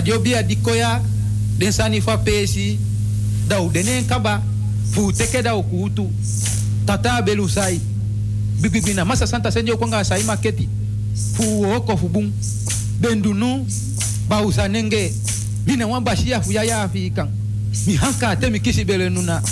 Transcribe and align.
radio 0.00 0.18
bia 0.18 0.42
dikoya 0.42 1.00
den 1.58 1.72
sani 1.72 2.00
fa 2.00 2.16
pesi 2.16 2.78
da 3.48 3.60
u 3.60 3.68
denen 3.70 4.04
kaba 4.08 4.40
fu 4.92 5.12
teke 5.12 5.42
dau 5.42 5.60
ukutu 5.60 6.08
tata 6.86 7.20
belu 7.22 7.48
sai 7.48 7.80
bibibina 8.60 9.04
masa 9.04 9.26
santa 9.26 9.50
senjo 9.52 9.76
kwanga 9.76 10.04
sai 10.04 10.22
maketi 10.22 10.68
fu 11.36 11.62
oko 11.76 11.96
fu 11.96 12.08
bum 12.08 12.32
bendunu 13.00 13.66
bausa 14.28 14.68
nenge 14.68 15.12
mina 15.66 15.86
wamba 15.86 16.16
shia 16.16 16.40
fu 16.40 16.52
ya 16.52 16.64
ya 16.64 16.82
afikan 16.82 17.28
mi 17.86 17.94
hanka 17.96 18.36
te 18.36 18.50
mi 18.50 18.60
kisi 18.60 18.84
bele 18.84 19.10
nuna 19.10 19.42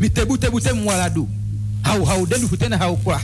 mi 0.00 0.08
tebu 0.10 0.38
tebu 0.38 0.60
te 0.60 0.72
mwaladu 0.72 1.28
hau 1.82 2.04
hau 2.04 2.26
dendu 2.26 2.48
futena 2.48 2.78
hau 2.78 2.96
kwa 2.96 3.20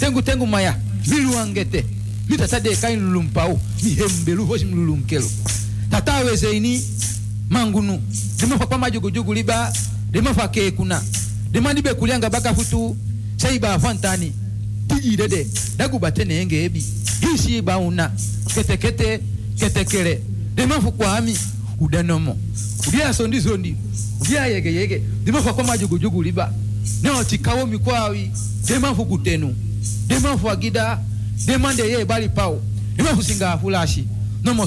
tengu 0.00 0.22
tengu 0.22 0.46
maya 0.46 0.74
miluangete 1.06 1.86
mi 2.28 2.36
tata 2.36 2.60
de 2.60 2.74
kain 2.76 2.98
lulumpau 3.00 3.60
mi 3.82 3.90
hembelu 3.94 4.46
hosim 4.46 4.68
mlulunkelo 4.74 5.30
tatawe 5.90 6.36
zeini 6.36 6.82
mangunu. 7.50 8.02
Limafa 8.40 8.66
kwa 8.66 8.78
majugujugu 8.78 9.34
liba 9.34 9.72
limafa 10.12 10.48
kekuna 10.48 11.02
limanibe 11.52 11.94
kulianga 11.94 12.30
baka 12.30 12.54
futu 12.54 12.96
seiba 13.36 13.74
afantani 13.74 14.32
tijidede 14.88 15.46
dagubate 15.76 16.24
ebi. 16.64 16.84
Hisi 17.20 17.62
bauna 17.62 18.10
ketekete 18.54 19.20
ketekele 19.58 20.20
limafu 20.56 20.92
kwa 20.92 21.16
udanomo. 21.80 22.38
Udia 22.88 23.14
sondi 23.14 23.40
sondi. 23.40 23.76
Udia 24.20 24.46
yege 24.46 24.74
liba. 26.22 26.52
Nao 27.02 27.24
mikwawi. 27.66 28.30
Demafu 28.66 29.04
kutenu. 29.04 29.54
Demafu 30.06 30.50
agida. 30.50 30.98
Demande 31.46 31.82
ye 31.82 32.04
pao. 32.28 32.62
Limafu 32.96 33.22
singa 33.22 33.52
afulashi 33.52 34.04
nomo 34.44 34.66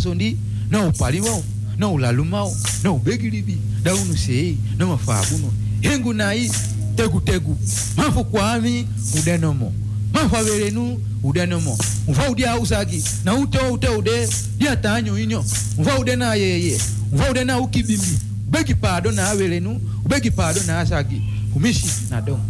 sondi. 0.00 0.36
No 0.70 0.88
upaliwo 0.88 1.44
no 1.78 1.92
ulalumao 1.94 2.56
no 2.84 2.94
ubegilibi 2.94 3.56
daunu 3.82 4.16
sei 4.16 4.58
no 4.78 4.86
mafabuno 4.86 5.52
hengu 5.80 6.12
nai 6.14 6.50
tegu 6.96 7.20
tegu 7.20 7.56
mafu 7.96 8.24
kwami 8.24 8.86
udenomo 9.18 9.72
mafu 10.12 10.36
averenu 10.36 11.00
udenomo 11.22 11.78
mfa 12.08 12.30
udia 12.30 12.58
usagi 12.58 13.04
na 13.24 13.34
ute 13.34 13.58
ute 13.58 13.88
ude 13.88 14.28
dia 14.58 14.76
tanyo 14.76 15.18
inyo 15.18 15.44
mfa 15.78 15.98
ude 15.98 16.16
na 16.16 16.34
yeye 16.34 16.80
mfa 17.12 17.30
ude 17.30 17.44
na 17.44 17.58
ukibimbi 17.60 18.18
ubegi 18.48 18.74
pado 18.74 19.12
na 19.12 19.30
averenu 19.30 19.80
ubegi 20.04 20.30
pado 20.30 20.60
na 20.66 20.80
asagi 20.80 21.22
kumishi 21.52 21.86
na 22.10 22.20
dom 22.20 22.40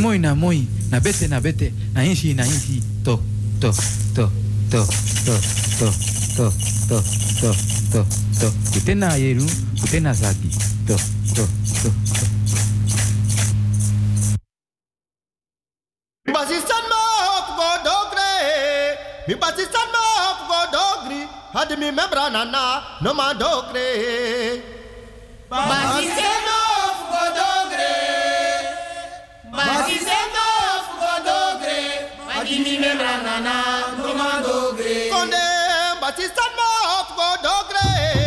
moi 0.00 0.18
na 0.18 0.34
moi 0.34 0.66
na 0.90 1.00
bete 1.00 1.28
na 1.28 1.40
bete 1.40 1.72
na 1.94 2.04
inshi 2.04 2.34
na 2.34 2.46
inshi 2.46 2.82
to 3.04 3.20
to 3.60 3.72
to 4.14 4.30
to 4.70 4.86
to 5.24 5.38
to 5.78 5.92
to 6.38 6.46
to 6.88 6.98
to 7.42 7.50
to 7.90 8.00
to 8.40 8.46
kutena 8.72 9.08
yeru 9.18 9.42
kutena 9.80 10.12
zagi 10.14 10.50
to 10.86 10.94
to 11.34 11.44
to 11.82 11.90
to 11.90 12.56
Basistan 16.34 16.84
ma 16.90 17.00
hop 17.26 17.48
go 17.58 17.68
dogre 17.86 18.30
Mi 19.26 19.34
basistan 19.34 19.88
ma 19.94 20.02
hop 20.22 20.38
go 20.50 20.60
dogri 20.76 21.22
Had 21.54 21.70
mi 21.80 21.90
membra 21.90 22.30
nana 22.30 22.62
no 23.02 23.10
ma 23.18 23.32
dogre. 23.34 23.88
Basistan 25.50 26.38
ma 26.46 26.58
hop 26.70 26.98
go 27.10 27.24
dogre 27.38 27.94
Basistan 29.58 30.26
ma 30.36 30.46
hop 30.62 30.86
go 31.02 31.12
dogre 31.26 31.82
Had 32.30 32.46
mi 32.64 32.74
membra 32.78 33.14
nana 33.26 33.56
no 33.98 34.14
ma 34.14 34.30
dogre. 34.46 34.48
Konde 34.48 34.57
is 36.20 36.32
the 36.32 36.48
for 37.14 37.38
O 37.46 37.64
great. 37.68 38.17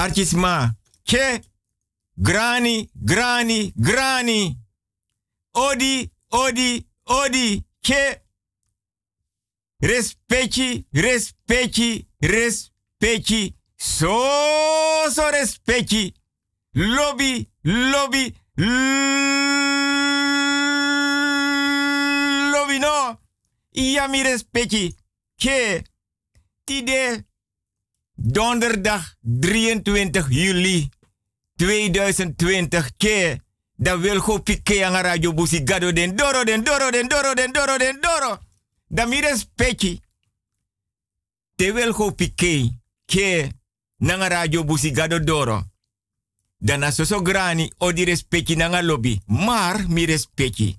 Archisma. 0.00 0.74
Ke. 1.04 1.42
Grani, 2.16 2.90
grani, 3.04 3.72
grani. 3.76 4.56
Odi, 5.54 6.10
odi, 6.30 6.86
odi. 7.04 7.64
Ke. 7.82 8.22
Respecti, 9.82 10.86
respecti, 10.92 12.06
respecti. 12.20 13.54
So, 13.76 14.16
so 15.10 15.30
respecti. 15.30 16.14
Lobby, 16.74 17.48
lobby, 17.64 18.34
lobby 22.52 22.78
no. 22.78 23.18
Ja, 23.72 24.06
mi. 24.08 24.22
Ke. 25.36 25.84
Donderdag 28.22 29.16
23 29.20 30.28
juli 30.28 30.88
2020. 31.56 32.90
Ke. 32.96 33.40
Da 33.76 33.98
wil 33.98 34.20
go 34.20 34.38
pike 34.38 34.84
aan 34.84 35.00
radio 35.02 35.32
busi 35.32 35.62
gado 35.64 35.92
den 35.92 36.16
doro 36.16 36.44
den 36.44 36.64
doro 36.64 36.90
den 36.90 37.08
doro 37.08 37.34
den 37.34 37.52
doro 37.52 37.78
den 37.78 38.00
doro. 38.00 38.38
Da 38.86 39.06
mi 39.06 39.20
respecti. 39.20 40.00
Te 41.56 41.72
wil 41.72 41.92
go 41.92 42.10
pike. 42.10 42.76
Ke. 43.04 43.48
Nanga 43.96 44.28
radio 44.28 44.64
busi 44.64 44.92
gado 44.92 45.18
doro. 45.18 45.64
Dan 46.58 46.92
soso 46.92 47.22
grani 47.22 47.72
o 47.78 47.92
di 47.92 48.04
respecti 48.04 48.54
nanga 48.54 48.82
lobby. 48.82 49.20
Maar 49.26 49.88
mi 49.88 50.04
respecti. 50.04 50.76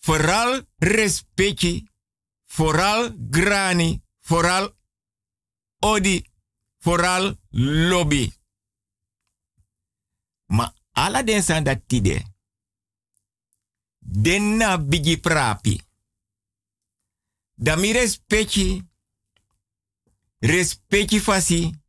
Vooral 0.00 0.66
respecti. 0.76 1.88
Vooral 2.46 3.16
grani. 3.30 4.02
Vooral 4.20 4.74
odi. 5.82 6.30
Vooral 6.78 7.38
lobby. 7.90 8.32
Ma 10.46 10.74
ala 10.92 11.22
den 11.22 11.42
san 11.42 11.64
dat 11.64 11.82
tide. 11.86 12.22
Den 13.98 14.56
na 14.56 14.78
bigi 14.78 15.20
prapi. 15.20 15.80
Da 17.54 17.76
mi 17.76 17.92
respecti. 17.92 18.90
Respecti 20.38 21.20
fasi. 21.20 21.80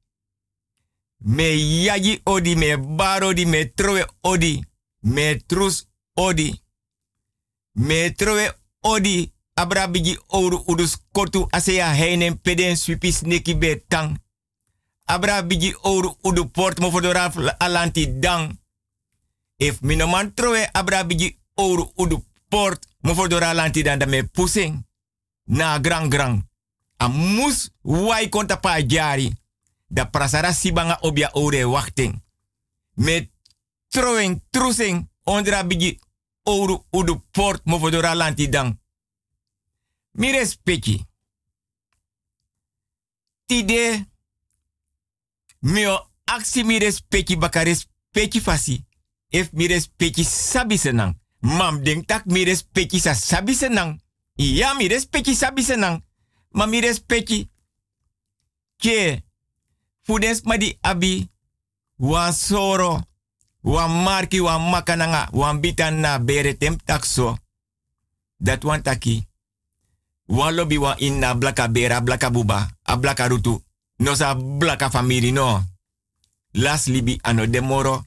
Me 1.17 1.43
yagi 1.83 2.19
odi, 2.23 2.55
me 2.55 2.77
baro 2.77 3.33
di, 3.33 3.45
me 3.45 3.73
trowe 3.73 4.05
odi. 4.21 4.65
Me 4.99 5.43
trus 5.45 5.89
odi. 6.13 6.63
Me 7.71 8.13
trowe 8.13 8.59
odi. 8.79 9.32
Abra 9.55 9.87
bigi 9.87 10.17
ouro 10.27 10.63
udus 10.67 10.97
kortu 11.11 11.47
aseya 11.51 11.93
heinen 11.93 12.37
peden 12.41 12.77
swipis 12.77 13.21
neki 13.21 13.55
be 13.55 13.83
tang. 13.87 14.17
Abra 15.05 15.41
bigi 15.41 15.75
ouro 15.83 16.17
udu 16.23 16.45
port 16.45 16.79
mo 16.79 16.91
fodora 16.91 17.31
alanti 17.59 18.19
dang. 18.19 18.57
If 19.57 19.81
minoman 19.81 20.33
trowe 20.33 20.69
abra 20.73 21.03
bigi 21.03 21.37
ouro 21.55 21.91
udu 21.95 22.23
port 22.49 22.85
mo 23.03 23.13
fodora 23.13 23.49
alanti 23.49 23.83
dan 23.83 23.99
da 23.99 24.05
me 24.05 24.23
pusing. 24.23 24.85
Na 25.45 25.79
grang 25.79 26.09
grang. 26.09 26.49
A 26.97 27.07
mus 27.07 27.69
wai 27.81 28.29
konta 28.29 28.57
pa 28.57 28.81
jari. 28.81 29.33
Da 29.87 30.05
prasara 30.05 30.53
sibanga 30.53 30.97
obia 31.01 31.29
ore 31.33 31.63
wachting. 31.65 32.21
Met 32.95 33.29
throwing, 33.89 34.41
trusing, 34.49 35.09
ondra 35.23 35.63
bigi 35.63 35.99
ouro 36.43 36.85
udu 36.91 37.21
port 37.31 37.61
mo 37.65 37.79
fodora 37.79 38.15
lanti 38.15 38.49
dang. 38.49 38.81
Mi 40.13 40.31
respecti. 40.31 41.05
Tide 43.45 44.05
mio 45.59 46.09
aksi 46.25 46.63
mi 46.63 46.79
respecti 46.79 47.37
baka 47.37 47.63
respecti 47.63 48.39
fasi. 48.39 48.85
If 49.29 49.51
mi 49.51 49.67
respecti 49.67 50.23
sabi 50.23 50.77
senang. 50.77 51.19
Mam 51.39 51.83
denk 51.83 52.05
tak 52.07 52.25
mi 52.25 52.45
sa 52.99 53.13
sabi 53.13 53.53
senang. 53.53 54.01
Ja, 54.35 54.73
mi 54.73 54.87
respecti 54.87 55.35
sabi 55.35 55.63
senang. 55.63 56.03
Ma 56.51 56.65
mi. 56.65 56.81
Fudes 60.01 60.41
madi 60.43 60.77
abi. 60.81 61.29
Wan 61.97 62.33
soro. 62.33 63.01
Wan 63.63 64.03
marki 64.03 64.39
wan 64.39 64.69
makananga. 64.69 65.29
Wan 65.31 65.59
bitan 65.59 65.99
na 65.99 66.19
bere 66.19 66.57
tem 66.57 66.77
takso. 66.77 67.37
Dat 68.37 68.63
wan 68.63 68.81
taki. 68.81 69.27
Wan 70.27 70.55
lobby 70.55 70.77
wan 70.77 70.97
in 70.99 71.19
na 71.19 71.33
blaka 71.33 71.67
bera, 71.67 72.01
blaka 72.01 72.29
buba, 72.29 72.69
a 72.83 72.97
blaka 72.97 73.27
rutu. 73.27 73.63
No 73.99 74.15
sa 74.15 74.35
blaka 74.35 74.89
famiri 74.89 75.31
no. 75.31 75.63
Las 76.53 76.87
libi 76.87 77.19
ano 77.23 77.45
demoro. 77.47 78.05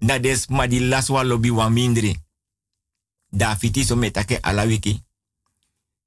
Na 0.00 0.18
des 0.18 0.48
madi 0.48 0.80
las 0.80 1.08
wan 1.08 1.72
mindri. 1.72 2.20
Da 3.30 3.56
fiti 3.56 3.84
so 3.84 3.96
metake 3.96 4.38
ala 4.42 4.64
wiki. 4.64 5.02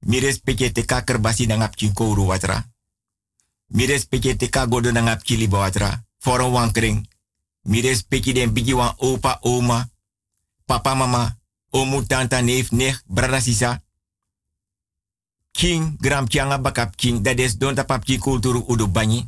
Mi 0.06 0.20
respecte 0.20 0.84
kerbasi 1.04 1.46
na 1.46 1.56
ngap 1.56 1.76
chinkouru 1.76 2.26
watra. 2.26 2.64
Mi 3.66 3.86
respecte 3.86 4.36
te 4.36 4.48
godo 4.68 4.92
na 4.92 5.00
ngap 5.00 5.22
chili 5.22 5.46
watra. 5.46 6.04
Foron 6.18 6.52
wan. 6.52 6.72
Mi 7.62 7.82
den 7.82 8.52
opa, 8.98 9.38
oma, 9.42 9.90
papa, 10.64 10.94
mama, 10.94 11.36
omu, 11.70 12.06
tanta, 12.06 12.40
neef, 12.40 12.70
nech, 12.70 13.02
brada, 13.06 13.40
sisa. 13.40 13.82
King, 15.58 15.98
gram 15.98 16.28
changa 16.30 16.58
bakap 16.58 16.94
king, 16.94 17.18
dat 17.22 17.38
is 17.38 17.58
don 17.58 17.74
tapap 17.74 18.04
king 18.04 18.22
udu 18.22 18.86
banyi. 18.86 19.26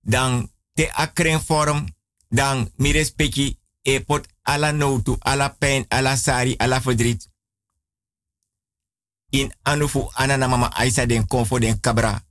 Dan 0.00 0.50
te 0.74 0.86
akren 0.92 1.40
forum, 1.40 1.94
dan 2.28 2.70
mi 2.76 2.92
respecte 2.92 3.56
e 3.82 4.00
pot 4.00 4.26
ala 4.42 4.70
notu, 4.72 5.16
ala 5.18 5.48
pijn, 5.48 5.84
ala 5.88 6.16
sari, 6.16 6.54
ala 6.56 6.80
verdriet. 6.80 7.28
In 9.30 9.52
anufu 9.62 10.10
anana 10.14 10.48
mama 10.48 10.70
aisa 10.74 11.06
den 11.06 11.26
konfo 11.26 11.58
den 11.58 11.80
kabra. 11.80 12.22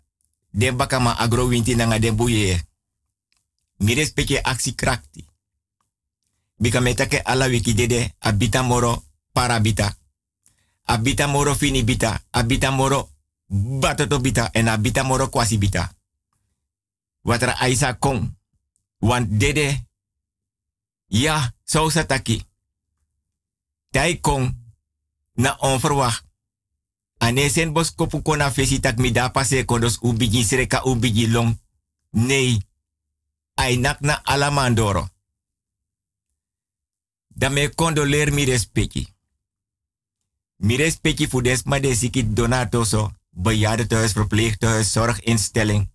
Den 0.50 0.78
bakama 0.78 1.18
agro 1.18 1.48
winti 1.48 1.76
nanga 1.76 2.00
den 2.00 2.16
buye. 2.16 2.62
Mi 3.78 3.94
respecte 3.94 4.42
aksi 4.44 4.76
krakti. 4.76 5.26
Bika 6.58 6.80
metake 6.80 7.22
ala 7.24 7.48
wiki 7.48 7.74
dede 7.74 8.14
abita 8.20 8.62
moro 8.64 9.04
parabita. 9.34 9.96
Abita 10.88 11.28
moro 11.28 11.56
fini 11.56 11.84
bita. 11.84 12.24
Abita 12.32 12.72
moro 12.72 13.10
batoto 13.80 14.20
bita. 14.20 14.50
En 14.54 14.68
abita 14.68 15.04
moro 15.04 15.28
kwasi 15.30 15.58
bita. 15.58 15.92
Watra 17.22 17.60
aisa 17.60 17.94
kong. 17.94 18.36
Want 19.00 19.40
dede. 19.40 19.86
Ja, 21.08 21.54
zo 21.64 21.90
sataki. 21.90 22.46
Tai 23.90 24.20
kong. 24.20 24.56
Na 25.34 25.56
onverwacht. 25.60 26.26
Ane 27.18 27.50
sen 27.50 27.74
bos 27.74 27.92
kopu 27.96 28.22
kona 28.22 28.52
fesi 28.52 28.80
tak 28.80 28.98
mi 28.98 29.12
da 29.12 29.30
pase 29.30 29.66
kondos 29.66 29.98
ubigi 30.02 30.44
sreka 30.44 30.86
ubigi 30.86 31.28
long. 31.28 31.60
Nee. 32.12 32.62
Ainak 33.54 34.00
na 34.00 34.22
alamandoro. 34.24 35.10
Da 37.28 37.50
me 37.50 37.70
condoleer 37.70 38.32
mi 38.34 38.46
respecti. 38.46 39.16
Mi 40.58 40.76
respecti 40.76 41.28
voor 41.28 41.44
des 41.44 41.64
maar 41.64 41.82
desikit 41.82 42.36
donato 42.36 42.84
so. 42.84 43.12
Bejaardentehuis, 43.30 44.12
verpleeghuis, 44.12 44.92
zorginstelling. 44.92 45.90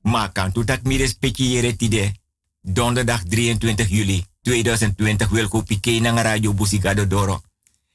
Maar 0.00 0.32
kan 0.32 0.52
toetak 0.52 0.82
mi 0.82 0.96
respecti 0.96 1.52
jere 1.52 1.76
tide. 1.76 2.12
Donderdag 2.60 3.22
23 3.22 3.88
juli 3.88 4.24
2020 4.42 5.28
wil 5.30 5.48
ko 5.48 5.62
pike 5.62 6.00
na 6.00 6.22
radio 6.22 6.54
Busigado 6.54 7.06
Doro. 7.06 7.42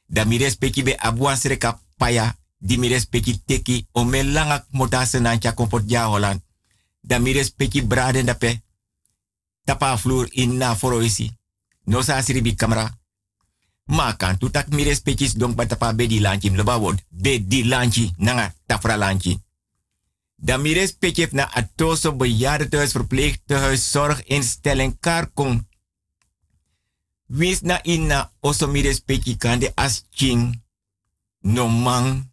Da 0.06 0.26
mi 0.26 0.38
respecti 0.38 0.84
be 0.84 0.98
abuan 0.98 1.38
sreka 1.38 1.82
paya 1.98 2.36
di 2.58 2.78
mi 2.78 2.88
respecti 2.88 3.42
teki 3.46 3.88
o 3.92 4.04
me 4.04 4.24
langak 4.24 4.66
motase 4.72 5.20
nancha 5.20 5.54
kompot 5.54 5.92
Holland. 5.92 6.42
Da 7.02 7.20
mi 7.20 7.32
respecti 7.32 7.84
braden 7.84 8.26
dape. 8.26 8.62
Tapa 9.64 9.98
vloer 9.98 10.28
in 10.32 10.58
na 10.58 10.76
foroisi. 10.76 11.32
No 11.84 12.02
sa 12.02 12.22
siribi 12.22 12.56
kamera. 13.90 14.08
Ma 14.08 14.16
kan 14.16 14.38
tu 14.38 14.50
tak 14.50 14.70
mi 14.70 14.84
respectis 14.84 15.34
dong 15.34 15.56
batapa 15.56 15.94
be 15.94 16.08
di 16.08 16.20
lanchi 16.20 16.50
mleba 16.50 16.78
word. 16.80 17.02
Be 17.10 17.40
di 17.48 17.64
lanchi 17.64 18.14
nanga 18.18 18.54
tafra 18.66 18.96
lanchi. 18.96 19.42
Da 20.42 20.58
mi 20.58 20.74
respectjef 20.74 21.32
na 21.32 21.50
atoso 21.52 22.16
bejaardentehuis, 22.16 22.94
verpleegtehuis, 22.94 23.92
zorginstelling, 23.92 24.96
karkong. 25.00 25.68
Wins 27.28 27.62
na 27.62 27.80
inna 27.84 28.32
oso 28.40 28.68
mi 28.68 28.82
respecti 28.82 29.38
kan 29.38 29.60
de 29.60 29.72
as 29.76 30.06
king. 30.16 30.64
No 31.42 31.68
man. 31.68 32.32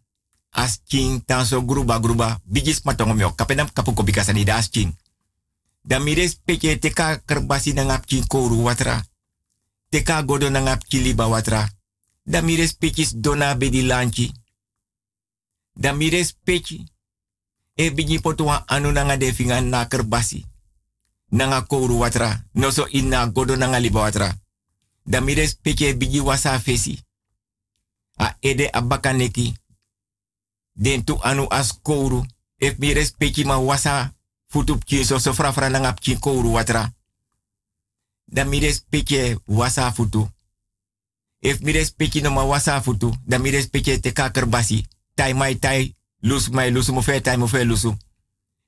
As 0.51 0.79
tanso 1.25 1.61
gruba 1.65 1.99
gruba. 1.99 2.39
Bigis 2.45 2.81
matongo 2.83 3.13
mio. 3.13 3.35
Kapenam 3.35 3.69
kapuko 3.73 4.03
bikasani 4.03 4.43
da 4.45 4.55
as 4.55 4.69
king. 4.69 4.95
Da 5.83 5.99
mi 5.99 6.13
respectje 6.13 6.79
teka 6.79 7.21
kerbasi 7.25 7.73
king 8.05 8.27
koru 8.27 8.63
watra. 8.63 9.03
Teka 9.89 10.23
godo 10.23 10.49
na 10.49 10.61
ngap 10.61 10.83
kiliba 10.83 11.27
watra. 11.27 11.69
Da 12.25 12.41
mi 12.41 12.57
dona 13.15 13.55
be 13.55 13.69
di 13.69 13.81
lanchi. 13.81 14.31
Da 15.75 15.93
mi 15.93 16.09
respecti. 16.09 16.85
E 17.75 17.89
bigi 17.91 18.19
potuwa 18.19 18.67
anu 18.67 18.91
nanga 18.91 19.17
de 19.17 19.33
finga 19.33 19.61
na 19.61 19.85
kerbasi. 19.85 20.45
Nanga 21.31 21.61
kouru 21.61 21.99
watra. 21.99 22.43
No 22.53 22.71
so 22.71 22.87
ina 22.87 23.27
godo 23.27 23.55
nanga 23.55 23.79
liba 23.79 24.01
watra. 24.01 24.35
Da 25.05 25.21
peke 25.63 25.93
bigi 25.93 26.19
wasa 26.19 26.59
fesi. 26.59 26.99
A 28.19 28.35
ede 28.41 28.69
abakaneki. 28.73 29.55
Den 30.75 31.03
tu 31.03 31.17
anu 31.23 31.47
as 31.49 31.71
kouru. 31.81 32.25
Mires 32.77 33.11
peki 33.11 33.45
ma 33.45 33.57
wasa 33.57 34.13
futup 34.49 34.83
so 35.03 35.19
so 35.19 35.33
frafra 35.33 35.69
nanga 35.69 35.93
pki 35.93 36.19
kouru 36.19 36.53
watra. 36.53 36.91
Da 38.27 38.43
mires 38.45 38.83
peke 38.89 39.37
wasa 39.47 39.91
futu. 39.91 40.27
Ef 41.39 41.59
mires 41.61 41.91
peki 41.91 42.21
no 42.21 42.31
ma 42.31 42.43
wasa 42.43 42.81
futu. 42.81 43.13
Da 43.25 43.37
mires 43.39 43.69
peke 43.69 43.99
te 43.99 44.11
kakerbasi. 44.11 44.85
Tai 45.15 45.33
mai 45.33 45.55
tai 45.55 45.95
lus 46.21 46.49
mai 46.49 46.71
lusu 46.71 46.93
mo 46.93 47.01
fe 47.01 47.21
tai 47.21 47.37
mo 47.37 47.47
fe 47.47 47.63
lusu. 47.63 47.97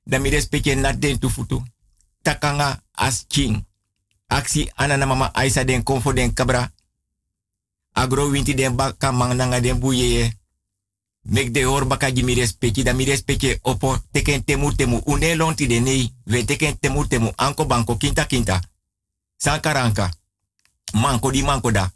Da 0.04 0.18
mi 0.18 0.30
respecte 0.30 0.74
na 0.74 0.92
den 0.92 1.18
tu 1.18 1.28
futu. 1.28 1.62
Takanga 2.22 2.82
as 2.92 3.24
king. 3.28 3.64
Aksi 4.26 4.70
anana 4.74 5.06
mama 5.06 5.30
aisa 5.34 5.64
den 5.64 5.82
konfo 5.82 6.12
den 6.12 6.34
kabra. 6.34 6.72
Agro 7.92 8.30
winti 8.30 8.54
den 8.54 8.76
baka 8.76 9.12
mang 9.12 9.36
nanga 9.36 9.60
den 9.60 9.78
buye. 9.78 10.32
Mek 11.22 11.52
de 11.52 11.64
hor 11.64 11.86
baka 11.86 12.10
mi 12.10 12.34
respecte 12.34 12.82
da 12.82 12.92
mi 12.92 13.04
respecte 13.04 13.58
opo 13.62 13.98
teken 14.10 14.44
temu 14.44 14.72
temu 14.74 15.02
une 15.06 15.34
lonti 15.36 15.66
de. 15.66 16.10
We 16.26 16.44
teken 16.44 16.78
temu 16.80 17.06
temu 17.06 17.32
anko 17.36 17.64
banko 17.64 17.96
kinta 17.96 18.24
kinta. 18.26 18.60
Sankaranka. 19.40 20.10
Manko 20.92 21.30
di 21.30 21.42
manko 21.42 21.70
da. 21.70 21.90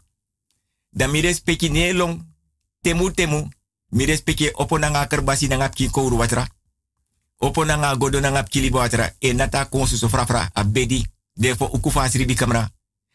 Da 0.89 1.07
mi 1.07 1.21
respecte 1.21 1.69
ne 1.69 1.93
long 1.93 2.25
temu 2.81 3.11
temu 3.11 3.49
mi 3.89 4.05
respecte 4.05 4.51
opo 4.53 4.77
nanga 4.77 5.07
kerbasi 5.07 5.47
nanga 5.47 5.69
ki 5.69 5.89
kouru 5.89 6.17
watra. 6.17 6.47
Opo 7.37 7.65
nanga 7.65 7.95
godo 7.95 8.19
nanga 8.19 8.45
watra. 8.71 9.15
E 9.19 9.33
nata 9.33 9.65
konsu 9.65 9.97
so 9.97 10.09
frafra 10.09 10.49
a 10.53 10.63
bedi. 10.63 11.05
Defo 11.33 11.65
uku 11.65 11.91
fasri 11.91 12.25
bi 12.25 12.33
kamera. 12.33 12.69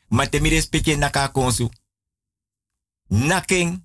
Mate 0.08 0.40
mi 0.40 0.48
respecte 0.48 0.96
naka 0.96 1.28
konsu. 1.28 1.70
Naking. 3.08 3.82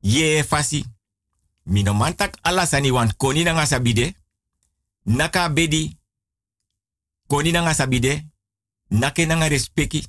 Ye 0.00 0.42
fasi. 0.42 0.84
Mino 1.64 1.94
mantak 1.94 2.38
alasani 2.42 2.90
koni 3.16 3.44
nanga 3.44 3.66
sabide. 3.66 4.14
Naka 5.04 5.48
bedi. 5.48 5.96
Koni 7.28 7.52
nanga 7.52 7.74
sabide. 7.74 8.34
Nake 8.88 9.26
nanga 9.26 9.48
respecti. 9.48 10.06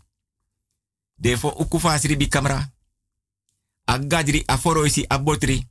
Defo 1.16 1.50
uku 1.50 1.80
fasri 1.80 2.18
bi 2.18 2.28
kamera 2.28 2.78
agadri 3.88 4.44
aforoisi 4.46 5.06
abotri. 5.08 5.68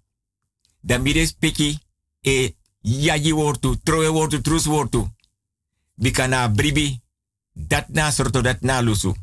Dan 0.80 1.02
peki 1.38 1.78
e 2.20 2.54
yaji 2.80 3.32
wortu, 3.32 3.80
troe 3.82 4.08
wortu, 4.08 4.40
trus 4.40 4.66
wortu. 4.66 5.10
Bikana 5.94 6.48
bribi, 6.48 7.00
dat 7.52 7.88
na 7.88 8.10
sorto 8.10 8.40
dat 8.40 8.60
na 8.60 8.80
lusu. 8.80 9.14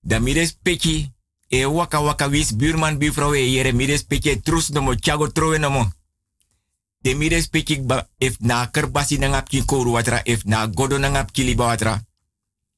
Dan 0.00 0.24
peki 0.62 1.12
e 1.48 1.64
waka 1.64 2.00
waka 2.00 2.28
wis 2.28 2.56
buurman 2.56 2.98
buurvrouw 2.98 3.34
e 3.34 3.50
yere 3.50 3.72
mires 3.72 4.04
peki 4.04 4.40
trus 4.40 4.68
nomo 4.68 4.94
chago 5.00 5.32
troe 5.32 5.58
nomo. 5.58 5.92
De 7.00 7.46
peki 7.50 7.80
ba 7.80 8.08
if 8.18 8.36
na 8.40 8.70
kerbasi 8.70 9.18
na 9.18 9.28
ngap 9.28 9.48
koru 9.64 9.90
watra, 9.92 10.20
if 10.24 10.44
na 10.44 10.66
godo 10.66 10.98
na 10.98 11.08
ngap 11.08 11.36
liba 11.36 11.64
watra. 11.64 12.05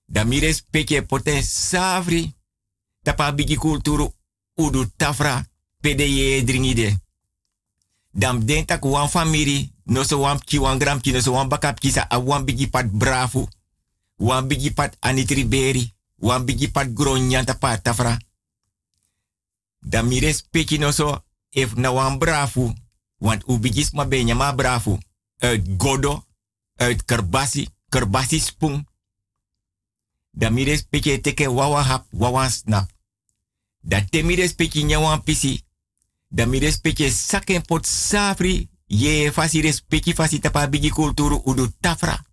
Mires 0.08 0.62
peki 0.70 1.02
poten 1.02 1.42
savri. 1.42 2.34
Tapa 3.02 3.32
bigi 3.32 3.56
kulturu 3.56 4.14
udu 4.54 4.86
tafra 4.96 5.46
pede 5.80 6.02
ye 6.02 6.44
dringide. 6.44 6.98
Dam 8.10 8.44
den 8.44 8.64
tak 8.64 8.84
wan 8.84 9.08
famiri, 9.08 9.72
no 9.84 10.02
so 10.02 10.18
wan 10.18 10.38
ki 10.38 10.58
wan 10.58 10.78
gram 10.78 11.00
ki 11.00 11.12
no 11.12 11.20
so 11.20 11.32
wan 11.32 11.48
bakap 11.48 11.78
kisa 11.80 12.06
a 12.08 12.18
wan 12.18 12.44
bigi 12.44 12.66
pat 12.66 12.90
brafu. 12.90 13.48
Wan 14.16 14.46
bigi 14.46 14.70
pat 14.70 14.96
anitri 15.00 15.44
beri, 15.44 15.94
wan 16.16 16.44
bigi 16.44 16.70
pat 16.70 16.92
gronyanta 16.92 17.54
pat 17.54 17.82
tafra. 17.82 18.18
Dam 19.78 20.08
mi 20.08 20.20
respecti 20.20 20.78
no 20.78 20.90
so 20.90 21.22
na 21.76 21.92
wan 21.92 22.18
brafu, 22.18 22.74
want 23.18 23.42
u 23.46 23.58
bigis 23.58 23.92
ma 23.92 24.04
benya 24.04 24.34
ma 24.34 24.52
brafu. 24.52 24.98
Uit 25.38 25.76
godo, 25.76 26.24
uit 26.76 27.04
kerbasi, 27.04 27.68
kerbasi 27.88 28.40
spung. 28.40 28.87
Dam 30.38 30.54
mi 30.54 30.64
respecti 30.64 31.20
teke 31.20 31.48
wawa 31.50 31.82
hap, 31.82 32.06
wawa 32.10 32.48
snap. 32.48 32.90
Dat 33.80 34.10
te 34.10 34.22
mi 34.22 34.34
respecti 34.34 34.84
nyawan 34.84 35.22
pisi. 35.22 35.64
Da 36.28 36.46
mi 36.46 36.58
respecti 36.58 37.10
saken 37.10 37.62
pot 37.66 37.86
safri. 37.86 38.68
Ye 38.86 39.32
fasi 39.32 39.60
respecti 39.60 40.14
fasi 40.14 40.38
tapa 40.38 40.68
bigi 40.68 40.90
kulturu 40.90 41.42
udu 41.44 41.66
tafra. 41.80 42.24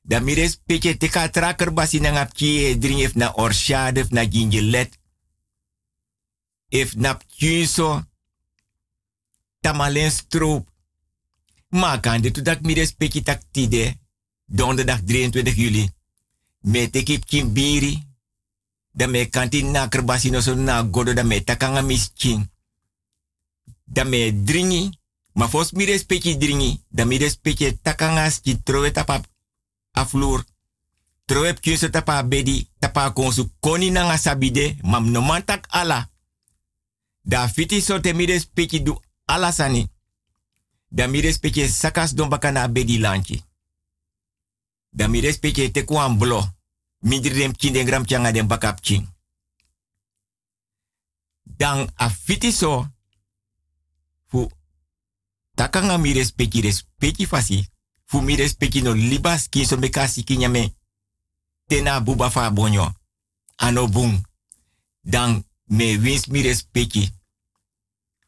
Da 0.00 0.20
mi 0.20 0.34
respecti 0.34 0.96
te 0.96 1.08
ka 1.08 1.28
traker 1.28 1.72
basi 1.72 2.00
na 2.00 2.10
ngap 2.10 2.32
kie 2.32 2.78
dringef 2.78 3.14
na 3.14 3.32
orshade 3.34 4.04
na 4.10 4.28
gingelet. 4.28 4.98
If 6.68 6.94
nap 6.94 7.24
so 7.66 8.02
Tamalen 9.60 10.10
stroop. 10.10 10.68
Ma 11.68 12.00
kan 12.00 12.20
dit 12.20 12.44
dat 12.44 12.60
mi 12.60 12.74
respecti 12.74 13.22
tak 13.22 13.42
tide. 13.50 13.96
Donderdag 14.44 15.00
23 15.00 15.54
juli. 15.54 15.88
Met 16.64 16.96
ik 16.96 17.20
kimbiri 17.26 18.14
da 18.94 19.06
me 19.06 19.28
kanti 19.28 19.62
na 19.62 19.88
kerbasi 19.88 20.30
no 20.30 20.54
na 20.54 20.82
godo 20.82 21.12
da 21.12 21.22
me 21.22 21.44
takanga 21.44 21.82
miskin. 21.82 22.50
Da 23.84 24.04
me 24.04 24.42
dringi, 24.44 24.98
ma 25.32 25.48
fos 25.48 25.72
mi 25.72 25.84
dringi, 25.84 26.84
da 26.88 27.04
mi 27.04 27.18
respecti 27.18 27.78
takanga 27.82 28.30
ski 28.30 28.62
trowe 28.62 28.90
tapa 28.90 29.20
afloor. 29.92 30.44
Trowe 31.24 31.76
so 31.76 31.90
tapa 31.90 32.22
bedi, 32.22 32.68
tapa 32.78 33.12
konsu 33.12 33.50
koni 33.60 33.90
na 33.90 34.04
nga 34.04 34.16
sabide, 34.16 34.76
mam 34.82 35.10
no 35.10 35.20
mantak 35.20 35.66
ala. 35.70 36.10
Da 37.22 37.48
fiti 37.48 37.80
so 37.80 38.00
te 38.00 38.12
mi 38.12 38.26
respecti 38.26 38.82
du 38.82 39.00
ala 39.24 39.52
sani. 39.52 39.90
Da 40.88 41.06
mi 41.06 41.20
respecti 41.20 41.68
sakas 41.68 42.14
don 42.14 42.28
bakana 42.28 42.68
bedi 42.68 42.98
lanchi. 42.98 43.42
Da 44.94 45.08
mi 45.08 45.20
te 45.20 45.84
kuan 45.84 46.18
blo 46.18 46.54
midri 47.00 47.34
dem 47.34 47.52
kin 47.52 47.72
den 47.72 48.06
changa 48.06 48.32
den 48.32 48.46
bakap. 48.46 48.78
Dan 51.42 51.92
a 51.94 52.08
fiti 52.10 52.52
so 52.52 52.86
fu 54.26 54.48
takanga 55.54 55.98
mi 55.98 56.12
respecti 56.12 57.26
fasi 57.26 57.68
fu 58.04 58.20
mi 58.20 58.36
no 58.82 58.92
libas 58.92 59.48
kin 59.48 59.66
so 59.66 59.76
mekasi 59.76 60.24
kinyame 60.24 60.74
tena 61.66 62.00
buba 62.00 62.30
fa 62.30 62.50
bonyo 62.50 62.94
ano 63.56 63.88
dan 65.00 65.44
me 65.64 65.98
wins 65.98 66.26
mi 66.26 66.42
respecti 66.42 67.12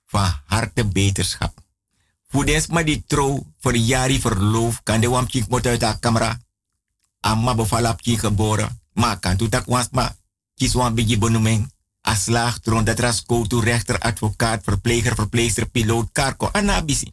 van 0.07 0.42
harte 0.46 0.85
beterschap. 0.85 1.64
Fu 2.29 2.44
des 2.44 2.66
di 2.66 3.05
trouw 3.07 3.55
voor 3.59 3.76
jari 3.76 4.20
verloof 4.20 4.83
kan 4.83 5.00
de 5.00 5.09
wam 5.09 5.26
kik 5.26 5.48
mot 5.48 5.66
uit 5.66 5.98
camera 6.00 6.45
amma 7.27 7.55
befalap 7.55 8.03
ki 8.03 8.19
geboren. 8.19 8.81
Maar 8.93 9.19
kan 9.19 9.37
tu 9.37 9.49
tak 9.49 9.67
wans 9.67 9.89
ma 9.91 10.17
kies 10.55 10.75
wan 10.75 10.95
bigi 10.95 11.19
benoeming. 11.19 11.73
Aslaag, 12.01 12.59
tron 12.59 12.85
dat 12.85 12.99
ras 12.99 13.25
to 13.25 13.61
rechter, 13.61 13.99
advocaat, 13.99 14.65
verpleger, 14.65 15.15
verpleegster, 15.15 15.67
piloot, 15.67 16.09
karko, 16.12 16.49
anabisi. 16.53 17.12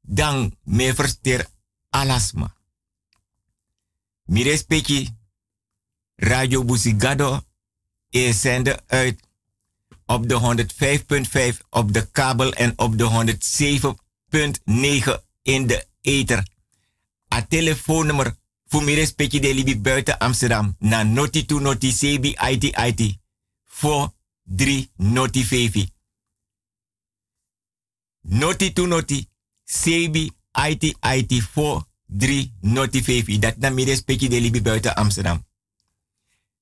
Dan 0.00 0.56
me 0.62 0.94
verster 0.94 1.46
alasma. 1.90 2.54
Mi 4.24 4.42
respecti 4.42 5.16
Radio 6.16 6.64
Busigado 6.64 7.40
is 8.10 8.40
zende 8.40 8.82
uit 8.86 9.20
op 10.06 10.28
de 10.28 10.66
105.5 11.52 11.68
op 11.70 11.92
de 11.92 12.06
kabel 12.10 12.52
en 12.52 12.72
op 12.76 12.98
de 12.98 13.34
107.9 14.30 15.24
in 15.42 15.66
de 15.66 15.86
ether. 16.00 16.46
A 17.34 17.46
telefoonnummer 17.46 18.36
Fu 18.70 18.80
mi 18.80 18.94
respecti 18.94 19.40
de 19.40 19.52
libi 19.52 19.76
buiten 19.80 20.18
Amsterdam. 20.18 20.76
Na 20.78 21.02
noti 21.02 21.44
tu 21.44 21.58
noti 21.58 21.92
sebi 21.92 22.36
IT 22.50 22.64
IT. 22.64 23.18
4 23.80 24.12
3 24.44 24.88
noti 24.96 25.44
fevi. 25.44 25.92
Noti 28.20 28.72
tu 28.72 28.86
noti 28.86 29.28
sebi 29.64 30.32
IT 30.68 30.84
IT 31.00 31.32
4 31.54 31.86
3 32.06 32.52
noti 32.60 33.02
fevi. 33.02 33.38
Dat 33.38 33.56
na 33.56 33.70
mi 33.70 33.84
respecti 33.84 34.28
de 34.28 34.40
libi 34.40 34.62
buiten 34.62 34.96
Amsterdam. 34.96 35.46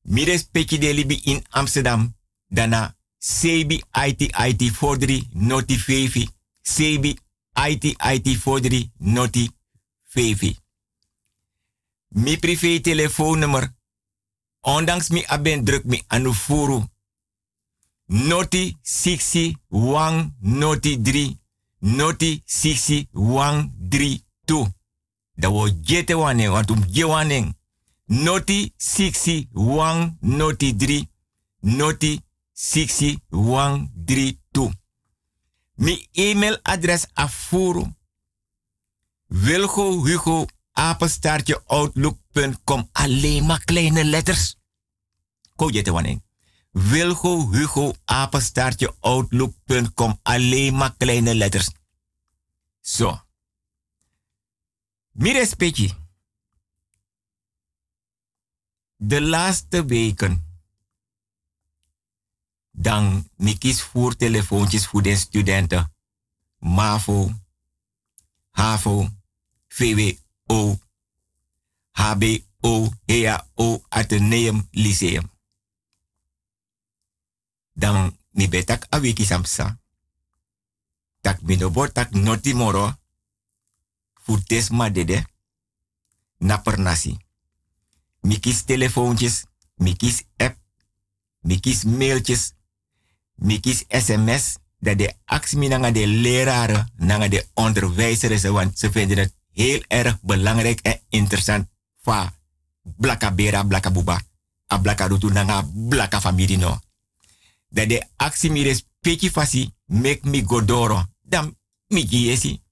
Mi 0.03 0.25
respecti 0.25 0.79
de 0.79 0.95
libi 0.95 1.21
in 1.25 1.45
Amsterdam. 1.51 2.15
Dana 2.47 2.97
sebi 3.19 3.83
IT 4.07 4.21
IT 4.21 4.63
4 4.73 4.97
3 4.99 5.29
noti 5.33 5.79
fevi. 5.79 6.29
Sebi 6.63 7.19
IT 7.69 7.85
IT 7.85 8.39
4 8.39 8.61
3 8.61 8.91
noti 8.99 9.51
fevi. 10.05 10.57
Mi 12.17 12.37
privé 12.37 12.81
telefoonnummer. 12.81 13.75
Ondanks 14.61 15.09
mi 15.09 15.25
aben 15.27 15.65
druk 15.65 15.85
mi 15.85 16.03
anufuru. 16.07 16.85
Noti 18.07 18.77
60 18.83 19.57
wang 19.69 20.33
noti 20.41 20.97
3 20.97 21.47
noti 21.79 22.43
siksi 22.45 23.09
wang 23.13 23.73
drie 23.79 24.25
tu. 24.45 24.67
Da 25.35 25.49
wo 25.49 25.69
jete 25.83 26.15
waneng, 26.15 26.53
want 26.53 26.71
um 26.71 26.85
je 26.89 27.07
waneng. 27.07 27.55
Noti 28.05 28.73
siksi 28.77 29.49
wang 29.53 30.17
noti. 30.21 31.09
Noti 31.61 32.21
siksi 32.53 33.19
wang 33.31 33.91
drie 33.95 34.41
tu. 34.51 34.71
Mi 35.75 36.09
e-mailadres 36.13 37.07
afuru. 37.15 37.87
Wilgo 39.29 39.91
Hugo 39.93 40.47
apenstaartje 40.77 41.63
outlook.com. 41.67 42.89
Alleen 42.93 43.47
maar 43.47 43.65
kleine 43.65 44.05
letters. 44.05 44.57
Ko 45.57 45.69
jete 45.69 45.93
waneng. 45.93 46.23
Wilgo 46.71 47.51
Hugo 47.51 47.95
apenstaartje 48.05 48.95
outlook.com. 49.01 50.19
Alleen 50.23 50.77
maar 50.77 50.95
kleine 50.97 51.35
letters. 51.35 51.71
Zo. 52.81 53.21
Mire 55.13 55.47
spetje. 55.47 55.91
De 58.97 59.23
laatste 59.23 59.85
weken. 59.85 60.45
Dan 62.71 63.29
mikis 63.37 63.83
voertelefoontjes 63.83 64.87
voor 64.87 65.03
de 65.03 65.17
studenten. 65.17 65.95
MAVO, 66.59 67.33
HAVO, 68.51 69.09
O. 70.47 70.79
HBO 71.93 72.93
HAO 73.07 73.85
Atheneum 73.89 74.69
Lyceum. 74.71 75.31
Dan 77.73 78.19
mi 78.31 78.49
betak 78.49 78.87
awiki 78.89 79.25
samsa. 79.25 79.79
Tak 81.21 81.41
minobor 81.43 81.93
tak 81.93 82.11
noti 82.11 82.55
moro. 82.55 82.93
Furtes 84.15 84.71
madede. 84.71 85.25
Naper 86.39 86.79
nasi. 86.79 87.17
Mikis 88.21 88.65
telefoontjes. 88.65 89.45
Mikis 89.75 90.25
app. 90.37 90.59
Mikis 91.41 91.85
mailtjes. 91.85 92.53
Mikis 93.35 93.85
sms. 93.89 94.57
Dat 94.79 94.99
de 94.99 95.15
aks 95.25 95.53
nanga 95.53 95.91
de 95.91 96.07
leraren, 96.07 96.93
nanga 96.97 97.29
de 97.29 97.47
onderwijzers, 97.55 98.43
want 98.43 98.79
ze 98.79 98.93
vinden 98.93 99.19
het 99.19 99.35
heel 99.57 99.81
erg 99.89 100.21
belangrijk 100.23 100.81
en 100.85 101.01
interessant. 101.09 101.69
Fa 102.05 102.35
blaka 102.83 103.33
bera, 103.33 103.65
blaka 103.65 103.91
buba. 103.91 104.21
A 104.67 104.79
blaka 104.79 105.07
rutu 105.07 105.33
nanga 105.33 105.65
blaka 105.73 106.21
familie 106.21 106.57
no 106.57 106.79
dat 107.77 107.89
de 107.89 108.07
actie 108.17 108.51
mi 108.51 108.63
respecti 108.63 109.31
fasi 109.31 109.75
mek 109.85 110.25
mi 110.25 110.43
godoro. 110.43 111.05
Dan 111.23 111.57
mi 111.89 112.07
giesi. 112.09 112.63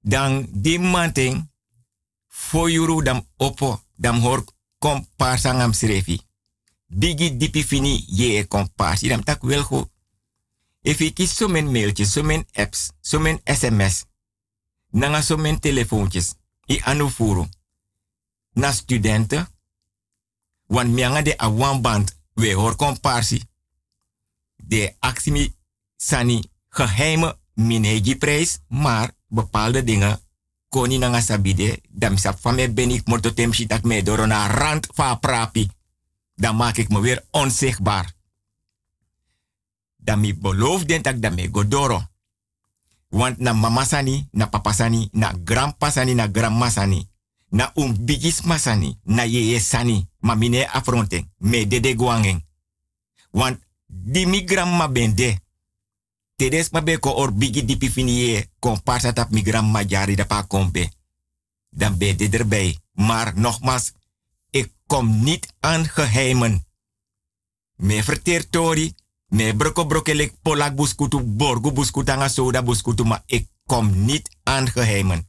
Dan 0.00 0.48
di 0.52 0.78
manting 0.78 1.50
fo 2.28 2.68
yuru 2.68 3.02
dam 3.02 3.26
opo 3.36 3.82
dam 3.94 4.20
hor 4.20 4.44
komparsa 4.78 5.52
ngam 5.52 5.72
srefi. 5.72 6.20
Bigi 6.86 7.36
dipi 7.36 7.64
fini 7.64 8.04
ye 8.06 8.46
komparsi. 8.46 9.08
Dam 9.08 9.24
tak 9.24 9.42
wel 9.42 9.62
go. 9.62 9.88
If 10.82 11.00
ik 11.00 11.20
so 11.26 11.48
men 11.48 11.70
mailtjes 11.70 12.12
so 12.12 12.22
men 12.22 12.46
apps 12.52 12.90
sms 13.42 14.04
nanga 14.94 15.20
so 15.22 15.36
men 15.36 15.58
telefoontjes 15.60 16.34
i 16.70 16.78
anu 16.90 17.10
furu 17.10 17.44
na 18.54 18.72
studenten 18.72 19.46
wan 20.66 20.94
mianga 20.94 21.22
de 21.22 21.34
a 21.38 21.48
one 21.50 21.80
band 21.80 22.14
we 22.34 22.52
hor 22.52 22.76
komparsi 22.76 23.42
de 24.56 24.94
actie 24.98 25.54
sani 25.96 26.38
geheime 26.68 27.38
minegi-prijs, 27.54 28.58
maar 28.68 29.10
bepaalde 29.28 29.84
dingen 29.84 30.20
koni 30.68 30.98
nanga 30.98 31.20
sabide, 31.20 31.80
dan 31.88 32.18
sa 32.18 32.36
van 32.36 32.54
me 32.54 32.70
ben 32.70 32.90
ik 32.90 33.06
morto 33.06 33.34
temshi 33.34 33.66
dat 33.66 33.82
me 33.82 34.02
door 34.02 34.18
een 34.18 34.46
rand 34.46 34.86
van 34.92 35.18
prapi. 35.18 35.70
Dan 36.34 36.56
maak 36.56 36.76
ik 36.76 36.88
me 36.88 37.00
weer 37.00 37.24
onzichtbaar. 37.30 38.12
Dan 39.96 40.20
mi 40.20 40.34
beloof 40.34 40.84
den 40.84 41.02
tak 41.02 41.22
dan 41.22 41.34
me 41.34 41.48
godoro. 41.52 42.02
Want 43.14 43.38
na 43.38 43.52
mama 43.52 43.84
sani, 43.84 44.26
na 44.34 44.46
papa 44.50 44.72
sani, 44.72 45.08
na 45.12 45.30
grandpa 45.32 45.90
sani, 45.90 46.14
na 46.14 46.26
grandma 46.26 46.70
sani, 46.70 47.06
na 47.48 47.70
um 47.74 47.94
bigis 48.04 48.42
masani, 48.42 48.98
na 49.04 49.22
yeye 49.22 49.60
sani, 49.60 50.08
ma 50.18 50.34
mine 50.34 50.66
afronten, 50.66 51.30
me 51.38 51.66
dede 51.66 51.94
guangen. 51.94 52.42
Want 53.30 53.62
di 53.86 54.26
migram 54.26 54.76
ma 54.76 54.88
bende. 54.88 55.38
Tedes 56.36 56.70
ma 56.70 56.80
be 56.82 56.98
ko 56.98 57.10
or 57.10 57.30
bigi 57.32 57.64
di 57.64 57.76
pifinie 57.76 58.50
komparsa 58.58 59.12
tap 59.12 59.30
migram 59.30 59.70
ma 59.70 59.84
jari 59.84 60.14
da 60.14 60.24
pa 60.24 60.42
kombe. 60.42 60.90
Dan 61.70 61.98
ben 61.98 62.18
je. 62.18 62.78
Maar 62.92 63.32
nogmaals, 63.38 63.92
ik 64.50 64.72
kom 64.86 65.22
niet 65.22 65.54
aan 65.60 65.84
geheimen. 65.84 66.66
Me 67.76 68.02
verteer 68.02 68.48
tori, 68.48 68.94
me 69.34 69.54
broko 69.54 69.84
brokelik 69.86 70.32
polak 70.42 70.74
buskutu 70.74 71.20
borgu 71.20 71.72
buskutanga 71.72 72.28
soda 72.28 72.62
buskutu, 72.62 73.04
maar 73.04 73.22
ik 73.26 73.48
kom 73.66 74.04
niet 74.04 74.36
aan 74.42 74.68
geheimen. 74.68 75.28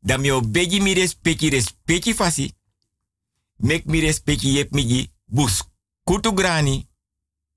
Dan 0.00 0.20
me 0.20 0.34
obegi 0.34 0.80
mi 0.80 0.94
respecti 0.94 1.48
respecti 1.48 2.14
fasi. 2.14 2.52
Mek 3.56 3.84
mi 3.84 4.00
respecti 4.00 4.52
yep 4.52 4.70
migi 4.70 5.10
buskutu 5.24 6.32
grani 6.34 6.86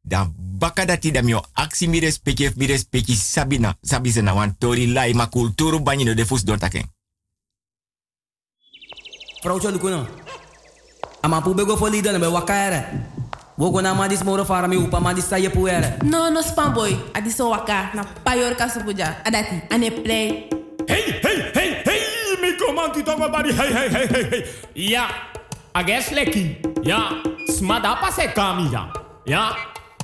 dan 0.01 0.33
baka 0.37 0.85
dati 0.85 1.11
da 1.11 1.21
mio 1.21 1.41
aksi 1.53 1.87
mi 1.87 1.99
respecti 1.99 2.51
mi 2.55 2.65
respecti 2.65 3.15
sabina 3.15 3.77
sabisena 3.81 4.33
wan 4.33 4.57
tori 4.57 4.87
lai 4.87 5.13
ma 5.13 5.27
kulturu 5.27 5.79
banyi 5.79 6.03
no 6.03 6.13
de 6.13 6.25
fus 6.25 6.43
don 6.43 6.59
taken. 6.59 6.93
Vrouwtje 9.41 9.71
lukuno. 9.71 10.07
Ama 11.21 11.41
pu 11.41 11.53
bego 11.53 11.77
fo 11.77 11.87
lida 11.87 12.11
na 12.11 12.19
be 12.19 12.25
wakaere. 12.25 13.13
Wogo 13.57 13.81
na 13.81 13.93
madis 13.95 14.23
moro 14.23 14.43
fara 14.43 14.67
mi 14.67 14.75
upa 14.75 14.99
madis 14.99 15.29
sa 15.29 15.37
yepuere. 15.37 16.03
No, 16.03 16.29
no 16.29 16.41
spam 16.41 16.73
boy. 16.73 16.91
Adi 17.15 17.29
so 17.29 17.49
waka 17.49 17.91
na 17.93 18.03
payor 18.03 18.55
kasupuja. 18.55 19.23
Adati, 19.23 19.61
ane 19.71 19.91
play. 20.03 20.49
Hey, 20.87 21.19
hey, 21.23 21.51
hey, 21.53 21.81
hey, 21.85 22.01
mi 22.41 22.57
comanti 22.57 23.01
tongo 23.01 23.31
bari, 23.31 23.53
hey, 23.53 23.71
hey, 23.71 23.89
hey, 23.89 24.07
hey, 24.07 24.23
hey. 24.29 24.43
Ja, 24.75 25.07
ages 25.73 26.11
leki. 26.11 26.57
Ja, 26.83 27.23
smada 27.47 27.95
pa 27.95 28.11
se 28.11 28.27
kami 28.35 28.69
ja. 28.71 28.91
Ja, 29.25 29.55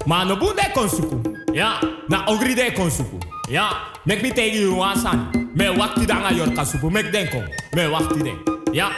maar 0.05 0.25
no 0.25 0.37
bunde 0.37 0.71
konsuku. 0.73 1.21
Ja, 1.53 1.79
na 2.07 2.25
ogri 2.27 2.55
de 2.55 2.71
konsuku. 2.71 3.17
Ja, 3.49 3.67
mek 4.05 4.21
mi 4.21 4.31
tegi 4.31 4.61
you 4.61 4.75
wasan. 4.75 5.27
Me 5.53 5.67
wakti 5.75 6.05
danga 6.05 6.31
yor 6.31 6.53
kasupu, 6.55 6.89
mek 6.89 7.11
denko. 7.11 7.43
Me 7.75 7.87
wakti 7.87 8.23
den. 8.23 8.37
Ja. 8.71 8.89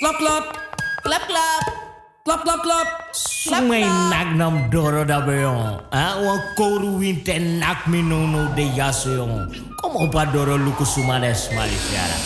Klap, 0.00 0.16
klap. 0.18 0.58
Klap, 1.02 1.26
klap. 1.26 1.83
Klap, 2.24 2.40
klap, 2.40 2.64
klap. 2.64 2.88
Sumay 3.12 3.84
nagnam 3.84 4.72
doro 4.72 5.04
da 5.04 5.20
beyon. 5.20 5.76
Ah, 5.92 6.16
wan 6.24 6.40
koru 6.56 6.96
winte 6.96 7.36
nak 7.36 7.84
mi 7.84 8.00
no 8.00 8.24
no 8.24 8.48
de 8.56 8.64
yaso 8.72 9.12
yon. 9.12 9.52
Como 9.76 10.08
pa 10.08 10.24
doro 10.32 10.56
luku 10.56 10.88
sumades 10.88 11.52
malifiara. 11.52 12.16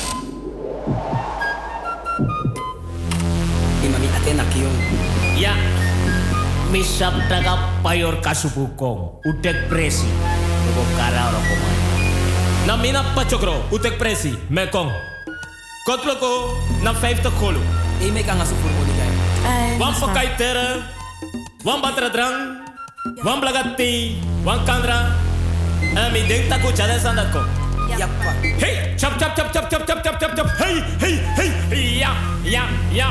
Imami 3.83 4.07
ate 4.15 4.39
nakiyon. 4.39 4.77
Ya. 5.35 5.59
Misap 6.71 7.19
taga 7.27 7.59
payor 7.83 8.23
kasupukong. 8.23 9.19
Utek 9.27 9.67
presi. 9.67 10.07
Tuko 10.63 10.87
kara 10.95 11.27
oro 11.27 11.43
komay. 11.43 11.77
Na 12.71 12.79
mina 12.79 13.03
pachokro, 13.19 13.67
utek 13.75 13.99
presi, 13.99 14.31
mekong. 14.47 14.95
Kotloko, 15.83 16.55
na 16.87 16.95
50 16.95 17.35
kolo. 17.43 17.59
E 17.99 18.15
me 18.15 18.23
kanga 18.23 18.47
sufur 18.47 18.71
mo 18.71 18.87
digay. 18.87 19.08
Wan 19.79 19.95
pakai 19.95 20.37
tere, 20.37 20.83
wan 21.65 21.81
batra 21.81 22.13
drang, 22.13 22.61
wan 23.25 23.41
blagati, 23.41 24.21
wan 24.45 24.61
kandra. 24.67 25.15
En 25.97 26.13
mi 26.13 26.27
denk 26.29 26.49
taku. 26.49 26.69
Yappa. 27.97 28.31
Hey, 28.61 28.95
chap 28.97 29.19
chap 29.19 29.35
chap 29.35 29.51
chap 29.51 29.71
chap 29.71 29.83
chap 29.87 30.03
chap 30.05 30.21
chap 30.21 30.33
chap. 30.37 30.47
Hey, 30.61 30.77
hey, 31.01 31.17
hey. 31.35 31.99
Ja, 31.99 32.13
ja, 32.45 32.69
ja. 32.93 33.09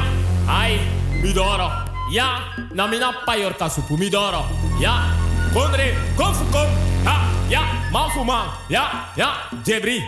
Ai, 0.47 0.79
midoro. 1.23 1.71
Ja, 2.13 2.53
na 2.71 2.87
mina 2.87 3.11
payor 3.25 3.57
kasupu 3.57 3.97
midoro. 3.97 4.45
Ja, 4.79 5.11
kondre, 5.53 5.97
kom 6.15 6.33
fu 6.33 6.45
kom. 6.53 6.69
Ha, 7.03 7.15
ja, 7.49 7.61
man 7.91 8.09
fu 8.13 8.23
man. 8.23 8.47
Ja, 8.69 9.09
ja, 9.17 9.49
jebri. 9.65 10.05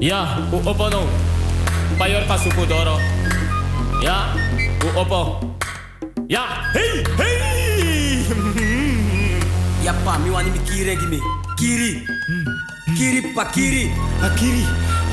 Ja, 0.00 0.38
u 0.52 0.60
opo 0.60 0.88
no. 0.90 1.08
Payor 1.98 2.22
kasupu 2.28 2.66
doro. 2.68 3.15
Ja, 4.00 4.32
u 4.84 4.98
opo. 4.98 5.38
Ja, 6.26 6.44
hey, 6.72 7.04
hey. 7.16 8.26
Yappa, 9.86 10.18
mi 10.18 10.30
wani 10.30 10.50
mi 10.50 10.58
kiri 10.58 10.96
gimi. 10.96 11.20
Kiri. 11.56 12.04
Kiri 12.96 13.20
pa 13.34 13.44
kiri. 13.44 13.90
Akiri, 14.22 14.64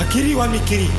akiri 0.01 0.35
wa 0.35 0.47
mi 0.47 0.59
kiri. 0.65 0.89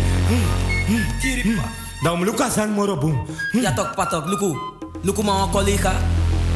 Kiri 1.21 1.57
pa. 1.57 1.69
Dan 2.05 2.25
luka 2.25 2.51
san 2.51 2.71
moro 2.73 2.97
boom. 2.97 3.27
Ja 3.53 3.73
tok 3.73 3.95
patok, 3.97 4.27
luku. 4.27 4.57
Luku 5.05 5.23
ma 5.23 5.45
wan 5.45 5.51
collega. 5.51 5.93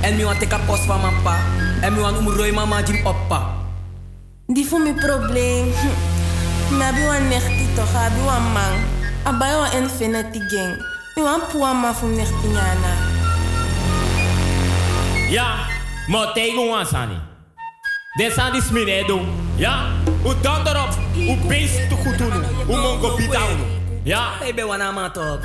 En 0.03 0.17
mi 0.17 0.25
wan 0.25 0.39
teka 0.39 0.59
post 0.67 0.85
van 0.87 1.01
mijn 1.01 1.15
pa. 1.23 1.37
En 1.83 1.93
mi 1.93 2.01
wan 2.01 2.17
umroi 2.17 2.53
mama 2.53 2.81
jim 2.83 3.07
oppa. 3.07 3.47
Die 4.47 4.67
voor 4.67 4.81
mijn 4.81 4.95
probleem. 4.95 5.73
Hm. 5.73 6.77
Nabi 6.79 7.05
wan 7.07 7.29
nechti 7.29 7.67
toch, 7.75 7.95
abi 7.95 8.21
wan 8.25 8.43
man. 8.53 8.73
Abai 9.25 9.55
wan 9.57 9.73
infinity 9.73 10.41
gang. 10.49 10.97
Mi 11.19 11.25
wan 11.25 11.41
puwa 11.51 11.73
ma 11.75 11.93
nyana. 12.43 12.93
Ja, 15.29 15.67
maar 16.07 16.33
tegen 16.33 16.59
ons 16.59 16.93
aan. 16.95 17.23
Dit 18.17 18.33
zijn 18.33 18.53
die 18.53 18.63
sminedo. 18.63 19.21
Ja, 19.57 19.87
u 20.27 20.31
dan 20.41 20.67
erop. 20.67 20.89
U 21.17 21.37
beest 21.47 21.89
te 21.89 21.95
goed 21.95 22.19
doen. 22.19 22.45
U 22.69 22.77
mongo 22.77 23.15
pitauno. 23.15 23.65
Ja. 24.05 24.29
Baby 24.41 24.63
wana 24.63 24.91
ma 24.93 25.11
toch. 25.11 25.41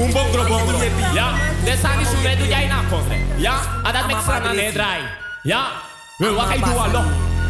Un 0.00 0.12
bongro 0.12 0.44
bongro. 0.46 0.78
Ja, 1.14 1.32
dit 1.64 1.78
zijn 1.80 1.98
die 1.98 2.06
sminedo 2.06 2.44
jij 2.44 2.66
na 2.66 2.80
kofre. 2.90 3.16
Ja, 3.36 3.54
en 3.82 3.92
dat 3.92 4.06
met 4.06 4.16
sana 4.26 4.52
ne 4.52 4.72
draai. 4.72 5.02
Ja, 5.42 5.66
we 6.16 6.24
je 6.26 6.60
doen 6.64 6.78
allo? 6.78 7.02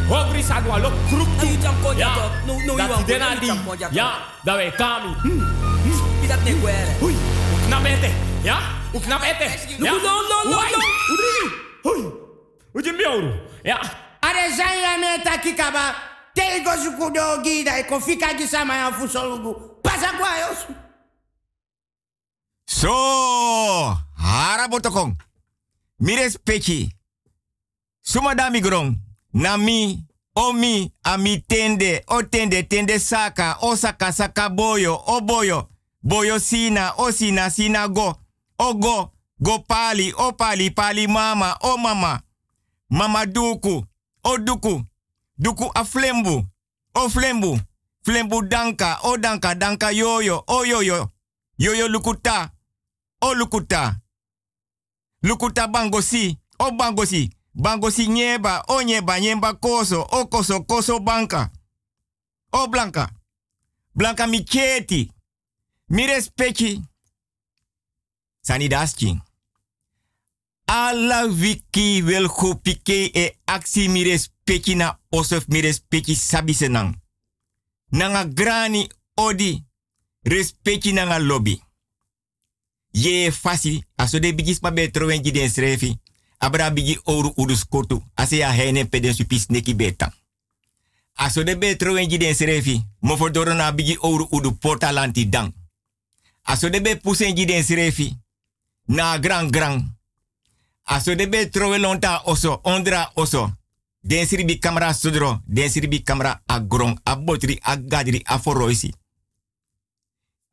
Hongri 0.08 0.42
sa 0.42 0.60
doen 0.60 0.72
allo. 0.72 0.90
Kroep 1.06 1.28
toe. 1.38 1.96
Ja, 1.96 2.14
dat 2.76 2.96
die 2.96 3.04
dena 3.04 3.34
die. 3.40 3.52
Ja, 3.90 4.12
dat 4.42 4.56
wij 4.56 4.70
kami. 4.70 5.14
Pidat 6.20 6.44
ne 6.44 6.54
guere. 6.60 6.92
Hui, 7.00 7.14
knap 7.72 7.86
ete. 7.86 8.10
Ja, 8.44 8.58
u 8.94 9.00
knap 9.00 9.22
ete. 9.24 9.44
Ja, 9.78 9.92
No, 9.92 9.98
no, 9.98 10.12
no, 10.28 10.50
no, 10.50 10.56
Wai. 10.56 10.70
no. 10.72 10.78
Udri. 11.12 11.56
Hui, 11.82 12.12
uje 12.74 12.92
miouro. 12.92 13.32
Ja. 13.64 13.80
Are 14.20 14.48
zanya 14.56 14.98
meta 14.98 15.38
kikaba. 15.38 15.94
Tego 16.34 16.70
sukudo 16.84 17.42
gida 17.42 17.78
e 17.78 17.84
kofika 17.84 18.34
gisama 18.34 18.76
ya 18.76 18.92
fusolugu. 18.92 19.54
Pasa 19.82 20.12
kwa 20.12 20.38
yos. 20.38 20.58
So, 22.66 23.96
harabotokong. 24.16 25.16
Mires 26.00 26.38
pechi. 26.38 26.92
Sumadami 28.02 28.60
grong. 28.60 28.96
Nami, 29.34 30.04
omi, 30.36 30.92
ami 31.04 31.38
tende, 31.48 32.02
o 32.08 32.22
tende, 32.22 32.62
tende 32.62 32.98
saka, 32.98 33.56
o 33.62 33.76
saka, 33.76 34.12
saka 34.12 34.48
boyo, 34.48 34.94
o 35.06 35.20
boyo. 35.20 35.68
Boyo 36.02 36.38
sina, 36.38 36.92
o 36.98 37.12
sina, 37.12 37.88
go. 37.88 38.16
O 38.58 38.74
go, 38.74 39.58
pali, 39.66 40.12
o 40.16 40.32
pali, 40.32 41.06
mama, 41.06 41.56
o 41.62 41.76
mama. 41.78 42.22
Mama 42.90 43.26
duku, 43.26 43.84
o 44.24 44.38
duku. 44.38 44.84
Duku 45.38 45.70
a 45.74 45.84
flembu, 45.84 46.46
o 46.94 47.08
flembu. 47.08 47.58
Flembu 48.04 48.42
danka, 48.42 48.98
o 49.04 49.16
danka, 49.16 49.54
danka 49.54 49.90
yoyo, 49.92 50.44
o 50.46 50.64
yoyo. 50.64 51.10
Yoyo 51.58 51.88
lukuta, 51.88 52.50
o 53.20 53.34
lukuta. 53.34 54.00
Lukuta 55.22 55.68
bangosi, 55.68 56.38
o 56.58 56.70
bangosi. 56.70 57.30
Bangosi 57.54 58.06
nyeba, 58.08 58.64
o 58.68 58.82
nyeba, 58.82 59.20
nyeba 59.20 59.54
koso, 59.54 60.02
o 60.10 60.26
koso, 60.26 60.62
koso 60.62 60.98
banka. 61.00 61.50
O 62.52 62.66
blanca. 62.66 63.10
Blanca 63.94 64.26
micheti. 64.26 65.11
Mi 65.92 66.06
respecti. 66.06 66.82
Sani 68.40 68.68
daschi. 68.68 69.20
Alla 70.64 71.26
wiki 71.26 72.02
wil 72.02 72.30
pike 72.62 73.10
e 73.12 73.36
aksi 73.44 73.88
mi 73.88 74.02
respecti 74.02 74.74
na 74.74 74.98
osof 75.08 75.44
mi 75.46 75.60
respecti 75.60 76.14
sabi 76.14 76.54
senang. 76.54 77.00
Nanga 77.88 78.24
grani 78.24 78.88
odi 79.14 79.64
respecti 80.22 80.92
nanga 80.92 81.18
lobby. 81.18 81.60
Ye 82.90 83.32
fasi, 83.32 83.84
aso 83.96 84.18
de 84.18 84.34
bigis 84.34 84.58
pa 84.58 84.70
betro 84.70 85.06
wen 85.06 85.22
den 85.22 85.50
srefi. 85.50 86.00
Abra 86.38 86.70
bigi 86.70 86.98
oru 87.04 87.32
udus 87.36 87.64
kotu, 87.68 88.02
ase 88.14 88.36
ya 88.36 88.52
hene 88.52 88.84
peden 88.84 89.14
supis 89.14 89.48
neki 89.48 89.74
beta. 89.74 90.12
Aso 91.12 91.44
de 91.44 91.56
betro 91.56 91.92
wen 91.92 92.08
den 92.08 92.34
srefi, 92.34 92.82
bigi 93.74 93.96
oru 94.00 94.26
udu 94.30 94.52
portalanti 94.52 95.28
dang. 95.28 95.61
Aso 96.42 96.70
de 96.70 96.80
be 96.80 96.96
pusen 96.96 97.34
den 97.34 97.64
srefi, 97.64 98.16
na 98.86 99.18
gran 99.18 99.50
gran. 99.50 99.98
Aso 100.82 101.14
de 101.14 101.28
be 101.28 101.48
trowe 101.50 101.78
lonta 101.78 102.22
oso, 102.24 102.60
ondra 102.62 103.10
oso. 103.14 103.56
Den 104.04 104.26
sribi 104.26 104.58
kamera 104.58 104.94
sodro, 104.94 105.42
den 105.46 105.70
sribi 105.70 106.02
kamera 106.02 106.42
a 106.46 106.60
grong, 106.60 107.00
a 107.04 107.16
botri, 107.16 107.58
a 107.62 107.76
gadri, 107.76 108.20
a 108.24 108.38
foroisi. 108.38 108.92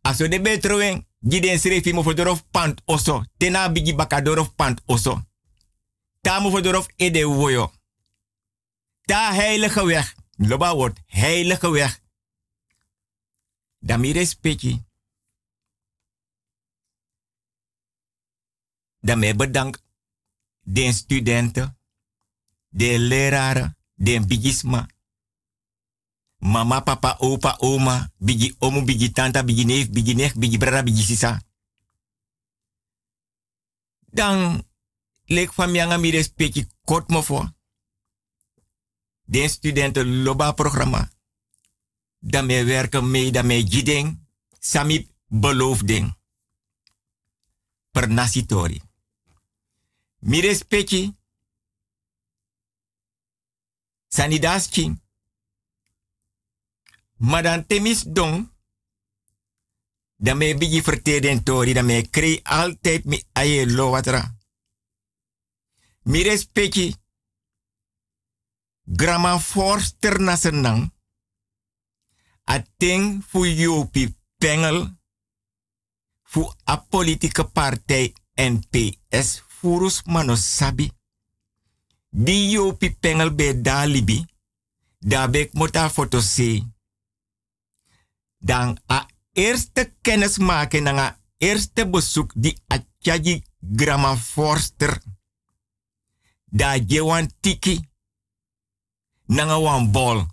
Aso 0.01 0.27
de 0.27 0.39
be 0.41 0.59
trowe, 0.59 1.05
giden 1.19 1.59
srefi 1.59 1.93
mo 1.93 2.03
pant 2.51 2.81
oso, 2.85 3.23
tena 3.37 3.69
bigi 3.69 3.93
bakadorof 3.93 4.53
pant 4.55 4.81
oso. 4.85 5.21
Ta 6.21 6.39
mo 6.39 6.59
ede 6.97 7.25
woyo. 7.25 7.71
Ta 9.05 9.33
heilige 9.33 9.85
weg, 9.85 10.15
loba 10.37 10.75
wordt 10.75 10.99
heilige 11.07 11.69
weg. 11.69 11.99
Dami 13.79 14.11
respecti. 14.11 14.88
Daarmee 18.99 19.35
bedank 19.35 19.79
den 20.63 20.93
studenten, 20.93 21.77
de 22.69 22.99
leraren, 22.99 23.77
den 23.95 24.27
bigisma. 24.27 24.87
Mama, 26.37 26.79
papa, 26.79 27.15
opa, 27.19 27.55
oma, 27.59 28.11
bigi 28.17 28.55
omu, 28.59 28.83
bigi 28.83 29.11
tanta, 29.11 29.43
bigi 29.43 29.65
neef, 29.65 29.89
bigi 29.89 30.15
neef, 30.15 30.35
bigi 30.35 30.57
brada, 30.57 30.83
bigi 30.83 31.03
sisa. 31.03 31.41
Dan 34.11 34.63
lek 35.25 35.53
van 35.53 35.71
mianga 35.71 35.97
mi 35.97 36.11
respecti 36.11 36.67
kort 36.83 37.09
mo 37.09 37.21
voor. 37.21 37.53
Den 39.25 39.49
studenten 39.49 40.21
loba 40.23 40.51
programma. 40.51 41.09
Daarmee 42.19 42.63
werken 42.63 43.11
mee, 43.11 43.31
daarmee 43.31 43.63
jideng, 43.63 44.27
sami 44.59 45.11
beloofding. 45.27 46.17
Per 47.91 48.09
nasitori. 48.09 48.88
Mi 50.19 50.41
respecti. 50.41 51.17
Sanidaski. 54.07 55.01
Maar 57.15 57.43
dan 57.43 57.65
temis 57.65 58.03
don. 58.03 58.51
Dan 60.15 60.37
me 60.37 60.57
bigi 60.57 60.81
verteden 60.81 61.43
tori. 61.43 61.73
Dan 61.73 61.85
me 61.85 62.09
kree 62.09 62.43
altijd 62.43 63.05
mi 63.05 63.23
aye 63.31 63.71
lo 63.71 63.89
watra. 63.89 64.37
Mi 66.03 66.23
respecti. 66.23 66.95
Grama 68.83 69.39
forster 69.39 70.37
senang. 70.37 70.93
Ating 72.43 73.23
fu 73.23 73.45
yopi 73.45 74.17
pengel. 74.37 74.97
Fu 76.23 76.53
a 76.63 76.77
politieke 76.77 77.45
partij 77.45 78.13
NPS. 78.35 79.48
Furus 79.59 80.03
manosabi. 80.03 80.91
Di 82.09 82.49
yopi 82.51 82.95
pengel 82.99 83.35
be 83.35 83.61
dalibi. 83.61 84.25
Dabek 84.99 85.53
mota 85.53 85.89
foto. 85.89 86.19
Dan 88.37 88.79
a 88.87 89.05
eerste 89.33 89.95
kennis 90.01 90.37
maken 90.37 90.83
na 90.83 90.91
a 91.07 91.19
eerste 91.37 91.89
bezoek 91.89 92.31
di 92.35 92.57
atjagi 92.67 93.43
grama 93.59 94.17
forster. 94.17 95.01
Da 96.45 96.77
jewan 96.77 97.31
tiki. 97.39 97.89
Nanga 99.25 99.59
wan 99.59 99.91
bol. 99.91 100.25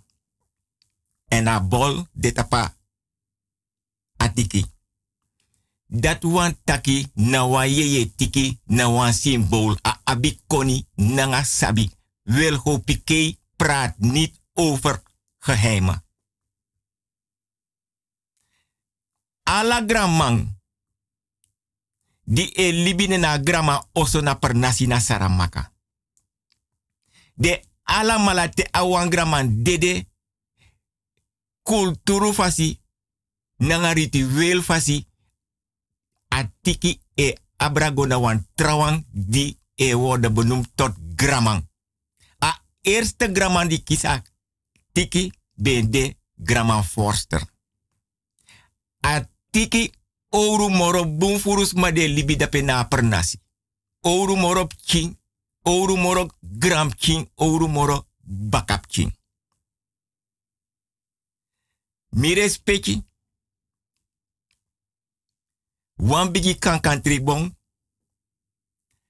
En 1.27 1.47
a 1.47 1.61
bol 1.61 2.07
de 2.11 2.31
tapa 2.31 2.77
atiki. 4.17 4.76
Dat 5.87 6.23
wan 6.23 6.57
taki 6.63 7.11
na 7.13 7.47
wan 7.47 7.67
tiki 8.15 8.59
na 8.65 8.89
wan 8.89 9.13
symbool 9.13 9.77
a 9.81 9.99
abi 10.03 10.41
koni 10.47 10.87
nanga 10.95 11.43
sabi. 11.43 11.91
Wil 12.23 12.55
ho 12.55 12.77
pike 12.77 13.37
praat 13.55 13.97
niet 13.97 14.41
over 14.53 15.03
geheimen. 15.39 16.05
Ala 19.43 19.83
gramang 19.85 20.55
di 22.23 22.51
e 22.53 22.71
libine 22.71 23.17
na 23.17 23.37
grama 23.37 23.87
oso 23.93 24.21
na 24.21 24.35
per 24.35 24.55
nasi 24.55 24.87
na 24.87 24.99
saramaka. 24.99 25.71
De 27.33 27.63
ala 27.83 28.17
malate 28.17 28.67
awan 28.71 29.09
graman 29.09 29.63
dede 29.63 30.07
kulturu 31.63 32.33
fasi 32.33 32.81
nanga 33.55 33.93
ritueel 33.93 34.63
fasi 34.63 35.06
atiki 36.37 37.01
e 37.15 37.37
abrago 37.57 38.05
na 38.05 38.17
wan 38.17 38.47
trawang 38.55 39.05
di 39.11 39.57
e 39.75 39.93
worden 39.93 40.33
benoemd 40.33 40.67
tot 40.75 40.95
gramang. 41.15 41.69
A 42.39 42.61
eerste 42.81 43.31
gramang 43.31 43.69
di 43.69 43.83
kisa 43.83 44.23
tiki 44.91 45.31
bende 45.53 46.17
graman 46.35 46.83
forster. 46.83 47.41
A 48.99 49.29
tiki 49.49 49.91
ouro 50.29 50.69
moro 50.69 51.05
bunfurus 51.05 51.73
ma 51.73 51.91
de 51.91 52.07
libi 52.07 52.35
dape 52.35 52.61
na 52.61 52.87
pernasi. 52.87 53.39
Ouro 54.01 54.35
moro 54.35 54.67
king, 54.85 55.19
ouro 55.63 55.95
moro 55.95 56.27
gram 56.39 56.93
king, 56.95 57.29
ouro 57.35 57.67
moro 57.67 58.07
bakap 58.23 58.87
king. 58.87 59.15
Mi 62.09 62.33
respecti. 62.33 63.06
Wan 65.97 66.31
bigi 66.31 66.57
kankan 66.59 67.01
tribong. 67.01 67.57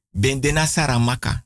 Bendena 0.10 0.66
saramaka. 0.66 1.46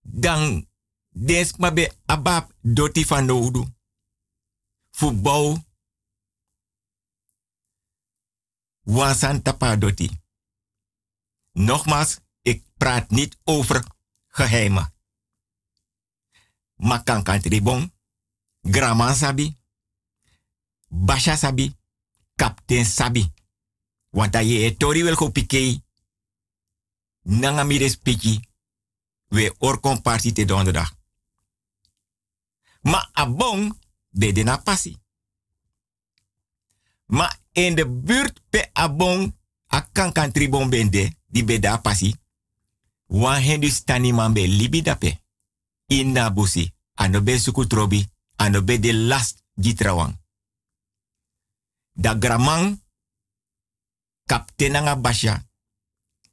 Dan 0.00 0.68
des 1.08 1.56
mabe 1.56 1.92
abab 2.04 2.52
doti 2.60 3.04
van 3.06 3.24
nodu. 3.24 3.64
Voetbal. 4.90 5.64
Wansan 8.82 9.42
tapa 9.42 9.76
doti. 9.76 10.20
Nogmaals, 11.52 12.18
ik 12.42 12.64
praat 12.76 13.10
niet 13.10 13.38
over 13.44 13.84
geheimen. 14.26 14.94
Makan 16.74 17.22
kan 17.22 17.40
tribon, 17.40 17.92
graman 18.60 19.14
sabi, 19.14 19.56
basha 20.88 21.36
sabi, 21.36 21.76
kapten 22.42 22.84
sabi. 22.84 23.32
Want 24.10 24.34
je 24.34 24.64
e 24.64 24.76
tori 24.76 25.02
wel 25.02 25.14
go 25.14 25.30
we 29.28 29.54
or 29.58 29.80
komparti 29.80 30.32
te. 30.32 30.44
Ma 32.82 33.08
abong, 33.12 33.78
bede 34.10 34.42
na 34.42 34.56
passi. 34.56 34.98
Ma 37.06 37.30
in 37.52 37.74
de 37.74 37.86
buurt 37.86 38.40
pe 38.50 38.70
abong, 38.72 39.34
akan 39.66 40.12
kan 40.12 40.32
tribon 40.32 40.68
bende, 40.68 41.16
di 41.26 41.44
beda 41.44 41.80
pasi. 41.80 42.16
Wan 43.06 43.40
hendu 43.40 43.70
stani 43.70 44.12
man 44.12 44.32
be 44.32 44.46
libi 44.46 44.82
dape. 44.82 45.22
Inna 45.86 46.30
busi. 46.30 46.72
Ano 46.94 47.22
be 47.22 47.38
be 48.64 48.78
de 48.78 48.92
last 48.92 49.42
gitrawang. 49.54 50.21
Da 51.92 52.14
gramang 52.14 52.80
kaptenanga 54.26 54.96
basha. 54.96 55.42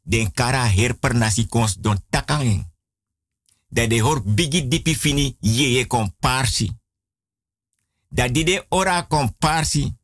Den 0.02 0.32
kara 0.32 0.66
her 0.68 0.94
per 0.94 1.14
nasi 1.14 1.48
kons 1.48 1.78
don 1.80 1.98
takangeng. 2.10 2.66
Da 3.68 3.88
de 3.88 4.02
hor 4.02 4.22
bigi 4.24 4.68
dipi 4.68 4.96
fini 4.96 5.38
yeye 5.40 5.88
komparsi. 5.88 6.72
Da 8.08 8.28
di 8.28 8.44
de 8.44 8.66
ora 8.70 9.08
komparsi. 9.08 9.96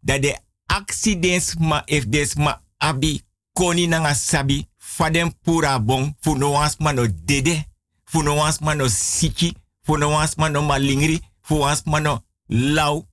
Da 0.00 0.18
de 0.18 0.38
accidents 0.66 1.54
ma 1.58 1.82
if 1.86 2.06
des 2.06 2.34
ma 2.36 2.62
abi 2.78 3.22
koni 3.52 3.86
nanga 3.86 4.14
sabi 4.14 4.68
fadem 4.78 5.30
pura 5.42 5.78
bon 5.78 6.14
fu 6.20 6.34
no 6.36 6.50
wans 6.50 6.76
mano 6.78 7.06
dede 7.24 7.64
fu 8.04 8.22
no 8.22 8.34
wans 8.34 8.60
mano 8.60 8.88
siki 8.88 9.56
fu 9.82 9.96
no 9.96 10.08
wans 10.10 10.36
mano 10.36 10.62
malingri 10.62 11.20
fu 11.40 11.54
wans 11.58 11.82
mano 11.84 12.24
lau 12.48 13.06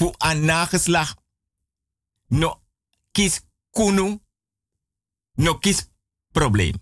fu 0.00 0.14
an 0.18 0.44
nageslag 0.44 1.14
no 2.26 2.60
kis 3.12 3.40
kunu. 3.70 4.20
No 5.34 5.58
kis 5.58 5.88
probleem. 6.32 6.76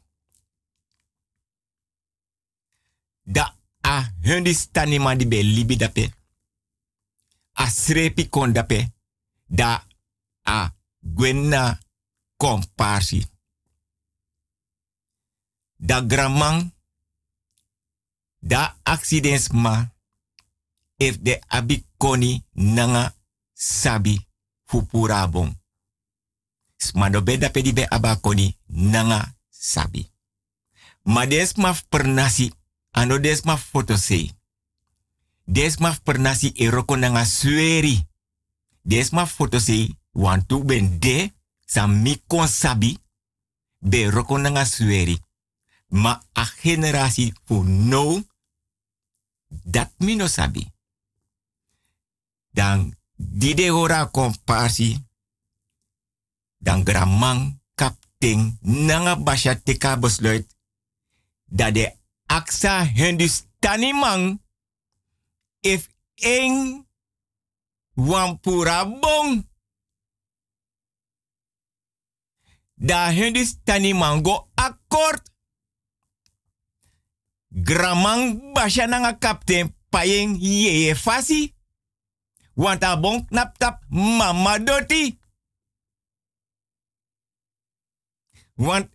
Da 3.23 3.55
a 3.81 4.12
hundi 4.23 4.55
stani 4.55 4.99
man 4.99 5.19
di 5.19 5.27
be 5.27 5.43
libi 5.43 5.77
dape 5.77 6.05
a 7.53 7.66
srepi 7.71 8.29
kon 8.29 8.53
dape 8.53 8.93
da 9.47 9.87
a 10.43 10.75
gwenna 11.01 11.79
komparsi. 12.37 13.27
Da 15.77 16.01
gramang, 16.01 16.73
da 18.39 18.77
accidents 18.83 19.49
ma, 19.49 19.93
if 20.97 21.19
de 21.23 21.39
abikoni 21.99 22.44
nanga 22.55 23.14
sabi 23.55 24.28
fupura 24.66 25.26
bon. 25.26 25.55
Smado 26.78 27.22
be 27.22 27.38
da 27.38 27.49
pedi 27.49 27.72
be 27.72 27.86
abakoni 27.90 28.57
nanga 28.68 29.34
sabi. 29.51 30.11
Ma 31.05 31.26
des 31.26 31.57
ma 31.57 31.74
pernasi, 31.88 32.53
ano 32.92 33.18
des 33.18 33.42
ma 33.44 33.57
fotosei. 33.57 34.32
Des 35.44 35.78
ma 35.80 35.96
pernasi 36.05 36.53
eroko 36.57 36.96
nanga 36.96 37.24
sueri. 37.24 38.07
Des 38.82 39.11
ma 39.12 39.26
fotosei, 39.26 39.96
wantu 40.12 40.64
ben 40.64 40.99
de, 40.99 41.32
sa 41.66 41.86
mi 41.86 42.22
kon 42.26 42.46
sabi, 42.46 42.99
be 43.80 44.11
roko 44.11 44.38
nanga 44.38 44.64
sueri. 44.64 45.18
Ma 45.88 46.20
a 46.32 46.44
generasi 46.62 47.32
fu 47.44 47.62
no, 47.62 48.22
dat 49.49 49.92
mi 49.99 50.16
no 50.16 50.26
sabi. 50.26 50.78
Dan 52.51 52.96
dide 53.14 53.70
ora 53.70 54.11
komparsi, 54.11 54.96
dan 56.59 56.82
gramang 56.84 57.61
kapten 57.74 58.59
nanga 58.62 59.16
basha 59.16 59.55
teka 59.55 59.96
besluit, 59.96 60.46
dat 61.44 61.74
de 61.74 61.92
aksa 62.26 62.84
hendus 62.84 63.46
tanimang, 63.59 64.40
if 65.62 65.88
eng 66.14 66.86
wampura 67.94 68.84
bong. 68.84 69.46
Da 72.74 73.11
hendis 73.11 73.59
tani 73.64 73.94
mango 73.94 74.49
akkoord. 74.55 75.22
Gramang 77.51 78.53
basha 78.55 78.86
nanga 78.86 79.18
kapten 79.18 79.74
payeng 79.90 80.38
yeye 80.38 80.94
fasi. 80.94 81.58
Want 82.59 82.83
a 82.83 82.97
bon 82.99 83.23
knap 83.31 83.59
tap 83.59 83.85
mama 83.89 84.59
doti. 84.59 85.19
Want 88.55 88.91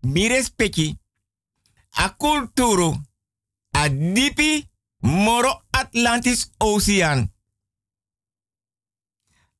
mi 0.00 0.28
respecti 0.28 0.98
a 1.96 2.14
kulturu 2.16 2.92
a 3.70 3.88
dipi 3.88 4.68
moro 4.98 5.64
Atlantis 5.70 6.50
Ocean. 6.58 7.32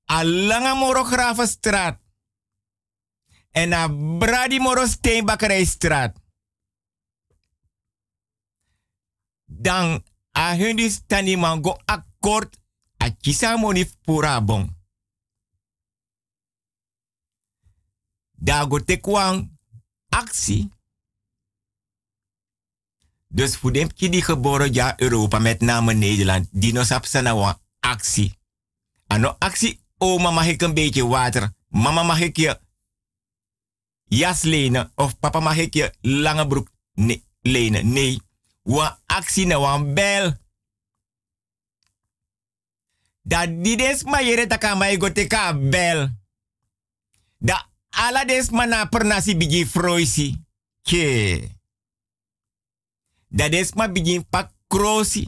A 0.04 0.24
langa 0.24 0.74
moro 0.74 1.02
Gravenstraat 1.04 2.00
en 3.50 3.72
a 3.72 3.88
Brady 4.18 4.58
Moro 4.58 4.86
Steenbakkerijstraat. 4.86 6.16
Dan 9.44 10.04
a 10.32 10.54
hundi 10.56 10.90
stani 10.90 11.36
mango 11.36 11.78
akkoord 11.84 12.64
a 13.06 13.10
kisa 13.10 13.56
moni 13.56 13.84
pura 14.04 14.40
bon. 14.40 14.74
Dago 18.32 18.84
tekwang 18.84 19.50
actie. 20.08 20.70
Dus 23.28 23.56
voor 23.56 23.72
dem 23.72 23.88
die 23.94 24.22
geboren 24.22 24.72
ja 24.72 25.00
Europa 25.00 25.38
met 25.38 25.60
name 25.60 25.94
Nederland, 25.94 26.48
die 26.50 26.72
nog 26.72 26.86
sap 26.86 27.04
sana 27.04 27.58
actie. 27.80 28.38
Ano 29.06 29.36
actie, 29.38 29.80
oh 29.98 30.22
mama 30.22 30.42
ik 30.42 30.62
een 30.62 30.74
beetje 30.74 31.06
water. 31.06 31.52
Mama 31.68 32.02
mag 32.02 32.20
ik 32.20 32.36
je 32.36 32.60
jas 34.04 34.42
lenen 34.42 34.92
of 34.94 35.18
papa 35.18 35.40
mag 35.40 35.56
ik 35.56 35.74
je 35.74 35.94
lange 36.00 36.46
broek 36.46 36.68
ne 36.94 37.22
lenen. 37.40 37.92
Nee, 37.92 38.20
wa 38.62 39.00
actie 39.06 39.46
na 39.46 39.58
wan 39.58 39.94
bel. 39.94 40.44
Da 43.26 43.46
di 43.46 43.74
des 43.76 44.04
ma 44.04 44.20
yere 44.20 44.46
taka 44.46 44.74
ma 44.74 44.86
ego 44.88 45.10
teka 45.10 45.52
bel. 45.52 46.10
Da 47.38 47.58
ala 47.90 48.24
des 48.24 48.50
ma 48.50 48.66
na 48.66 48.86
per 48.86 49.04
nasi 49.04 49.34
bigi 49.34 49.64
froisi. 49.66 50.44
Ke. 50.82 51.42
Da 53.26 53.48
des 53.48 53.74
ma 53.74 53.88
bigi 53.88 54.22
pak 54.30 54.52
krosi. 54.66 55.26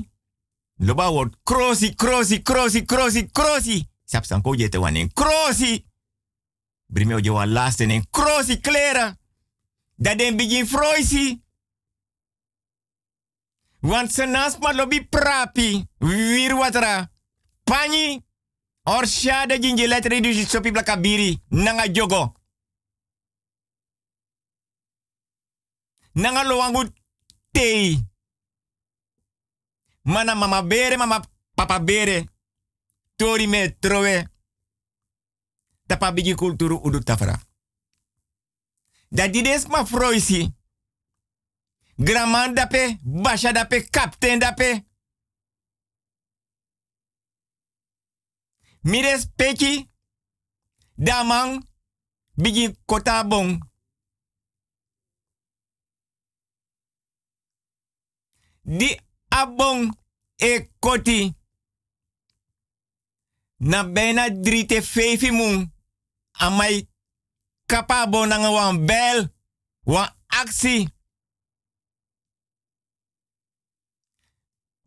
Loba 0.79 1.11
word 1.11 1.35
krosi, 1.43 1.95
krosi, 1.95 2.43
krosi, 2.43 2.85
krosi, 2.85 3.27
krosi. 3.33 3.89
Sap 4.05 4.25
san 4.25 4.43
ko 4.43 4.55
jete 4.55 4.79
wanen 4.79 5.11
krosi. 5.13 5.85
Brime 6.87 7.15
o 7.15 7.33
wan 7.35 7.53
laatste 7.53 7.85
en 7.85 8.07
krosi 8.11 8.61
kleren. 8.61 9.19
Dat 9.97 10.19
den 10.19 10.37
begin 10.37 10.67
froisi. 10.67 11.43
Want 13.81 14.13
se 14.13 14.25
nas 14.25 14.59
ma 14.59 14.73
lobi 14.73 15.07
prapi. 15.09 15.85
Wir 15.99 16.55
watra. 16.55 17.11
Pani. 17.69 18.25
Or 18.83 19.07
shade 19.07 19.59
jinje 19.61 19.87
letre 19.87 20.21
du 20.21 20.33
sopi 20.33 20.71
blakabiri. 20.71 21.43
Nanga 21.49 21.89
jogo. 21.93 22.33
Nanga 26.13 26.45
loangu 26.45 26.89
tei. 27.51 28.07
Mana 30.03 30.35
mama 30.35 30.63
bere, 30.63 30.97
mama 30.97 31.25
papa 31.55 31.81
bere. 31.81 32.25
Tori 33.17 33.47
me 33.47 33.77
trowe. 33.79 34.29
Tapa 35.87 36.13
bigi 36.13 36.35
kulturu 36.35 36.81
udu 36.83 37.03
tafra. 37.03 37.43
Dat 39.09 39.33
die 39.33 39.43
des 39.43 39.67
ma 39.67 39.87
froisi. 39.87 40.55
Graman 41.97 42.55
dape, 42.55 42.99
basha 43.03 43.53
dape, 43.53 43.89
kapten 43.91 44.39
dape. 44.39 44.88
Mires 48.83 49.27
peki, 49.37 49.91
damang, 50.95 51.67
bigi 52.35 52.77
kota 52.87 53.25
bon. 53.25 53.59
Di 58.63 59.01
abong 59.29 59.97
e 60.37 60.69
koti. 60.79 61.35
Na 63.59 63.85
bijna 63.85 64.31
drie 64.31 64.67
te 64.67 64.83
vijf 64.83 65.31
mun. 65.31 65.73
Amai 66.33 66.89
kapabo 67.67 68.27
wan 68.27 68.87
bel. 68.87 69.35
Wan 69.85 70.15
actie. 70.27 70.89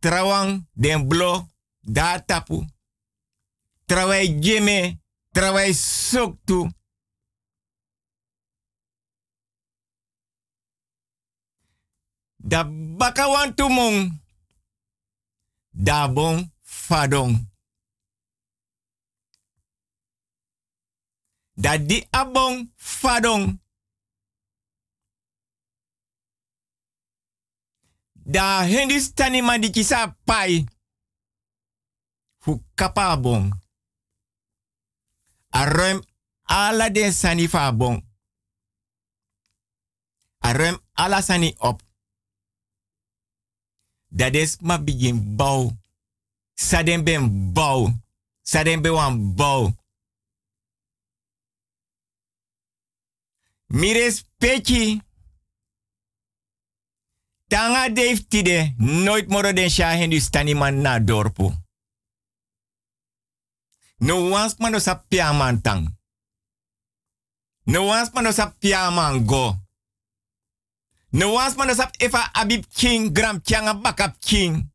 Trawang 0.00 0.66
den 0.72 1.08
blo 1.08 1.48
da 1.80 2.18
tapu. 2.20 2.64
Trawai 3.92 4.28
jeme. 4.40 4.98
Trawai 5.34 5.74
soktu. 5.74 6.70
Da 12.38 12.64
baka 12.98 13.28
wan 13.28 13.54
tumong. 13.54 14.10
Da 15.72 16.08
bon 16.08 16.50
fadong. 16.62 17.36
Da 21.54 21.76
di 21.78 22.06
abong 22.10 22.72
fadong. 22.76 23.60
Da 28.14 28.64
Hindustani 28.64 29.42
man 29.42 29.60
di 29.60 29.70
kisa 29.70 30.16
pai. 30.24 30.64
Fu 32.40 32.64
kapa 32.74 33.16
bong. 35.52 35.60
Arem 35.60 36.02
ala 36.44 36.90
den 36.90 37.12
sani 37.12 37.48
fa 37.48 37.72
bong. 37.72 38.02
Arem 40.40 40.78
ala 40.92 41.22
sani 41.22 41.54
op. 41.58 41.82
Dat 44.08 44.34
is 44.34 44.56
ma 44.60 44.78
begin 44.78 45.36
bouw. 45.36 45.70
Saden 46.54 47.04
ben 47.04 47.52
bouw. 47.52 47.92
Saden 48.42 48.82
bouw. 48.82 49.72
Mires 53.66 54.24
peki. 54.38 55.00
Tanga 57.48 57.88
Dave 57.88 58.26
tide. 58.28 58.74
Nooit 58.76 59.28
moro 59.28 59.52
den 59.52 59.70
sha 59.70 59.90
Hindustani 59.90 60.54
man 60.54 60.80
na 60.80 60.98
dorpo. 60.98 61.61
No 64.02 64.28
wans 64.34 64.58
man 64.58 64.74
sa 64.82 64.98
piaman 65.06 65.62
tang. 65.62 65.86
No 67.70 67.86
wans 67.86 68.10
man 68.10 68.26
sa 68.34 68.50
piaman 68.58 69.22
go. 69.22 69.54
No 71.14 71.38
wans 71.38 71.54
man 71.54 71.70
sap 71.70 71.94
efa 72.02 72.34
Abib 72.34 72.66
King 72.66 73.14
gram 73.14 73.38
kyanga 73.38 73.78
bakap 73.78 74.18
King. 74.18 74.70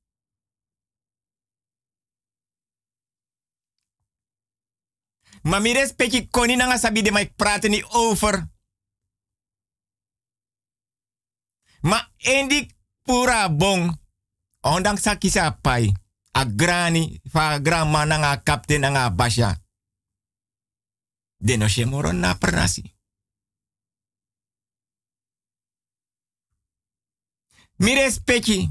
Maar 5.44 5.62
mi 5.62 5.74
koni 6.32 6.56
nanga 6.56 6.78
sabi 6.78 7.02
de 7.02 7.12
mai 7.12 7.28
praten 7.36 7.84
over. 7.92 8.48
Ma 11.82 12.12
endi 12.18 12.76
pura 13.04 13.50
bong. 13.50 14.00
Ondanks 14.62 15.02
sa 15.02 15.16
kisa 15.16 15.52
pai. 15.62 16.07
A 16.38 16.46
grani 16.46 17.22
fa 17.32 17.60
grandma 17.60 18.06
nanga 18.06 18.44
kapten 18.44 18.82
nanga 18.82 19.10
basha. 19.10 19.58
De 21.38 21.58
no 21.58 21.68
shemoro 21.68 22.12
na 22.14 22.36
pernasi. 22.36 22.96
Mi 27.78 27.96
respecti. 27.96 28.70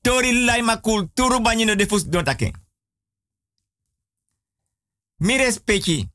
Tori 0.00 0.44
lai 0.44 0.62
ma 0.62 0.80
kulturu 0.80 1.40
banyino 1.40 1.74
de 1.74 1.86
fus 1.86 2.08
don 2.08 2.24
taken. 2.24 2.52
Mi 5.16 5.36
respecti. 5.36 6.08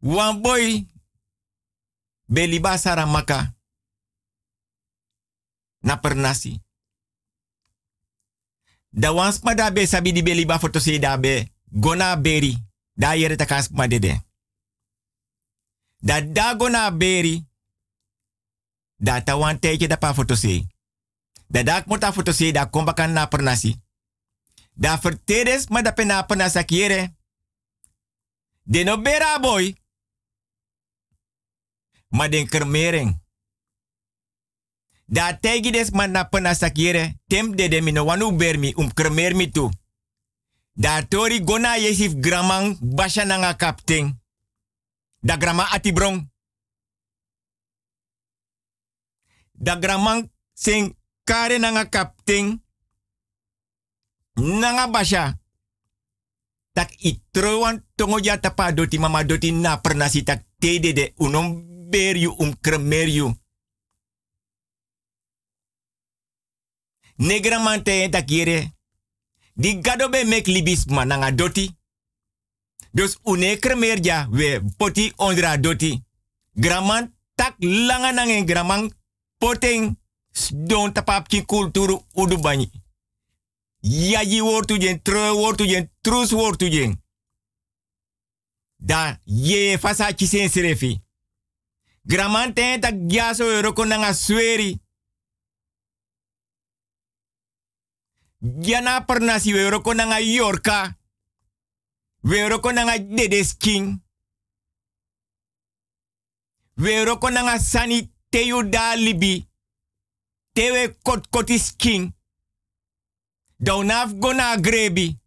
Wan 0.00 0.40
boy 0.40 0.86
beliba 2.26 2.78
sara 2.78 3.06
maka 3.06 3.54
na 5.80 5.96
pernasi. 6.00 6.60
Da 8.90 9.12
wans 9.12 9.40
ma 9.42 9.54
da 9.54 9.70
be 9.70 9.86
sabi 9.86 10.12
di 10.12 10.22
beliba 10.22 10.58
foto 10.58 10.80
se 10.80 10.98
da 10.98 11.16
be 11.18 11.52
gona 11.70 12.16
beri. 12.16 12.56
Da 12.92 13.14
yere 13.14 13.36
takas 13.36 13.70
ma 13.70 13.86
dede. 13.86 14.22
Da 15.98 16.20
da 16.20 16.54
gona 16.54 16.90
beri. 16.90 17.46
Da 18.96 19.22
ta 19.22 19.36
wan 19.36 19.58
teke 19.58 19.86
da 19.86 19.96
pa 19.96 20.14
foto. 20.14 20.34
Da 21.46 21.62
dak 21.62 21.86
mota 21.86 22.12
foto 22.12 22.32
se 22.32 22.52
da 22.52 22.70
komba 22.70 22.92
kan 22.94 23.12
na 23.12 23.26
pernasi. 23.26 23.80
Da 24.72 24.98
vertedes 24.98 25.68
ma 25.68 25.82
da 25.82 25.92
pena 25.92 26.22
pernasa 26.26 26.62
kiere. 26.64 27.14
De 28.62 28.84
no 28.84 28.96
bera 29.02 29.38
boy. 29.38 29.74
Ma 32.08 32.28
den 32.28 32.48
kermering. 32.48 33.19
Da 35.10 35.34
tegi 35.34 35.70
des 35.70 35.90
man 35.90 36.10
na 36.10 36.24
pena 36.24 36.54
tem 37.26 37.56
de 37.56 37.68
de 37.68 37.80
mino 37.80 38.04
wanu 38.04 38.36
bermi 38.36 38.74
um 38.76 38.92
kermer 38.94 39.34
mi 39.34 39.50
tu. 39.50 39.68
Da 40.72 41.02
tori 41.02 41.42
gona 41.44 41.76
yesif 41.76 42.14
gramang 42.14 42.78
basha 42.80 43.24
nanga 43.24 43.56
kapting. 43.56 44.20
Da 45.20 45.36
grama 45.36 45.66
atibrong. 45.72 46.30
Da 49.52 49.76
gramang 49.76 50.30
sing 50.52 50.96
kare 51.24 51.58
nanga 51.58 51.88
kapting. 51.88 52.62
Nanga 54.34 54.86
basha. 54.88 55.38
Tak 56.72 56.90
itrowan 56.98 57.84
tongo 57.96 58.18
ya 58.18 58.38
tapa 58.38 58.72
doti 58.72 58.98
mama 58.98 59.24
doti 59.24 59.50
na 59.52 59.80
pernasi 59.80 60.22
tak 60.22 60.44
tede 60.58 60.92
de 60.92 61.12
unom 61.16 61.66
beriu 61.90 62.34
um 62.38 62.54
kremeriu. 62.60 63.34
Negra 67.20 67.58
mante 67.58 68.08
takire. 68.08 68.72
Di 69.54 69.80
gado 69.80 70.08
be 70.08 70.24
mek 70.24 70.46
libis 70.46 70.84
mananga 70.86 71.30
doti. 71.30 71.76
Dus 72.92 73.18
une 73.24 73.58
we 74.30 74.60
poti 74.76 75.12
ondra 75.16 75.56
doti. 75.58 76.02
Graman 76.54 77.14
tak 77.34 77.54
langa 77.58 78.12
nangen 78.12 78.46
graman 78.46 78.90
poteng 79.38 79.96
don 80.50 80.92
tapap 80.92 81.28
ki 81.28 81.44
kulturu 81.44 82.00
udubani. 82.14 82.70
Yaji 83.80 84.40
wortu 84.40 84.78
jen, 84.78 85.02
tro 85.02 85.34
wortu 85.34 85.66
jen, 85.66 85.90
trus 86.00 86.32
wortu. 86.32 86.96
Da 88.76 89.20
ye 89.24 89.78
fasa 89.78 90.12
kisen 90.12 90.48
serefi. 90.48 91.00
Graman 92.02 92.54
ten 92.54 92.80
tak 92.80 92.94
gyaso 93.06 93.44
euroko 93.44 93.84
nanga 93.84 94.14
sweri. 94.14 94.80
Gyana 98.42 99.00
pernasi 99.00 99.52
we 99.52 99.60
euroko 99.60 99.94
nanga 99.94 100.20
yorka. 100.20 100.96
We 102.22 102.38
euroko 102.38 102.72
nanga 102.72 102.98
dedes 102.98 103.54
king. 103.56 104.00
We 106.76 106.90
euroko 106.92 107.30
nanga 107.30 107.58
sani 107.58 108.10
teyu 108.30 108.62
da 108.62 108.94
libi. 108.96 109.46
Tewe 110.54 110.96
kot 111.02 111.28
kotis 111.30 111.76
king. 111.76 112.12
Daunaf 113.58 114.14
gona 114.14 114.56
grebi. 114.56 115.18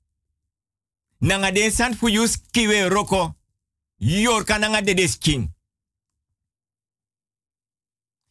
Nanga 1.20 1.52
den 1.52 1.72
san 1.72 1.94
fuyus 1.96 2.38
kiwe 2.52 2.90
roko. 2.90 3.36
Yorka 3.98 4.58
nanga 4.58 4.82
dedes 4.82 5.18
king. 5.18 5.52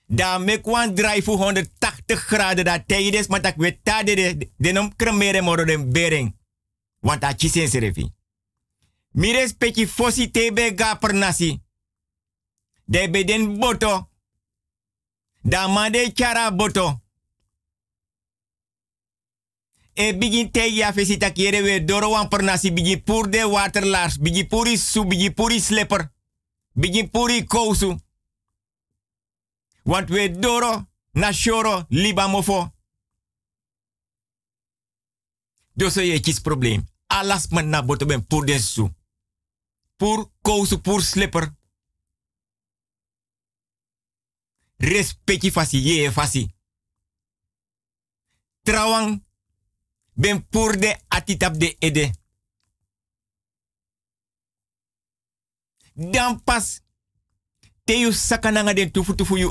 Da 0.06 0.38
mek 0.38 0.66
wan 0.66 0.94
draai 0.94 1.22
voor 1.22 1.38
180 1.38 1.91
graden 2.16 2.64
da 2.64 2.84
teides 2.86 3.26
maar 3.26 3.40
tak 3.40 3.56
weta 3.56 4.02
de 4.02 4.14
de 4.14 4.50
de 4.56 4.72
nom 4.72 4.96
kremere 4.96 5.42
moro 5.42 5.64
den 5.64 5.92
bering. 5.92 6.36
Want 7.00 7.24
a 7.24 7.32
chisen 7.36 7.68
serefi. 7.68 8.10
Mires 9.10 9.52
peki 9.52 9.86
fosi 9.86 10.30
tebe 10.30 10.74
per 11.00 11.14
nasi. 11.14 11.60
De 12.84 13.10
beden 13.10 13.58
boto. 13.58 14.08
Da 15.42 15.68
made 15.68 16.10
chara 16.14 16.52
boto. 16.52 17.02
e 19.94 20.16
begin 20.16 20.50
te 20.50 20.74
ya 20.74 20.92
fesita 20.92 21.30
kere 21.32 21.62
we 21.62 21.84
doro 21.84 22.10
wan 22.10 22.28
per 22.28 22.42
nasi 22.42 22.72
begin 22.72 23.02
pour 23.02 23.30
de 23.30 23.44
waterlaars, 23.48 24.18
begin 24.18 24.46
puri 24.46 24.76
su, 24.76 25.04
begin 25.04 25.34
puri 25.34 25.60
slipper, 25.60 26.10
begin 26.72 27.10
puri 27.10 27.44
kousu. 27.44 27.98
Want 29.84 30.08
we 30.10 30.30
doro 30.30 30.86
na 31.12 31.32
shoro 31.32 31.86
liba 31.88 32.26
mofo. 32.26 32.72
Dus 35.72 35.94
je 35.94 36.20
kies 36.20 36.40
probleem. 36.40 36.84
Alas 37.06 37.48
men 37.48 37.68
na 37.68 37.82
boto 37.82 38.06
ben 38.06 38.26
pour 38.26 38.44
de 38.44 38.58
su. 38.58 38.88
Pour 39.96 40.30
kousu, 40.42 40.80
pour 40.80 41.02
slipper. 41.02 41.52
Respecti 44.76 45.50
fasi, 45.50 45.78
ye 45.78 46.12
fasi. 46.12 46.54
Trawang 48.62 49.22
ben 50.12 50.46
pour 50.48 50.76
de 50.76 50.96
atitap 51.08 51.56
de 51.56 51.76
ede. 51.78 52.10
Dan 55.94 56.42
pas 56.44 56.80
te 57.84 57.92
yu 57.92 58.12
sakananga 58.12 58.74
den 58.74 58.90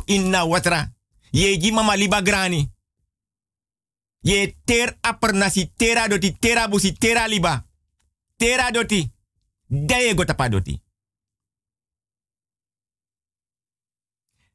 inna 0.06 0.46
watra. 0.46 0.92
Ye 1.32 1.58
ji 1.58 1.72
mama 1.72 1.96
liba 1.96 2.22
grani. 2.22 2.72
Ye 4.20 4.56
ter 4.66 4.98
aper 5.02 5.34
nasi 5.34 5.74
tera 5.76 6.08
doti 6.08 6.38
tera 6.40 6.68
busi 6.68 6.94
tera 6.94 7.28
liba. 7.28 7.68
Tera 8.36 8.72
doti. 8.72 9.12
Daye 9.68 10.14
gotapa 10.14 10.50
doti. 10.50 10.82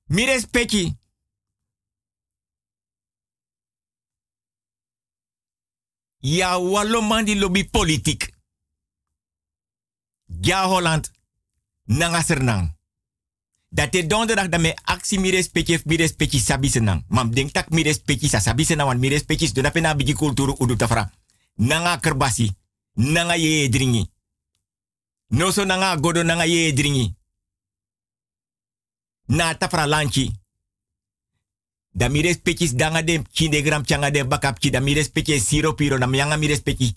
Mi 0.06 0.24
respecti. 0.24 0.98
Ja 6.18 6.58
wallo 6.58 7.02
man 7.02 7.24
di 7.24 7.38
lobby 7.38 7.64
politiek. 7.70 8.34
Ja 10.26 10.66
Holland. 10.66 11.10
Nanga 11.84 12.22
sernang. 12.22 12.75
Dat 13.76 13.92
de 13.92 14.06
donderdag 14.06 14.48
dat 14.48 14.60
me 14.60 14.74
actie 14.84 15.20
mi 15.20 15.30
respecti 15.30 15.80
mi 15.84 15.96
respecti 15.96 16.38
sabi 16.38 16.68
senang. 16.68 17.04
Mam 17.08 17.34
denk 17.34 17.52
tak 17.52 17.68
mi 17.68 17.82
respecti 17.82 18.28
sa 18.28 18.40
sabi 18.40 18.64
senang 18.64 18.88
wan 18.88 18.98
mi 18.98 19.08
respecti 19.08 19.52
do 19.52 19.70
pena 19.70 19.94
bigi 19.94 20.14
kulturu 20.14 20.54
udu 20.58 20.76
tafra. 20.76 21.10
Nanga 21.54 22.00
kerbasi. 22.00 22.56
Nanga 22.94 23.36
ye 23.36 23.68
dringi. 23.68 24.10
No 25.28 25.50
so 25.50 25.64
nanga 25.64 25.96
godo 25.96 26.22
nanga 26.22 26.44
ye 26.44 26.72
dringi. 26.72 27.14
Na 29.26 29.54
tafra 29.54 29.86
lanchi. 29.86 30.32
Da 31.92 32.08
mi 32.08 32.22
danga 32.74 33.02
dem 33.02 33.24
gram 33.62 33.84
changa 33.84 34.10
dem 34.10 34.28
bakapchi 34.28 34.70
da 34.70 34.80
mi 34.80 34.94
respecti 34.94 35.40
siro 35.40 35.74
piro 35.74 35.98
na 35.98 36.06
mianga 36.06 36.36
mi 36.36 36.48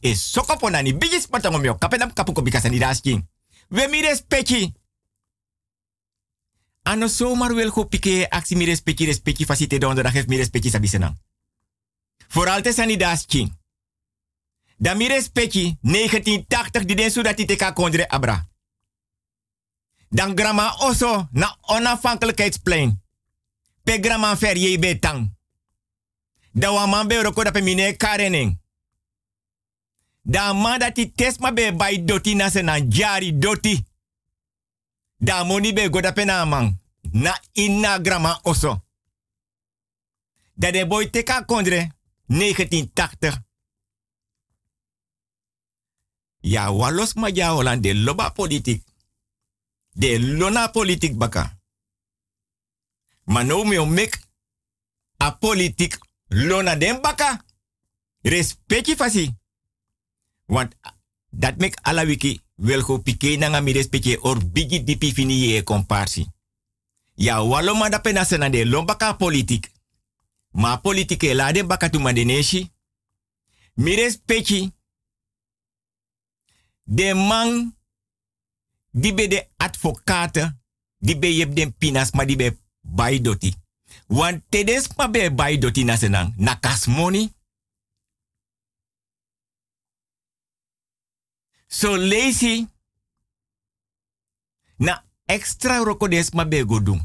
e 0.01 0.15
sokopo 0.15 0.69
nani 0.69 0.93
bigis 0.93 1.27
patango 1.27 1.57
mio 1.57 1.75
kapenam 1.75 2.13
kapuko 2.13 2.41
bikasa 2.41 2.69
ni 2.69 2.79
dasking. 2.79 3.27
We 3.67 3.87
mi 3.87 4.01
respecti. 4.01 4.73
Ano 6.81 7.07
zomaar 7.07 7.53
wil 7.53 7.69
go 7.69 7.83
pike 7.83 8.29
actie 8.29 8.57
mi 8.57 8.65
respecti 8.65 9.05
respecti 9.05 9.45
facite 9.45 9.77
donderdag 9.77 10.13
heeft 10.13 10.27
mi 10.27 10.37
respecti 10.37 10.69
sabi 10.69 10.87
senang. 10.87 11.17
Vooral 12.27 12.61
te 12.61 12.71
sani 12.71 12.97
das 12.97 13.25
king. 13.25 13.57
Da 14.77 14.93
mi 14.93 15.07
respecti 15.07 15.77
1980 15.81 16.85
di 16.85 16.95
den 16.95 17.11
sudat 17.11 17.45
teka 17.45 17.73
kondre 17.73 18.07
abra. 18.07 18.47
Dan 20.09 20.35
grama 20.35 20.75
oso 20.79 21.27
na 21.31 21.57
onafhankelijkheidsplein. 21.61 23.01
Pe 23.83 23.99
grama 23.99 24.37
fer 24.37 24.57
ye 24.57 24.79
betang. 24.79 25.37
Da 26.51 26.71
wa 26.71 26.85
man 26.85 27.07
be 27.07 27.21
roko 27.21 27.43
da 27.43 27.51
pe 27.51 27.61
mine 27.61 27.95
karening. 27.97 28.57
Da 30.21 30.53
man 30.53 30.79
dat 30.79 30.95
ti 30.95 31.11
test 31.11 31.53
be 31.53 32.01
doti 32.03 32.33
na 32.35 32.49
se 32.49 32.61
na 32.61 32.79
jari 32.79 33.37
doti. 33.37 33.85
Da 35.19 35.43
moni 35.43 35.73
be 35.73 35.89
goda 35.89 36.11
pe 36.11 36.23
na 36.23 36.45
man. 36.45 36.79
Na 37.11 37.39
inna 37.51 37.99
grama 37.99 38.39
oso. 38.43 38.85
Da 40.53 40.71
de 40.71 40.87
boy 40.87 41.09
teka 41.09 41.45
kondre 41.45 41.91
1980. 42.25 43.41
Ja, 46.39 46.71
walos 46.71 47.13
ma 47.13 47.29
ja 47.29 47.51
Holland 47.51 47.83
de 47.83 47.95
loba 47.95 48.29
politik. 48.29 48.83
De 49.91 50.19
lona 50.19 50.67
politik 50.67 51.17
baka. 51.17 51.59
Maar 53.23 53.45
nou 53.45 53.65
me 53.65 53.85
mek 53.85 54.19
a 55.17 55.31
politik 55.31 55.97
lona 56.27 56.75
den 56.75 57.01
baka. 57.01 57.45
Respecti 58.21 58.95
fasi. 58.95 59.35
Want 60.45 60.75
dat 61.29 61.57
mek 61.57 61.75
ala 61.81 62.05
wiki 62.05 62.41
wel 62.59 62.81
go 62.81 62.99
pike 62.99 63.37
na 63.37 63.61
mi 63.61 63.71
respecti 63.71 64.17
or 64.21 64.37
bigi 64.51 64.83
dipi 64.83 65.13
fini 65.13 65.33
ye 65.33 65.63
komparsi. 65.63 66.27
Ja 67.15 67.41
walo 67.43 67.75
ma 67.75 67.89
da 67.89 67.99
pena 67.99 68.23
sena 68.25 68.49
de 68.49 68.65
lombaka 68.65 69.13
politik. 69.13 69.71
Ma 70.51 70.77
politike 70.77 71.33
la 71.33 71.51
de 71.51 71.65
baka 71.65 71.89
tu 71.89 71.99
madeneshi. 71.99 72.71
Mi 73.73 73.95
respecti 73.95 74.71
de 76.83 77.13
man 77.13 77.77
die 78.91 79.13
be 79.13 79.27
de 79.27 79.47
advocaten, 79.57 80.61
die 80.97 81.19
be 81.19 81.35
yep 81.35 81.55
den 81.55 81.75
pinas, 81.77 82.11
maar 82.11 82.25
die 82.25 82.35
be 82.35 82.57
bai 82.81 83.21
doti. 83.21 83.53
Want 84.07 84.41
tedes 84.49 84.87
ma 84.97 85.09
be 85.09 85.31
bai 85.33 85.57
doti 85.57 85.83
na 85.83 85.97
senang, 85.97 86.33
na 86.37 86.59
kasmoni. 86.59 87.33
So 91.71 91.95
lazy, 91.95 92.67
na 94.77 95.03
extra 95.25 95.83
rokodes 95.83 96.31
ma 96.33 96.45
be 96.45 96.65
godum. 96.65 96.99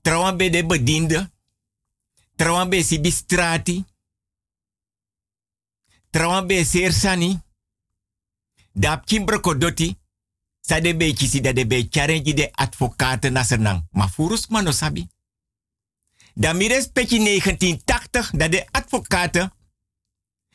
Trawan 0.00 0.36
be 0.36 0.50
de 0.50 0.64
bediende, 0.64 1.30
trawan 2.36 2.68
be 2.68 2.82
si 2.82 3.00
bistrati, 3.00 3.84
trawan 6.10 6.46
be 6.46 6.64
sersani, 6.64 7.42
dap 8.72 9.04
kimbroko 9.06 9.54
doti, 9.54 9.98
sa 10.60 10.80
de 10.80 10.96
be 10.96 11.12
kisi 11.12 11.40
da 11.40 11.52
de 11.52 11.66
be 11.66 11.88
challenge 11.88 12.34
de 12.34 12.50
advocaat 12.52 13.30
na 13.30 13.44
senang. 13.44 13.86
Ma 13.90 14.08
furus. 14.08 14.48
Da 16.34 16.52
mi 16.52 16.68
respecti 16.68 17.18
1980 17.18 18.30
da 18.32 18.48
de 18.48 18.66
advocaten 18.70 19.52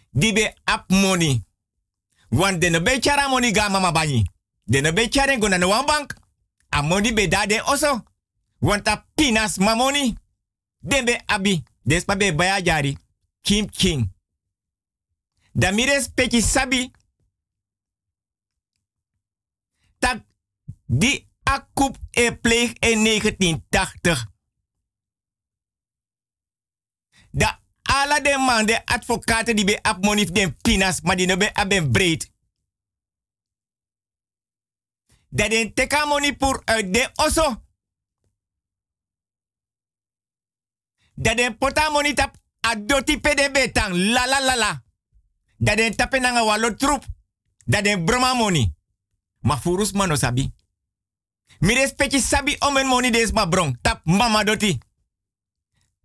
die 0.09 0.53
ap 0.63 0.89
money. 0.89 1.46
Want 2.29 2.59
de 2.61 2.69
no 2.69 2.81
be 2.81 2.99
chara 2.99 3.29
money 3.29 3.51
ga 3.51 3.69
mama 3.69 3.91
bani. 3.91 4.23
De 4.65 4.81
no 4.81 4.91
be 4.91 5.09
chara 5.09 5.37
go 5.37 5.47
na 5.47 5.57
no 5.57 5.69
bank. 5.85 6.13
A 6.71 6.81
money 6.81 7.13
be 7.13 7.27
da 7.27 7.45
de 7.45 7.61
oso. 7.65 8.03
Want 8.59 8.87
a 8.87 9.05
pinas 9.15 9.57
ma 9.57 9.75
money. 9.75 10.15
Den 10.81 11.05
be 11.05 11.17
abi. 11.27 11.63
Des 11.85 12.03
pa 12.05 12.15
be 12.15 12.31
baya 12.33 12.61
jari. 12.61 12.97
Kim 13.41 13.69
king. 13.69 14.11
Da 15.53 15.71
mi 15.71 15.85
respecti 15.85 16.41
sabi 16.41 16.91
dat 19.99 20.21
die 20.85 21.27
akup 21.43 21.97
e 22.11 22.31
pleeg 22.31 22.77
in 22.79 23.01
1980. 23.03 24.25
Da 27.31 27.59
ala 27.87 28.19
de 28.19 28.37
man 28.37 28.65
de 28.65 28.85
advocaten 28.85 29.55
die 29.55 29.65
be 29.65 29.79
ap 29.81 30.03
monif 30.03 30.31
den 30.31 30.55
pinas, 30.61 30.99
die 31.01 31.25
no 31.25 31.37
be 31.37 31.53
aben 31.53 31.91
breed. 31.91 32.29
Dat 35.29 35.49
den 35.49 36.37
pour 36.37 36.61
de 36.65 37.09
oso. 37.15 37.63
Dat 41.13 41.37
den 41.37 41.57
pota 41.57 41.89
adoti 42.59 43.19
pede 43.19 43.51
betang 43.51 43.95
la 43.95 44.25
la 44.25 44.39
la 44.39 44.55
la. 44.55 44.83
Dat 45.57 45.77
den 45.77 45.95
tape 45.95 46.19
nanga 46.19 46.43
walo 46.43 46.75
troep. 46.75 47.05
Dat 47.65 47.83
den 47.83 48.05
broma 48.05 48.33
money. 48.33 48.73
Ma 49.39 49.59
mano 49.93 50.15
sabi. 50.15 50.53
Mi 51.59 51.73
respecti 51.73 52.19
sabi 52.19 52.55
omen 52.59 52.87
money 52.87 53.11
des 53.11 53.31
ma 53.31 53.45
brong. 53.45 53.77
Tap 53.81 54.01
mama 54.03 54.43
doti. 54.43 54.77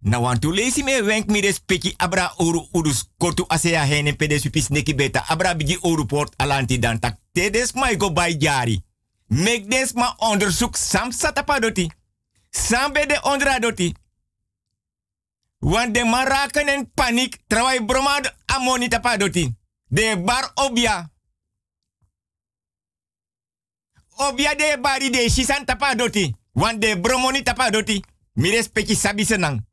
Na 0.04 0.18
want 0.18 0.42
to 0.42 0.50
me 0.50 1.02
wenk 1.02 1.30
mi 1.30 1.40
respecti 1.40 1.94
abra 1.96 2.32
oru 2.38 2.68
udus 2.74 3.04
kortu 3.18 3.44
asea 3.48 3.84
hene 3.84 4.12
pede 4.12 4.38
supis 4.40 4.68
neki 4.68 4.94
beta. 4.94 5.24
Abra 5.28 5.54
bigi 5.54 5.78
oru 5.82 6.06
port 6.06 6.34
alanti 6.36 6.78
dan 6.78 6.98
tak. 6.98 7.18
Tedes 7.32 7.72
ma 7.72 7.94
go 7.94 8.10
by 8.10 8.36
jari. 8.36 8.82
Mek 9.28 9.70
des 9.70 9.92
ma 9.94 10.14
onderzoek 10.18 10.76
sam 10.76 11.12
satapa 11.12 11.60
doti. 11.60 11.90
Sam 12.50 12.92
be 12.92 13.06
de 13.06 13.20
ondra 13.22 13.58
doti. 13.58 13.94
Want 15.58 15.94
de 15.94 16.04
maraken 16.04 16.68
en 16.68 16.90
paniek 16.94 17.38
trawai 17.46 17.84
bromad 17.84 18.34
amoni 18.46 18.88
tapa 18.88 19.16
doti. 19.16 19.54
De 19.88 20.22
bar 20.24 20.50
obia. 20.54 21.10
Obia 24.16 24.54
de 24.54 24.78
bari 24.80 25.10
de 25.10 25.30
shisan 25.30 25.64
tapa 25.64 25.94
doti. 25.94 26.34
Want 26.52 26.80
de 26.80 27.00
bromoni 27.00 27.42
tapa 27.42 27.70
doti. 27.70 28.02
Mi 28.32 28.50
respecti 28.50 28.94
sabi 28.94 29.24
senang. 29.24 29.70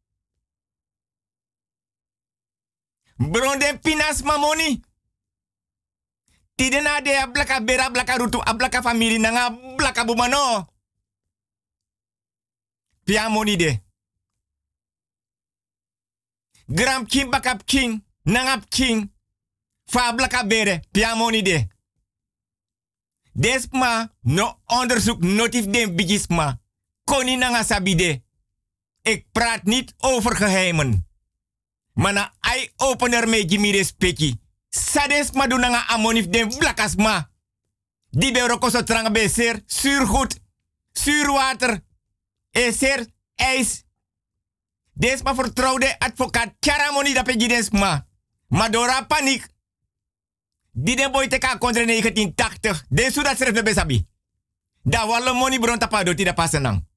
Bron 3.19 3.59
pinas 3.81 4.21
mamoni. 4.21 4.81
Tidena 6.55 7.01
de 7.01 7.17
ablaka 7.17 7.59
bera 7.61 7.85
ablaka 7.85 8.17
rutu 8.17 8.41
ablaka 8.41 8.81
family 8.81 9.19
nanga 9.19 9.45
ablaka 9.45 10.05
bumano. 10.05 10.67
Pia 13.03 13.29
moni 13.29 13.55
de. 13.55 13.81
Gram 16.65 17.05
king 17.05 17.31
bakap 17.31 17.65
king 17.65 18.03
nangap 18.23 18.69
king. 18.69 19.11
Fa 19.85 20.07
ablaka 20.07 20.43
bere 20.43 20.79
pia 20.91 21.15
moni 21.15 21.41
de. 21.41 21.67
Desma 23.33 24.13
no 24.21 24.59
onderzoek 24.65 25.19
notif 25.23 25.65
den 25.65 25.95
bigisma. 25.95 26.59
Koni 27.03 27.35
nanga 27.35 27.63
sabide. 27.63 28.23
Ik 29.01 29.31
praat 29.31 29.63
niet 29.63 29.93
over 29.97 30.35
geheimen. 30.35 31.08
Maar 31.99 32.13
na 32.13 32.33
eye-opener 32.39 33.27
me 33.27 33.45
Jimmy 33.45 33.71
respecti. 33.71 34.39
Sades 34.69 35.31
ma 35.31 35.47
doen 35.47 35.59
nga 35.59 35.87
amonif 35.87 36.29
den 36.29 36.47
blakas 36.47 36.95
ma. 36.95 37.29
Die 38.09 38.31
be 38.31 38.47
roko 38.47 38.69
so 38.69 38.83
trang 38.83 39.11
be 39.11 39.29
ser 39.29 39.59
zuurgoed, 39.65 40.39
zuurwater, 40.91 41.83
e 42.51 42.71
ser 42.71 43.07
ijs. 43.35 43.83
Des 44.93 45.21
ma 45.21 45.35
vertrouwde 45.35 45.95
advocaat 45.99 46.55
Charamoni 46.59 47.13
da 47.13 47.23
pegi 47.23 47.47
des 47.47 47.69
ma. 47.69 48.07
Maar 48.47 48.71
door 48.71 49.05
paniek. 49.07 49.47
Die 50.71 50.95
den 50.95 51.11
boy 51.11 51.27
teka 51.27 51.57
kontre 51.57 51.85
1980. 51.85 52.85
Den 52.89 53.11
sudat 53.11 53.37
serf 53.37 53.51
de 53.51 53.63
besabi. 53.63 54.07
Da 54.83 55.07
walle 55.07 55.33
money 55.33 55.59
bron 55.59 55.77
tapado 55.79 56.13
tida 56.13 56.33
pasenang. 56.33 56.88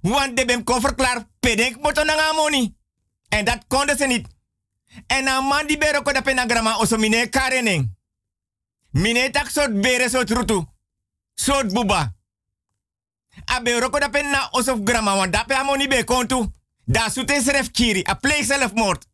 Want 0.00 0.36
de 0.36 0.44
bem 0.44 0.64
kon 0.64 0.80
verklaar, 0.80 1.24
pedek 1.40 1.76
money. 2.34 2.74
En 3.28 3.44
dat 3.44 3.64
konden 3.66 3.96
ze 3.96 4.06
niet. 4.06 4.26
En 5.06 5.26
een 5.26 5.44
man 5.44 5.66
die 5.66 5.78
bero 5.78 6.02
koda 6.02 6.20
penagrama 6.20 6.78
oso 6.78 6.96
mine 6.96 7.28
karening. 7.28 7.96
Mine 8.90 9.30
tak 9.30 9.48
soort 9.48 9.80
bere 9.80 10.08
soort 10.08 10.30
rutu. 10.30 10.64
Soort 11.34 11.72
buba. 11.72 12.14
A 13.50 13.62
bero 13.62 13.90
koda 13.90 14.08
penna 14.08 14.48
oso 14.50 14.82
grama 14.84 15.16
want 15.16 15.32
dape 15.32 15.54
amoni 15.54 15.88
be 15.88 16.04
kontu. 16.04 16.52
Da 16.84 17.08
sute 17.08 17.40
seref 17.42 17.70
kiri. 17.70 18.02
A 18.04 18.14
pleeg 18.14 18.44
zelfmoord. 18.44 19.06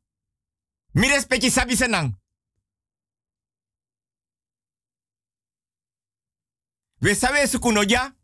Mi 0.93 1.09
respecti 1.09 1.51
sabi 1.51 1.77
senang. 1.77 2.21
We 6.99 7.15
sawe 7.15 7.47
sukuno 7.47 7.83
ja? 7.83 8.15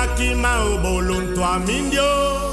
Yunaki 0.00 0.34
ma 0.34 0.52
obolun 0.64 1.34
to. 1.36 2.49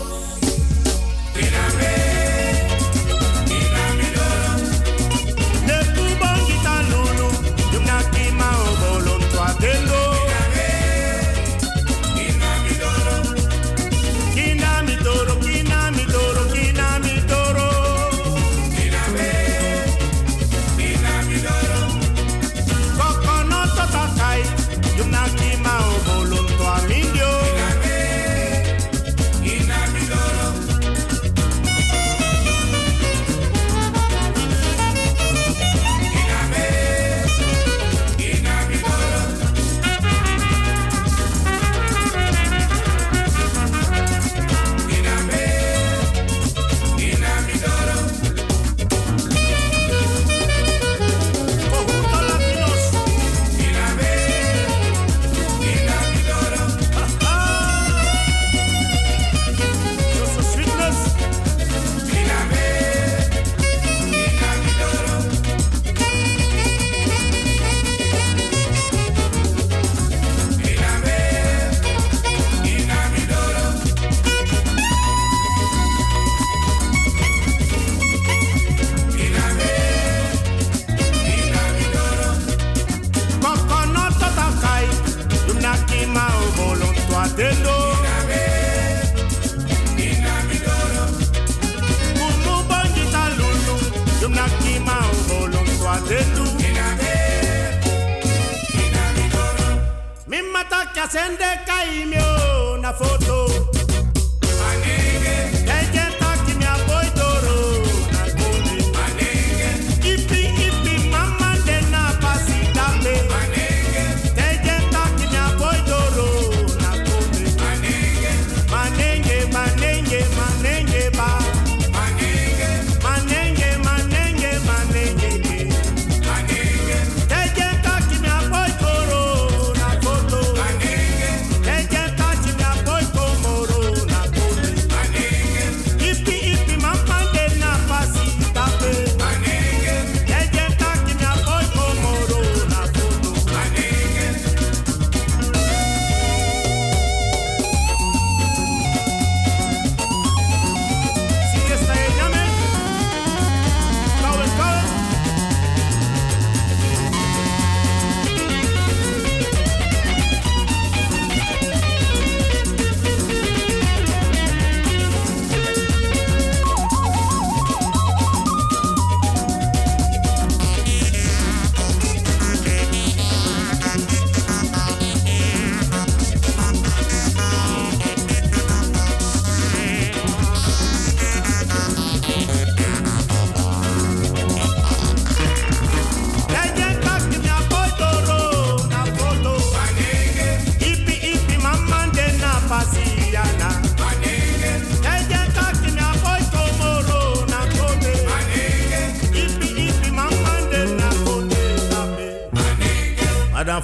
Kasende 101.08 101.46
kaimio 101.66 102.78
na 102.82 102.94
foto. 102.94 103.47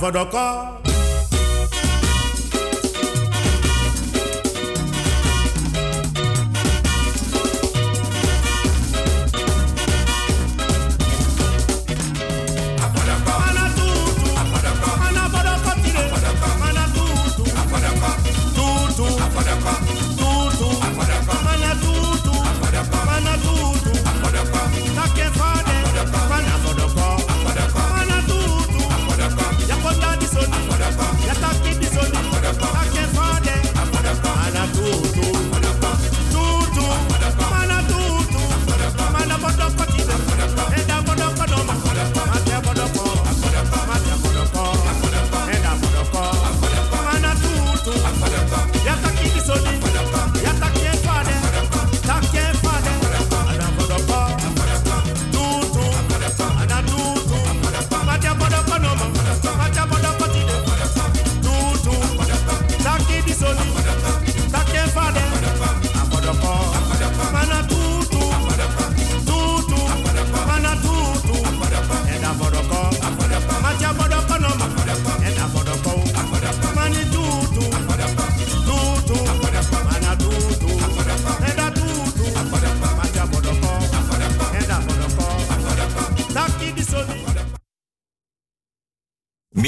Mana 0.04 0.26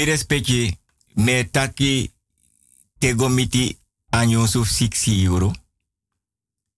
Mi 0.06 0.12
respecti 0.12 0.78
me 1.14 1.50
taki 1.50 2.14
tegomiti 2.98 3.78
anyon 4.10 4.46
suf 4.46 4.70
6 4.70 5.24
euro. 5.26 5.50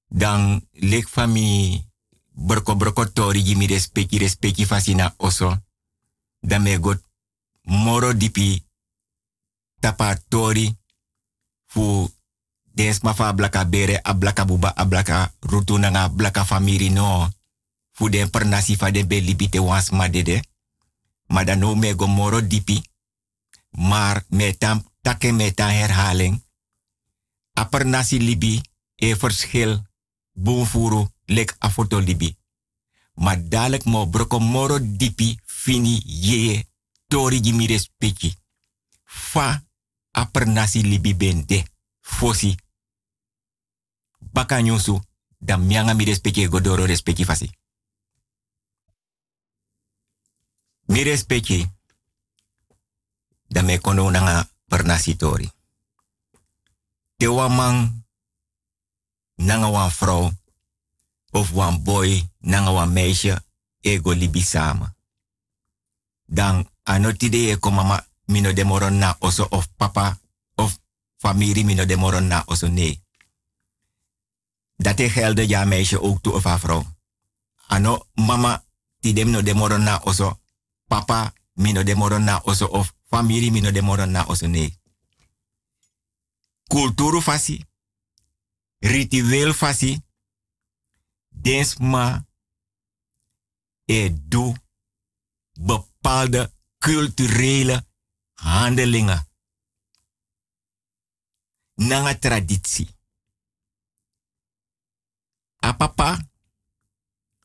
Dan 0.09 0.64
lek 0.72 1.09
fami 1.09 1.76
broko 2.33 2.76
broko 2.76 3.05
tori 3.12 3.43
gi 3.43 3.55
mi 3.55 3.66
respecti 3.66 4.18
respecti 4.18 4.64
fasina 4.64 5.14
oso. 5.16 5.61
Dan 6.41 6.62
me 6.62 6.79
got 6.81 7.05
moro 7.62 8.12
dipi 8.12 8.64
tapa 9.81 10.16
tori 10.29 10.79
fu 11.66 12.09
dens 12.72 13.01
mafa 13.01 13.33
blaka 13.33 13.64
bere 13.64 14.01
a 14.03 14.14
blaka 14.14 14.45
buba 14.45 14.72
a 14.76 14.85
blaka 14.85 15.35
rutu 15.41 15.76
nanga 15.79 16.09
blaka 16.09 16.45
famiri 16.45 16.89
no. 16.89 17.29
Fu 17.93 18.09
den 18.09 18.31
per 18.31 18.45
nasi 18.45 18.76
fa 18.76 18.91
den 18.91 19.07
be 19.07 19.20
libite 19.20 19.59
wans 19.59 19.91
ma 19.91 20.09
dede. 20.09 20.41
Maar 21.26 21.45
dan 21.45 21.59
no 21.59 21.74
me 21.74 21.95
go 21.95 22.07
moro 22.07 22.41
dipi. 22.41 22.88
Maar 23.70 24.24
met 24.28 24.60
dan 24.60 24.86
takke 25.00 25.32
met 25.32 25.56
dan 25.56 25.70
herhaling. 25.70 26.44
Aper 27.52 27.86
nasi 27.86 28.20
libi 28.20 28.60
e 28.94 29.16
verschil 29.16 29.82
lek 31.24 31.56
afoto 31.58 31.98
libi. 31.98 32.36
Maar 33.14 33.48
dadelijk 33.48 33.84
mo 33.84 34.06
broko 34.06 34.38
moro 34.38 34.78
dipi 34.80 35.38
fini 35.44 36.02
ye 36.04 36.68
tori 37.06 37.40
gi 37.40 37.52
mi 37.52 37.66
respecti. 37.66 38.36
Fa 39.04 39.64
aper 40.10 40.46
nasi 40.46 40.82
libi 40.82 41.14
bende 41.14 41.64
fosi. 42.00 42.54
Baka 44.18 44.60
nyusu 44.60 45.00
dan 45.38 45.66
mianga 45.66 45.94
mi 45.94 46.04
respecti 46.04 46.46
godoro 46.46 46.84
respecti 46.84 47.24
fasi. 47.24 47.50
Mi 50.86 51.02
respecti 51.02 51.78
da 53.49 53.62
me 53.62 53.78
kono 53.78 54.11
nanga 54.11 54.49
pernasitori. 54.68 55.51
Te 57.16 57.26
wan 57.26 58.05
nanga 59.36 59.68
wan 59.68 59.90
vrouw 59.90 60.32
of 61.32 61.51
wan 61.53 61.82
boy 61.82 62.28
nanga 62.38 62.70
wan 62.70 62.92
meisje 62.92 63.42
ego 63.80 64.12
libi. 64.12 64.44
Dan 66.26 66.68
anotide 66.82 67.51
e 67.51 67.57
ko 67.57 67.70
mama 67.70 68.07
mino 68.26 68.53
de 68.53 68.64
moron 68.64 68.99
na 68.99 69.16
oso 69.20 69.46
of 69.51 69.68
papa 69.76 70.18
of 70.55 70.78
familie 71.16 71.64
mino 71.64 71.84
de 71.84 71.96
moron 71.96 72.26
na 72.26 72.42
oso 72.46 72.68
nee. 72.68 73.03
Dat 74.76 75.01
gelde 75.01 75.49
ja 75.49 75.64
meisje 75.64 76.01
ook 76.01 76.22
toe 76.22 76.32
of 76.32 76.44
haar 76.44 76.61
vrouw. 76.61 76.84
Ano 77.66 78.07
mama 78.14 78.64
tidem 79.01 79.30
no 79.30 79.42
de 79.42 79.55
moron 79.55 79.82
na 79.82 80.01
oso 80.05 80.40
papa 80.86 81.32
mino 81.53 81.82
de 81.82 81.94
moron 81.94 82.24
na 82.24 82.40
oso 82.44 82.66
of 82.66 82.92
familie 83.09 83.50
mino 83.50 83.72
de 83.72 83.82
moron 83.82 84.12
na 84.12 84.24
oso 84.24 84.48
nee. 84.48 84.78
Kulturu 86.68 87.20
fasi, 87.20 87.64
ritueel 88.80 89.54
fasi, 89.54 90.02
densma 91.30 92.26
e 93.86 94.11
do 94.11 94.54
bepaalde 95.59 96.52
culturele 96.78 97.86
handelingen. 98.34 99.26
Nanga 101.74 102.14
traditie. 102.18 102.96
A 105.61 105.72
papa, 105.76 106.18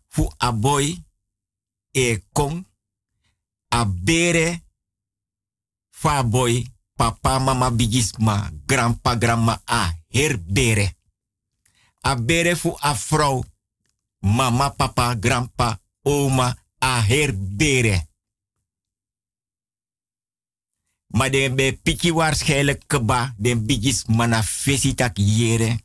fu 0.07 0.29
a 0.37 0.51
boy, 0.51 1.03
e 1.91 2.23
kong, 2.31 2.65
a 3.69 3.85
bere, 3.85 4.63
fa 6.03 6.19
boy, 6.23 6.67
papa, 6.99 7.39
mama, 7.39 7.71
bigisma, 7.71 8.51
grandpa, 8.65 9.15
grandma, 9.15 9.61
a 9.65 9.95
herbere. 10.11 10.97
A 12.01 12.15
bere 12.15 12.55
fu 12.55 12.75
a 12.79 12.93
mama, 14.19 14.69
papa, 14.69 15.15
grandpa, 15.15 15.79
oma, 16.01 16.55
a 16.79 17.01
herbere. 17.01 18.07
Maar 21.07 21.31
den 21.31 21.55
be 21.55 21.79
piki 21.83 22.11
waarschijnlijk 22.11 22.83
keba, 22.87 23.33
den 23.37 23.65
bigis 23.65 24.05
mana 24.05 24.43
fesitak 24.43 25.17
jere. 25.17 25.79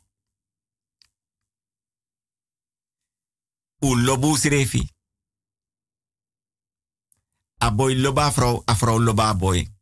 U 3.79 4.01
lobus. 4.01 4.43
A 7.57 7.71
boy 7.71 7.95
loba 7.95 8.31
vrouw, 8.31 8.61
a 8.65 8.75
vrouw 8.75 8.99
loba 8.99 9.35
boy. 9.35 9.78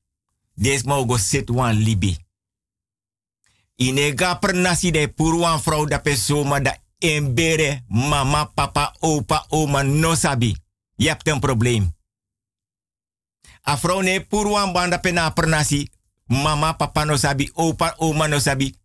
Des 0.58 0.84
mogo 0.84 1.18
sit 1.18 1.50
wan 1.50 1.76
libi. 1.76 2.18
Inega 3.76 4.36
per 4.36 4.56
nasi 4.56 4.92
de 4.92 5.08
pur 5.08 5.38
wan 5.38 5.62
vrouw 5.62 5.86
da 5.86 6.00
pesoma 6.00 6.60
da 6.60 6.74
embere 6.98 7.84
mama, 7.88 8.46
papa, 8.46 8.96
opa, 9.00 9.46
oma 9.50 9.84
no 9.84 10.16
sabi. 10.16 10.56
Je 10.96 11.08
hebt 11.08 11.28
een 11.28 11.40
probleem. 11.40 11.96
A 13.68 13.78
vrouw 13.78 14.02
ne 14.02 14.26
pur 14.26 14.72
banda 14.72 14.98
pena 14.98 15.30
per 15.30 15.48
nasi. 15.48 15.90
Mama, 16.26 16.74
papa 16.74 17.04
no 17.04 17.16
sabi, 17.16 17.52
opa, 17.54 17.94
oma 17.98 18.28
no 18.28 18.40
sabi. 18.40 18.76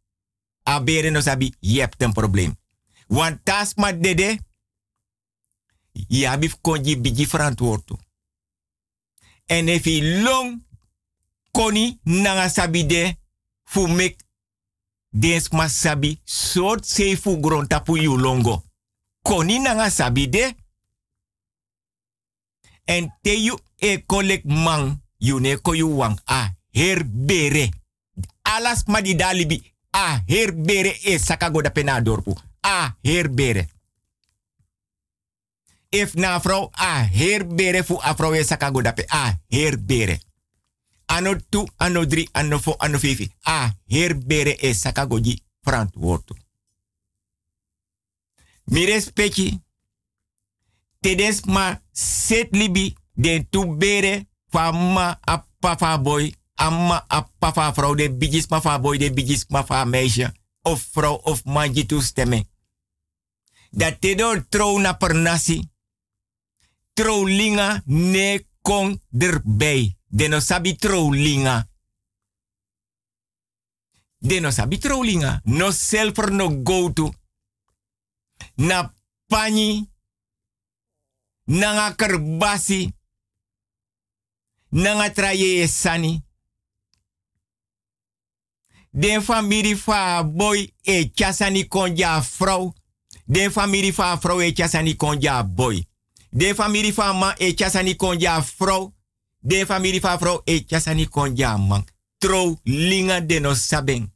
A 0.63 0.81
bere 0.81 1.11
no 1.11 1.21
sabi. 1.21 1.55
Je 1.61 1.81
hebt 1.81 2.13
probleem. 2.13 2.59
Want 3.07 3.45
tas 3.45 3.75
ma 3.75 3.93
dede. 3.93 4.39
Je 5.93 6.27
habif 6.29 6.61
konji 6.61 7.01
bigi 7.01 7.27
verantwoord. 7.27 7.91
En 9.47 9.69
if 9.69 9.87
long 10.23 10.65
koni 11.53 12.01
nanga 12.03 12.49
sabi 12.49 12.87
de 12.87 13.17
fu 13.65 13.87
mek 13.87 14.17
dens 15.11 15.49
sabi 15.69 16.21
sort 16.25 16.85
se 16.85 17.17
fu 17.17 17.41
gron 17.41 17.67
tapu 17.67 17.97
yu 17.97 18.17
longo. 18.17 18.63
Koni 19.23 19.59
nanga 19.59 19.91
sabi 19.91 20.29
de. 20.29 20.55
En 22.85 23.15
te 23.23 23.31
yu 23.31 23.59
e 23.77 24.03
kolek 24.07 24.45
man 24.45 25.03
yu 25.19 25.39
ne 25.41 25.57
ko 25.57 25.75
yu 25.75 25.97
wang 25.97 26.19
a 26.25 26.55
herbere. 26.73 27.69
Alas 28.43 28.85
ma 28.87 29.01
di 29.01 29.15
dalibi 29.15 29.75
a 29.91 30.23
herbere 30.27 30.99
e 31.03 31.19
sakago 31.19 31.63
da 31.63 31.71
pena 31.71 32.01
dorpu. 32.01 32.35
A 32.61 32.97
herbere. 33.03 33.69
If 35.89 36.15
na 36.15 36.41
vrouw 36.41 36.71
a 36.73 37.05
herbere 37.05 37.85
fu 37.85 37.99
a 38.01 38.15
vrouw 38.15 38.35
e 38.35 38.45
sakago 38.45 38.83
dape 38.83 39.05
a 39.09 39.39
herbere. 39.49 40.21
Ano 41.07 41.37
tu, 41.49 41.67
ano 41.77 42.05
drie, 42.05 42.29
ano 42.33 42.59
fo, 42.59 42.75
ano 42.79 42.99
fifi. 42.99 43.33
A 43.41 43.75
herbere 43.87 44.57
e 44.57 44.75
sakagoji 44.75 45.43
verantwoord. 45.61 46.33
Mi 48.65 48.85
respecti. 48.85 49.61
Tedes 51.01 51.43
ma 51.45 51.83
set 51.93 52.55
libi 52.55 52.95
den 53.13 53.49
tu 53.51 53.77
bere 53.77 54.29
fa 54.49 54.71
ma 54.73 55.19
a 55.21 55.47
papa 55.59 55.99
boy. 55.99 56.35
Amma 56.55 57.05
a 57.09 57.23
papa 57.39 57.73
vrouw 57.73 57.95
de 57.95 58.11
bigis 58.15 58.47
ma 58.49 58.61
fa 58.61 58.79
boy 58.79 58.99
de 58.99 59.13
bigis 59.13 59.47
ma 59.49 59.65
fa 59.65 59.85
meisje. 59.85 60.33
Of 60.63 60.89
vrouw 60.93 61.15
of 61.15 61.45
manji 61.45 61.87
toestemming. 61.87 62.49
Dat 63.71 64.01
te 64.01 64.15
door 64.15 64.49
trouw 64.49 64.79
na 64.79 64.93
per 64.93 65.15
nasi. 65.15 65.69
Trouw 66.93 67.25
linga 67.25 67.83
ne 67.85 68.47
kon 68.63 69.01
erbij. 69.19 69.97
De 70.15 70.29
no 70.29 70.41
sabi 70.41 70.77
trouw 70.77 71.11
linga. 71.13 71.69
De 74.19 74.41
no 74.41 74.51
sabi 74.51 74.79
trouw 74.79 75.03
linga. 75.03 75.41
No 75.45 75.71
selfer 75.71 76.33
no 76.33 76.61
go 76.63 76.93
to. 76.93 77.13
Na 78.55 78.95
pani. 79.27 79.91
Nanga 81.45 81.95
kerbasi. 81.95 82.93
Nanga 84.69 85.11
traye 85.11 85.69
sani. 85.69 86.23
Den 88.91 89.23
familie 89.23 89.77
fa 89.77 90.25
boy 90.25 90.75
e 90.83 91.11
chasani 91.15 91.69
konja 91.69 92.23
vrouw. 92.23 92.75
Den 93.25 93.53
familie 93.53 93.93
fa 93.93 94.19
vrouw 94.19 94.41
e 94.41 94.53
chasani 94.53 94.97
konja 94.97 95.45
boy. 95.45 95.87
Den 96.31 96.55
familie 96.55 96.93
fa 96.93 97.13
man 97.13 97.35
e 97.39 97.55
chasani 97.55 97.97
konja 97.97 98.43
vrouw. 98.43 98.93
Den 99.45 99.67
familie 99.67 100.01
fa 100.01 100.19
vrouw 100.19 100.41
e 100.45 100.65
chasani 100.67 101.09
konja 101.09 101.57
man. 101.57 101.85
Trouw 102.19 102.61
linga 102.63 103.21
de 103.21 103.41
no 103.41 103.55
sabeng. 103.55 104.13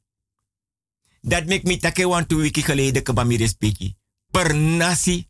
Dat 1.21 1.47
mek 1.47 1.63
mi 1.63 1.77
take 1.79 2.07
wan 2.07 2.27
two 2.27 2.39
wiki 2.39 2.63
geleden 2.63 3.27
mi 3.27 3.37
respecti. 3.37 3.97
Per 4.31 4.55
nasi 4.55 5.29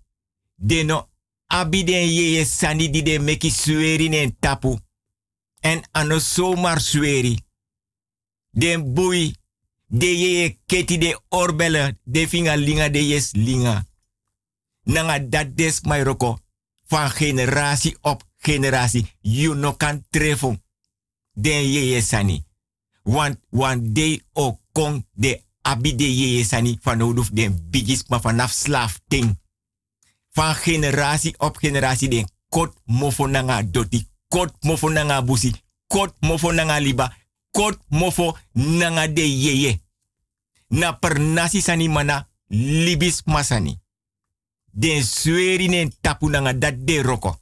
de 0.55 0.83
no 0.83 1.09
abi 1.47 1.85
den 1.85 2.09
ye 2.09 2.45
sani 2.45 2.91
di 2.91 3.03
de 3.03 3.19
meki 3.19 3.51
sueri 3.51 4.09
en 4.09 4.37
tapu. 4.39 4.79
En 5.61 5.83
ano 5.91 6.19
zomaar 6.19 6.81
sueri. 6.81 7.41
Den 8.51 8.95
boei. 8.95 9.35
De 9.87 10.19
ye 10.19 10.59
keti 10.67 10.99
de 10.99 11.21
orbelle. 11.29 11.99
De 12.03 12.29
finga 12.29 12.57
linga 12.57 12.89
de 12.89 13.07
yes 13.07 13.33
linga. 13.33 13.87
Nanga 14.83 15.19
dat 15.19 15.57
des 15.57 15.81
my 15.81 16.03
roko. 16.03 16.39
Van 16.85 17.11
generatie 17.11 17.97
op 18.01 18.23
generatie. 18.47 19.07
You 19.21 19.55
no 19.55 19.75
kan 19.77 20.05
treffen. 20.11 20.63
Den 21.33 21.67
ye 21.67 22.01
sani. 22.01 22.45
Want, 23.03 23.39
want 23.51 23.95
de 23.95 24.23
o 24.33 24.61
kong 24.73 25.05
de 25.13 25.43
abi 25.63 25.95
de 25.95 26.07
ye 26.17 26.45
sani. 26.45 26.79
Van 26.83 27.03
oduf 27.03 27.31
den 27.31 27.59
bigis 27.71 28.07
maar 28.09 28.21
vanaf 28.21 28.53
slaaf 28.53 29.01
ting. 29.09 29.39
Van 30.33 30.55
generatie 30.55 31.35
op 31.39 31.57
generatie 31.57 32.09
den 32.09 32.29
kot 32.49 32.75
mofo 32.85 33.27
nanga 33.27 33.63
doti. 33.63 34.07
Kot 34.29 34.55
mofo 34.61 34.91
nanga 34.91 35.23
busi. 35.23 35.53
Kot 35.87 36.15
mofo 36.21 36.53
nanga 36.53 36.79
liba 36.81 37.11
kot 37.51 37.79
mofo 37.89 38.37
nanga 38.53 39.09
de 39.09 39.27
yeye. 39.27 39.81
Na 40.69 40.93
per 40.93 41.19
nasi 41.21 41.61
sani 41.61 41.89
mana 41.89 42.29
libis 42.49 43.23
masani. 43.25 43.79
Den 44.71 45.05
sueri 45.05 45.69
nen 45.69 45.93
tapu 46.01 46.29
nanga 46.29 46.53
dat 46.53 46.87
de 46.87 47.03
roko. 47.03 47.39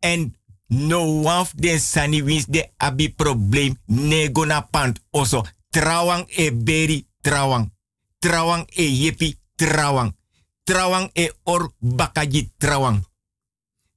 En 0.00 0.36
no 0.66 1.22
waf 1.22 1.52
den 1.54 1.80
sani 1.80 2.22
wins 2.22 2.46
de 2.46 2.72
abi 2.76 3.08
problem 3.08 3.76
nego 3.86 4.44
na 4.44 4.60
pant 4.60 5.00
oso. 5.10 5.44
Trawang 5.70 6.26
e 6.28 6.50
beri 6.50 7.06
trawang. 7.20 7.70
Trawang 8.18 8.66
e 8.76 8.82
yepi 8.82 9.38
trawang. 9.56 10.16
Trawang 10.64 11.10
e 11.14 11.30
or 11.44 11.72
bakaji 11.80 12.50
trawang. 12.58 13.04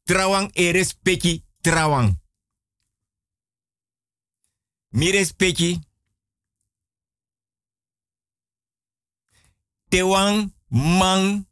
Trawang 0.04 0.52
e 0.54 0.72
respecti 0.72 1.44
trawang. 1.62 2.20
Mi 4.90 5.12
respecti. 5.12 5.80
Tewang 9.90 10.52
mang 10.70 11.46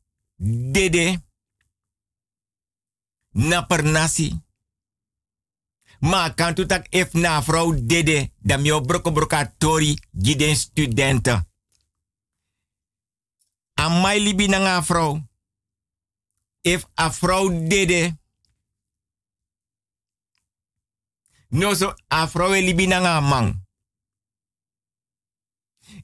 dede 0.73 1.21
na 3.31 3.65
nasi. 3.81 4.41
Ma 5.99 6.33
kan 6.33 6.53
tu 6.53 6.65
tak 6.65 6.87
ef 6.89 7.13
na 7.13 7.41
vrouw 7.41 7.73
dede 7.85 8.31
da 8.37 8.57
mio 8.57 8.81
broko 8.81 9.11
broka 9.11 9.53
tori 9.57 9.99
giden 10.11 10.55
studenten. 10.55 11.49
Amai 13.73 14.19
libi 14.19 14.47
na 14.47 14.57
nga 14.57 14.81
vrouw. 14.83 15.29
If 16.61 16.85
a 16.95 17.11
vrouw 17.11 17.67
dede 17.67 18.21
No 21.51 21.73
so 21.73 21.93
afro 22.07 22.53
e 22.55 22.61
libi 22.61 22.87
nanga 22.87 23.19
man. 23.19 23.65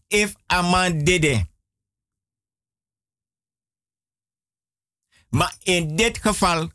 If 0.07 0.35
a 0.47 0.61
man 0.61 1.03
dede. 1.03 1.47
Maar 5.29 5.55
in 5.63 5.95
dit 5.95 6.17
geval, 6.17 6.71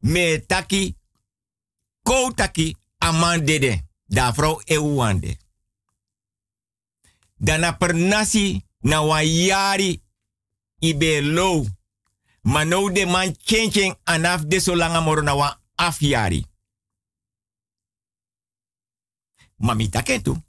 me 0.00 0.44
taki, 0.46 0.96
ko 2.02 2.32
taki, 2.34 2.76
dede. 3.44 3.88
Da 4.06 4.32
vrouw 4.32 4.60
e 4.64 4.78
wande. 4.78 5.38
Dana 7.36 7.72
per 7.72 7.94
nasi 7.94 8.64
na 8.80 9.02
wa 9.02 9.22
yari 9.22 10.02
ibe 10.78 11.22
low. 11.22 11.66
Maar 12.42 12.66
nou 12.66 12.92
de 12.92 13.06
man 13.06 13.34
changing 13.42 13.94
anaf 14.04 14.44
de 14.44 14.60
so 14.60 14.74
langa 14.74 15.00
moro 15.00 15.22
na 15.22 15.34
wa 15.34 15.60
afyari. 15.74 16.44
Mami 19.56 19.88
taketu. 19.88 20.42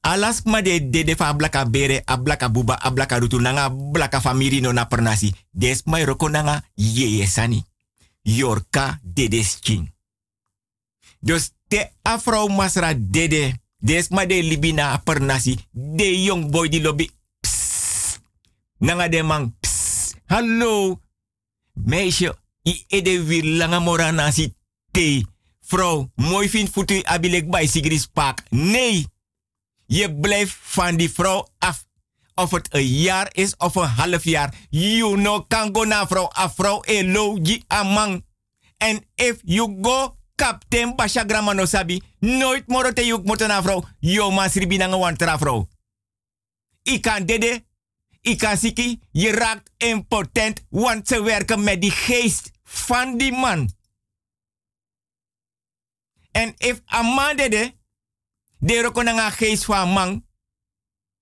Alas 0.00 0.42
ma 0.42 0.62
de 0.62 0.90
de 0.90 1.04
de 1.04 1.16
fa 1.16 1.34
blaka 1.34 1.70
bere, 1.70 2.02
a 2.04 2.16
blaka 2.16 2.48
buba, 2.48 2.74
a 2.74 2.90
blaka 2.90 3.18
rutu 3.18 3.38
nanga 3.40 3.70
blaka 3.70 4.20
famiri 4.20 4.60
no 4.60 4.72
na 4.72 4.84
pernasi. 4.84 5.34
Des 5.50 5.82
mai 5.84 6.04
roko 6.04 6.28
nanga 6.28 6.64
yeye 6.74 7.26
sani. 7.26 7.67
Yorka 8.22 9.00
dedes 9.02 9.58
king. 9.58 9.94
Dus 11.20 11.50
te 11.68 11.90
afro 12.02 12.48
masra 12.48 12.94
dede. 12.96 13.56
Des 13.80 14.08
ma 14.08 14.26
de 14.26 14.42
libina 14.42 14.96
pernasi. 14.98 15.56
De 15.70 16.22
young 16.22 16.50
boy 16.50 16.68
di 16.68 16.80
lobby. 16.80 17.10
Psst. 17.40 18.20
Nanga 18.78 19.08
de 19.08 19.22
man. 19.22 19.56
Hallo. 20.26 21.00
Meisje. 21.72 22.36
I 22.62 22.84
ede 22.88 23.24
wir 23.24 23.44
langa 23.44 24.10
nasi. 24.10 24.54
Te. 24.90 25.24
Vrouw, 25.68 26.10
mooi 26.14 26.48
vindt 26.48 26.72
voet 26.72 27.04
abilek 27.04 27.50
bij 27.50 27.66
Sigris 27.66 28.06
Park. 28.06 28.50
Nee, 28.50 29.06
je 29.86 30.14
blijft 30.14 30.56
van 30.60 30.96
die 30.96 31.10
vrouw 31.10 31.48
af. 31.58 31.86
Of 32.38 32.50
het 32.50 32.74
een 32.74 32.86
jaar 32.86 33.28
is 33.32 33.56
of 33.56 33.74
een 33.74 33.88
half 33.88 34.24
jaar. 34.24 34.54
You 34.70 35.16
no 35.16 35.42
kan 35.42 35.74
go 35.74 35.84
naar 35.84 36.06
vrouw. 36.06 36.30
A 36.38 36.50
vrouw 36.50 36.82
elo 36.82 37.38
ji 37.42 37.64
amang. 37.66 38.24
En 38.76 39.04
if 39.14 39.40
you 39.44 39.78
go 39.82 40.16
kapten 40.34 40.96
basha 40.96 41.24
grama 41.26 41.52
no 41.52 41.64
sabi. 41.64 42.02
Nooit 42.18 42.66
moro 42.66 42.92
te 42.92 43.06
yuk 43.06 43.24
moto 43.24 43.46
na 43.46 43.62
vrouw. 43.62 43.84
Yo 43.98 44.30
mas 44.30 44.54
ribi 44.54 44.76
na 44.76 44.98
wantra 44.98 45.38
vrouw. 45.38 45.68
Ik 46.82 47.02
kan 47.02 47.26
dede. 47.26 47.64
Ik 48.20 48.38
kan 48.38 48.56
siki. 48.56 49.00
Je 49.10 49.30
raakt 49.30 49.70
impotent. 49.76 50.64
Want 50.70 51.08
ze 51.08 51.22
werken 51.22 51.64
met 51.64 51.80
die 51.80 51.90
geest 51.90 52.50
van 52.62 53.16
die 53.18 53.32
man. 53.32 53.70
En 56.30 56.54
if 56.56 56.80
a 56.92 57.02
man 57.02 57.36
dede, 57.36 57.74
de 58.58 58.82
rokonanga 58.82 59.30
geest 59.30 59.64
van 59.64 59.88
man, 59.88 60.27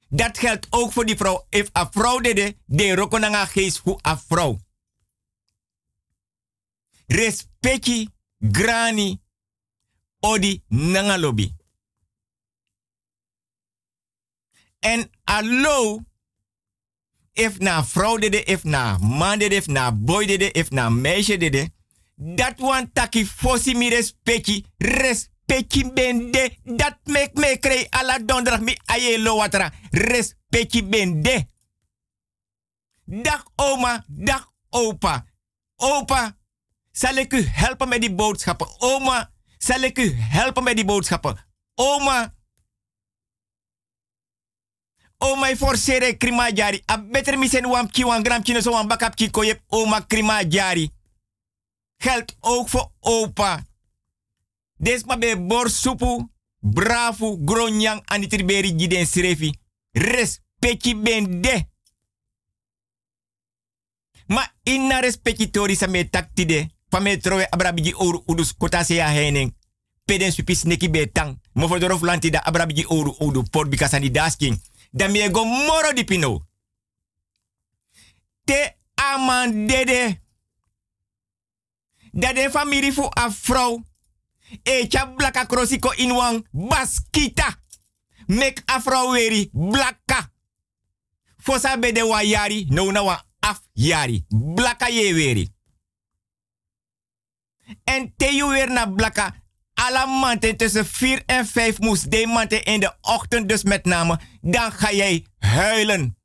dat 0.08 0.38
geldt 0.38 0.66
ook 0.70 0.92
voor 0.92 1.06
die 1.06 1.16
vrouw. 1.16 1.46
If 1.48 1.76
a 1.76 1.90
vrouw 1.90 2.20
dede, 2.20 2.56
de 2.64 2.94
rokonanga 2.94 3.46
geest 3.46 3.78
voor 3.78 4.00
a 4.06 4.18
vrouw. 4.18 4.58
Respecti, 7.06 8.08
grani, 8.38 9.20
odi 10.18 10.62
nangalobi. 10.68 11.54
En 14.78 15.10
allo, 15.24 16.02
if 17.32 17.58
na 17.58 17.84
vrouw 17.84 18.16
dede, 18.16 18.42
if 18.44 18.64
na 18.64 18.98
man 18.98 19.38
dede, 19.38 19.54
if 19.54 19.66
na 19.66 19.92
boy 19.92 20.26
dede, 20.26 20.50
if 20.52 20.70
na 20.70 20.88
meisje 20.88 21.36
dede, 21.36 21.70
dat 22.14 22.58
wan 22.58 22.92
taki 22.92 23.26
fosi 23.26 23.74
mi 23.74 23.88
respecti, 23.88 24.64
respecti 24.76 25.34
bende, 25.94 26.58
dat 26.64 26.98
mek 27.04 27.34
me 27.34 27.58
krei 27.58 27.86
ala 27.90 28.18
donderdag 28.18 28.60
mi 28.60 28.76
aye 28.86 29.18
lo 29.18 29.36
watra, 29.36 29.72
respecti 29.90 30.82
bende. 30.82 31.46
Dag 33.04 33.44
oma, 33.56 34.04
dag 34.08 34.52
opa. 34.70 35.24
Opa, 35.76 36.36
zal 36.92 37.16
ik 37.16 37.32
u 37.32 37.42
helpen 37.46 37.88
met 37.88 38.00
die 38.00 38.14
boodschappen. 38.14 38.68
Oma, 38.78 39.30
zal 39.58 39.80
ik 39.80 39.98
u 39.98 40.14
helpen 40.18 40.62
met 40.62 40.76
die 40.76 40.84
boodschappen. 40.84 41.38
Oma, 41.74 42.34
Oma 45.18 45.56
forcere 45.56 46.16
krima 46.16 46.50
jari. 46.50 46.82
A 46.90 46.98
beter 46.98 47.38
mi 47.38 47.48
sen 47.48 47.68
wam 47.68 47.88
ki 47.88 48.04
wan 48.04 48.24
gram 48.24 48.42
kino 48.42 48.60
so 48.60 48.72
wan 48.72 48.88
bakap 48.88 49.14
ki 49.16 49.30
koyep 49.30 49.62
oma 49.68 50.00
krima 50.06 50.42
jari. 50.42 50.90
Geldt 51.96 52.36
ook 52.40 52.68
voor 52.68 52.90
opa. 53.00 53.64
Des 54.76 55.04
ma 55.04 55.16
be 55.16 55.36
bor 55.36 55.70
supu, 55.70 56.28
bravo, 56.60 57.38
gronyang, 57.40 58.02
anitriberi 58.04 58.74
giden 58.76 59.06
srefi. 59.06 59.58
Respecti 59.92 60.94
ben 60.94 61.40
de. 61.40 61.64
Ma 64.26 64.52
inna 64.62 65.00
respecti 65.00 65.50
tori 65.50 65.76
sa 65.76 65.86
me 65.86 66.08
taktide. 66.08 66.68
Pa 66.88 67.00
me 67.00 67.16
trowe 67.18 67.46
abrabigi 67.50 67.94
oru 67.94 68.22
udus 68.26 68.56
kota 68.56 68.84
se 68.84 68.94
ya 68.94 69.08
hening. 69.08 69.54
Peden 70.04 70.32
supis 70.32 70.62
neki 70.62 70.90
betang. 70.90 71.40
Mo 71.52 71.68
for 71.68 71.78
dorof 71.78 72.02
lantida 72.02 72.44
abrabigi 72.44 72.84
oru 72.88 73.16
udu 73.18 73.42
por 73.42 73.68
bikasani 73.68 74.10
dasking. 74.10 74.62
Dan 74.90 75.12
me 75.12 75.30
go 75.30 75.44
moro 75.44 75.92
di 75.92 76.04
pino. 76.04 76.46
Te 78.44 78.76
aman 78.94 79.66
dede. 79.66 80.20
Dat 82.12 82.34
de 82.34 82.50
familie 82.50 82.92
fu 82.92 83.08
a 83.18 83.30
vrouw. 83.30 83.82
E 84.62 84.86
cha 84.88 85.06
blaka 85.06 85.46
krosiko 85.46 85.92
inwang 85.92 86.46
baskita. 86.50 87.56
Mek 88.26 88.62
a 88.70 88.80
vrouw 88.80 89.12
weri 89.12 89.48
blaka. 89.52 90.30
Fosa 91.36 91.78
be 91.78 91.92
de 91.92 92.06
wa 92.06 92.22
yari, 92.22 92.66
no 92.68 92.90
na 92.90 93.02
wa 93.02 93.24
af 93.40 93.60
yari. 93.72 94.24
Blaka 94.28 94.88
ye 94.88 95.14
weri. 95.14 95.54
En 97.84 98.14
te 98.16 98.34
je 98.34 98.48
weer 98.48 98.70
naar 98.70 98.92
blaka. 98.92 99.44
Alle 99.74 100.06
maanden 100.06 100.56
tussen 100.56 100.86
4 100.86 101.22
en 101.26 101.46
5 101.46 101.78
moest 101.78 102.10
de 102.10 102.26
maanden 102.26 102.64
in 102.64 102.80
de 102.80 102.96
ochtend 103.00 103.48
dus 103.48 103.62
met 103.62 103.84
name. 103.84 104.20
Dan 104.40 104.72
ga 104.72 104.92
jij 104.92 105.26
huilen. 105.38 106.15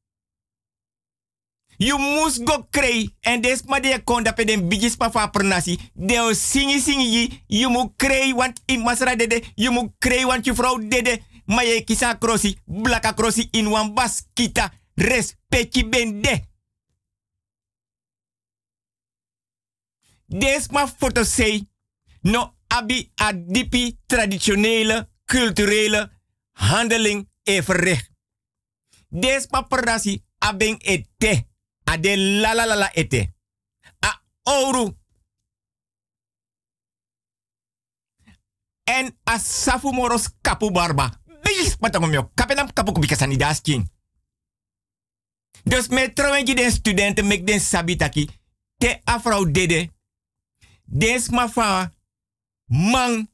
Je 1.82 1.98
moest 1.98 2.42
go 2.44 2.68
krei. 2.70 3.16
En 3.20 3.42
des 3.42 3.64
maar 3.64 3.82
de 3.82 4.02
kon 4.04 4.24
dat 4.24 4.38
den 4.38 4.68
bijis 4.70 4.96
pa 4.96 5.10
fa 5.12 5.28
pronasi. 5.28 5.80
De 5.94 6.34
singi 6.36 6.80
singi 6.80 7.10
je. 7.12 7.30
Je 7.48 7.68
moet 7.68 7.94
krei 7.96 8.34
want 8.34 8.62
i 8.66 8.78
masra 8.78 9.16
dede. 9.16 9.44
Je 9.56 9.70
moet 9.70 9.92
krei 9.98 10.26
want 10.26 10.46
je 10.46 10.54
vrouw 10.54 10.78
dede. 10.78 11.22
Maar 11.46 11.66
je 11.66 11.84
kisa 11.84 12.14
krosi. 12.14 12.58
Blaka 12.66 13.12
krosi 13.12 13.48
in 13.52 13.70
wan 13.70 13.94
bas 13.94 14.24
kita. 14.34 14.74
Respecti 14.94 15.90
ben 15.90 16.22
de. 16.22 16.40
Des 20.26 20.68
maar 20.68 20.94
foto 20.98 21.24
say. 21.24 21.68
No 22.22 22.56
abi 22.68 23.12
a 23.16 23.34
dipi 23.34 24.00
traditionele, 24.06 25.10
culturele 25.26 26.12
handeling 26.52 27.30
e 27.44 27.64
verricht. 27.64 28.10
Des 29.10 29.46
pa 29.46 29.62
perdasi 29.62 30.24
abeng 30.38 30.78
ete. 30.82 31.50
A 31.92 31.98
de 31.98 32.16
la 32.18 32.54
la 32.54 32.66
la 32.66 32.76
la 32.76 32.90
ete. 32.94 33.36
A 34.00 34.24
oru. 34.44 34.98
En 38.84 39.20
a 39.24 39.40
safu 39.40 39.92
moros 39.92 40.30
kapu 40.42 40.72
barba. 40.72 41.20
Patangomyo. 41.80 42.32
Kapenam 42.34 42.74
kapu 42.74 42.92
kubikasani 42.92 43.38
dasking. 43.38 43.92
Dus 45.64 45.88
met 45.88 46.16
trouwens 46.16 46.54
den 46.54 46.72
studenten 46.72 47.28
mek 47.28 47.48
den 47.48 47.60
sabitaki. 47.60 48.30
Te 48.78 49.02
afrouw 49.04 49.52
dede. 49.52 49.90
Des 50.84 51.30
ma 51.30 51.50
fa 51.50 51.94
man. 52.66 53.30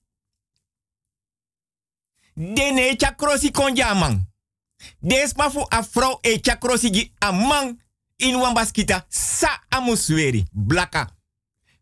Dene 2.33 2.95
cha 2.95 3.11
krosi 3.11 3.51
konja 3.51 3.93
man. 3.93 4.33
Des 4.99 5.33
ma 5.33 5.51
fu 5.51 5.65
afro 5.69 6.17
e 6.21 6.39
cha 6.39 6.55
krosi 6.57 6.93
gi 6.93 7.13
a 7.19 7.31
man 7.31 7.85
in 8.17 8.39
wan 8.39 8.53
baskita 8.53 9.05
sa 9.09 9.63
amusweri 9.69 10.45
blaka. 10.51 11.15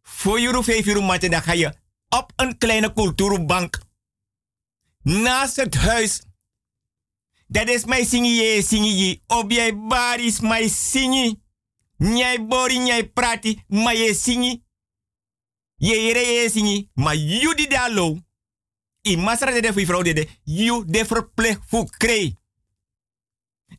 Voor 0.01 0.39
juru 0.39 0.63
vijf 0.63 0.85
uur 0.85 1.03
maanden 1.03 1.31
dan 1.31 1.41
ga 1.41 1.53
je 1.53 1.73
op 2.09 2.31
een 2.35 2.57
kleine 2.57 2.93
cultuurbank 2.93 3.79
naast 5.01 5.55
het 5.55 5.75
huis. 5.75 6.21
Dat 7.47 7.69
is 7.69 7.85
mijn 7.85 8.05
singi 8.05 8.41
je 8.41 8.61
singi 8.61 8.95
je. 8.95 9.21
Op 9.27 9.51
jij 9.51 9.77
baris 9.77 10.39
mijn 10.39 10.69
singi. 10.69 11.43
Nyai 11.97 12.39
bori 12.45 12.79
nyai 12.79 13.09
prati, 13.09 13.63
maar 13.67 13.95
je 13.95 14.13
singi. 14.13 14.63
Je 15.75 16.01
yere 16.01 16.19
je 16.19 16.49
singi, 16.49 16.89
maar 16.93 17.15
you 17.15 17.55
di 17.55 17.77
alo. 17.77 18.17
I 19.07 19.17
masra 19.17 19.61
de 19.61 19.73
vrouw 19.85 20.01
de 20.01 20.27
you 20.43 20.83
de 20.87 21.05
verplicht 21.05 21.61
voor 21.67 21.89
kree. 21.89 22.37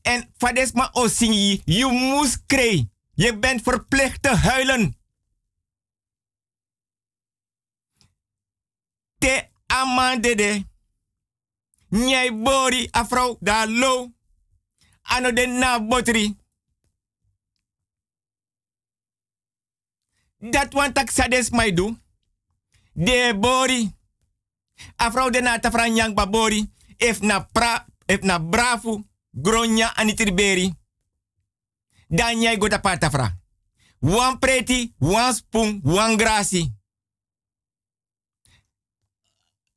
En 0.03 0.33
fades 0.39 0.73
ma 0.73 0.91
o 0.93 1.09
singi, 1.09 1.63
you 1.65 1.93
moest 1.93 2.43
kree. 2.47 2.91
Je 3.15 3.39
bent 3.39 3.63
verplicht 3.63 4.23
te 4.23 4.37
huilen. 4.37 4.97
Te 9.19 9.49
amande 9.67 10.35
de. 10.35 10.67
Nyai 11.89 12.33
bori 12.43 12.89
afro 12.91 13.37
da 13.41 13.67
lo. 13.67 14.13
Ano 15.03 15.33
de 15.33 15.47
na 15.47 15.81
botri. 15.81 16.37
Dat 20.39 20.73
want 20.73 20.95
tak 20.95 21.11
sades 21.11 21.51
mai 21.51 21.73
do. 21.73 21.97
De 22.93 23.37
bori. 23.41 23.95
Afro 24.97 25.31
de 25.31 25.41
na 25.41 25.59
tafra 25.59 25.89
nyang 25.89 26.15
babori. 26.15 26.73
If 26.97 27.21
na 27.21 27.41
pra, 27.41 27.87
if 28.07 28.21
na 28.21 28.39
bravo. 28.39 29.05
Gronya 29.39 29.93
anitriberi. 29.97 30.73
Dan 32.09 32.39
nyai 32.39 32.57
go 32.57 32.69
da. 32.69 32.81
Wan 33.99 34.39
preti, 34.39 34.95
wan 34.99 35.35
spoon, 35.35 35.81
wan 35.83 36.17
grasi. 36.17 36.75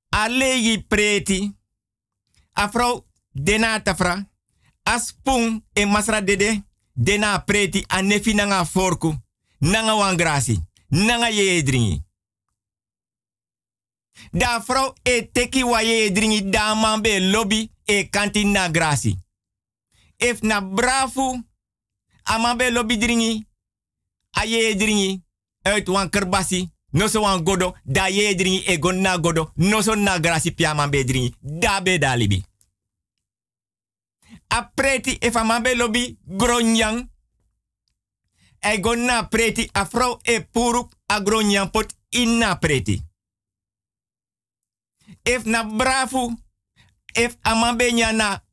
Alegi 0.09 0.83
preti. 0.87 1.57
Afro 2.53 3.05
dena 3.31 3.81
tafra. 3.81 4.29
Aspung 4.83 5.63
e 5.73 5.85
masra 5.85 6.21
dede. 6.21 6.63
Dena 6.93 7.39
preti 7.39 7.83
anefi 7.87 8.33
nanga 8.33 8.65
forku. 8.65 9.15
Nanga 9.57 9.95
wan 9.95 10.15
grasi. 10.15 10.63
Nanga 10.87 11.29
ye 11.29 11.63
dringi. 11.63 12.03
Da 14.31 14.59
vrouw 14.59 14.93
e 15.03 15.29
teki 15.31 15.63
wa 15.63 15.81
ye 15.81 16.11
dringi 16.11 16.49
da 16.49 16.75
lobby 17.19 17.71
e 17.85 18.09
kanti 18.09 18.43
na 18.43 18.69
grasi. 18.69 19.17
If 20.19 20.43
na 20.43 20.59
bravo 20.59 21.39
aman 22.27 22.57
be 22.57 22.71
lobby 22.71 22.97
dringi. 22.97 23.45
A 24.35 24.45
ye 24.45 24.75
dringi. 24.75 25.23
Uit 25.63 25.87
kerbasi. 26.11 26.69
No 26.91 27.07
so 27.07 27.21
godo. 27.41 27.75
Da 27.85 28.09
dringi 28.09 28.63
e 28.67 28.77
na 28.93 29.17
godo. 29.17 29.51
No 29.55 29.81
so 29.81 29.95
na 29.95 30.19
grasi 30.19 30.51
pia 30.51 30.75
be 30.89 31.03
dringi. 31.03 31.33
Da 31.41 31.79
be 31.79 31.97
da 31.97 32.15
libi. 32.15 32.43
A 34.51 34.71
preti 34.75 35.17
if 35.21 35.35
a 35.35 35.43
man 35.43 35.63
be 35.63 35.75
lobby 35.75 36.17
gronyang. 36.27 37.09
E 38.61 38.79
gon 38.79 39.27
preti 39.29 39.69
a 39.71 39.85
vrouw 39.85 40.19
e 40.23 40.41
puru 40.41 40.89
a 41.07 41.21
gronyang 41.21 41.71
pot 41.71 41.93
in 42.09 42.39
na 42.39 42.55
preti. 42.55 43.01
If 45.23 45.45
na 45.45 45.63
bravo. 45.63 46.35
If 47.15 47.37
a 47.43 47.55
man 47.55 47.77
be 47.77 47.91
nyana. 47.93 48.43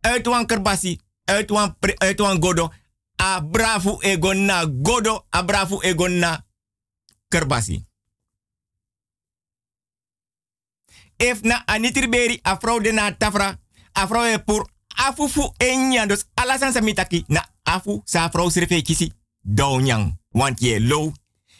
Uit 0.00 0.26
kerbasi. 0.46 0.98
Uit 1.32 1.50
wan, 1.50 1.76
uit 1.80 2.20
wan 2.20 2.42
godo. 2.42 2.72
A 3.22 3.40
bravo 3.40 4.00
e 4.00 4.16
gon 4.20 4.44
na 4.44 4.66
godo. 4.82 5.26
A 5.30 5.44
bravo 5.44 5.80
e 5.80 5.94
gon 5.94 6.18
na 6.18 6.44
kerbasi. 7.28 7.86
If 11.16 11.40
na 11.42 11.62
anitriberi 11.66 12.38
a 12.42 12.56
vrouw 12.56 12.80
de 12.80 12.92
na 12.92 13.16
tafra. 13.16 13.60
A 13.92 14.32
e 14.32 14.38
pur 14.38 14.68
afufu 14.86 15.52
enya. 15.56 16.06
Dus 16.06 16.24
alasan 16.34 16.72
samitaki 16.72 17.24
na 17.26 17.48
afu 17.62 18.02
sa 18.04 18.28
vrouw 18.28 18.50
srefe 18.50 18.82
kisi. 18.82 19.12
Donyang. 19.40 20.18
Want 20.28 20.60
je 20.60 20.80
lo. 20.80 21.12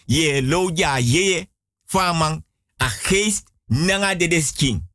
Je 0.06 0.42
lo 0.42 0.70
ja 0.74 0.98
ye. 0.98 1.48
Famang. 1.84 2.44
A 2.76 2.88
geest. 2.88 3.42
Nanga 3.66 4.14
de 4.14 4.28
desking. 4.28 4.90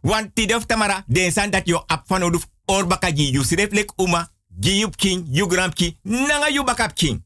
Want 0.00 0.34
tidof 0.34 0.66
tamara. 0.66 1.04
Den 1.06 1.32
san 1.32 1.50
dat 1.50 1.66
yo 1.66 1.82
ap. 1.86 2.06
Orbaka 2.66 3.12
ji. 3.12 3.30
You 3.30 3.44
sreflek 3.44 3.92
uma. 3.96 4.30
Gi 4.60 4.78
yup 4.78 4.96
king. 4.96 5.26
You 5.30 5.46
gram. 5.46 5.72
Nanga 6.02 6.92
king. 6.94 7.24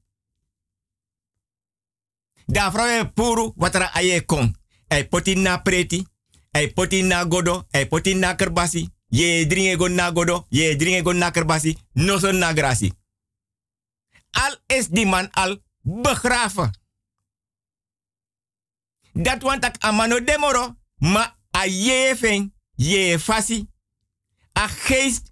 Da 2.46 2.70
vrouw 2.70 2.86
e 2.86 3.04
puru 3.04 3.52
watara 3.56 3.90
aye 3.94 4.24
kom. 4.24 4.54
Ei 4.88 5.04
poti 5.08 5.34
na 5.34 5.58
preti. 5.58 6.06
Ei 6.50 6.72
poti 6.72 7.02
na 7.02 7.24
godo. 7.24 7.66
Ei 7.70 7.86
poti 7.86 8.14
na 8.14 8.34
kerbasi. 8.34 8.88
Ye 9.08 9.46
dringe 9.46 9.76
go 9.76 9.88
na 9.88 10.10
godo. 10.10 10.46
Ye 10.48 10.76
dringe 10.76 11.02
go 11.02 11.12
na 11.12 11.30
kerbasi. 11.30 11.76
No 11.92 12.18
so 12.18 12.32
na 12.32 12.52
grasi. 12.52 12.92
Al 14.30 14.56
is 14.66 14.88
die 14.88 15.06
man 15.06 15.28
al 15.32 15.62
begraven. 15.82 16.78
Dat 19.12 19.42
want 19.42 19.64
ak 19.64 19.76
amano 19.84 20.20
demoro, 20.24 20.76
ma 20.98 21.36
a 21.50 21.66
yefen, 21.66 22.54
ye 22.74 23.18
fasi, 23.18 23.68
a 24.52 24.68
geest, 24.68 25.29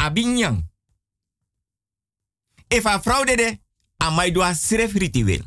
a 0.00 0.10
binyang. 0.10 0.70
If 2.68 2.86
a 2.86 3.00
fraude 3.00 3.36
de, 3.36 3.60
a 4.02 4.10
mij 4.10 4.32
doa 4.32 4.54
schrift 4.54 4.96
ritueel. 4.96 5.44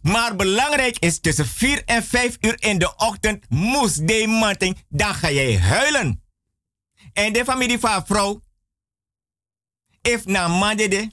Maar 0.00 0.36
belangrijk 0.36 0.98
is 0.98 1.20
tussen 1.20 1.46
4 1.46 1.84
en 1.84 2.04
5 2.04 2.36
uur 2.40 2.62
in 2.62 2.78
de 2.78 2.96
ochtend 2.96 3.50
moest 3.50 4.08
de 4.08 4.26
manting, 4.26 4.84
dan 4.88 5.14
ga 5.14 5.30
jij 5.30 5.58
huilen. 5.58 6.22
En 7.12 7.32
de 7.32 7.44
familie 7.44 7.78
van 7.78 8.06
vrouw, 8.06 8.42
if 10.02 10.24
na 10.24 10.48
mande 10.48 10.88
de, 10.88 11.10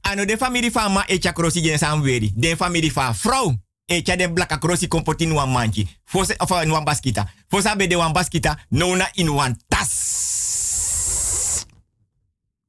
ano 0.00 0.24
de 0.24 0.36
familie 0.36 0.70
van 0.70 0.92
ma 0.92 1.06
echa 1.06 1.32
krosi 1.32 1.76
weri, 2.02 2.32
de 2.34 2.56
familie 2.56 2.92
van 2.92 3.14
vrouw, 3.14 3.65
echa 3.86 4.16
den 4.16 4.34
blaka 4.34 4.58
krosi 4.58 4.88
kompoti 4.88 5.26
nuan 5.26 5.50
manchi, 5.50 5.88
fose, 6.04 6.34
of 6.38 6.50
nuan 6.64 6.84
baskita. 6.84 7.26
Fosa 7.48 7.76
be 7.76 7.86
de 7.86 7.96
wan 7.96 8.12
baskita, 8.12 8.58
nona 8.68 9.08
in 9.14 9.28
wan 9.30 9.56
tas. 9.68 11.66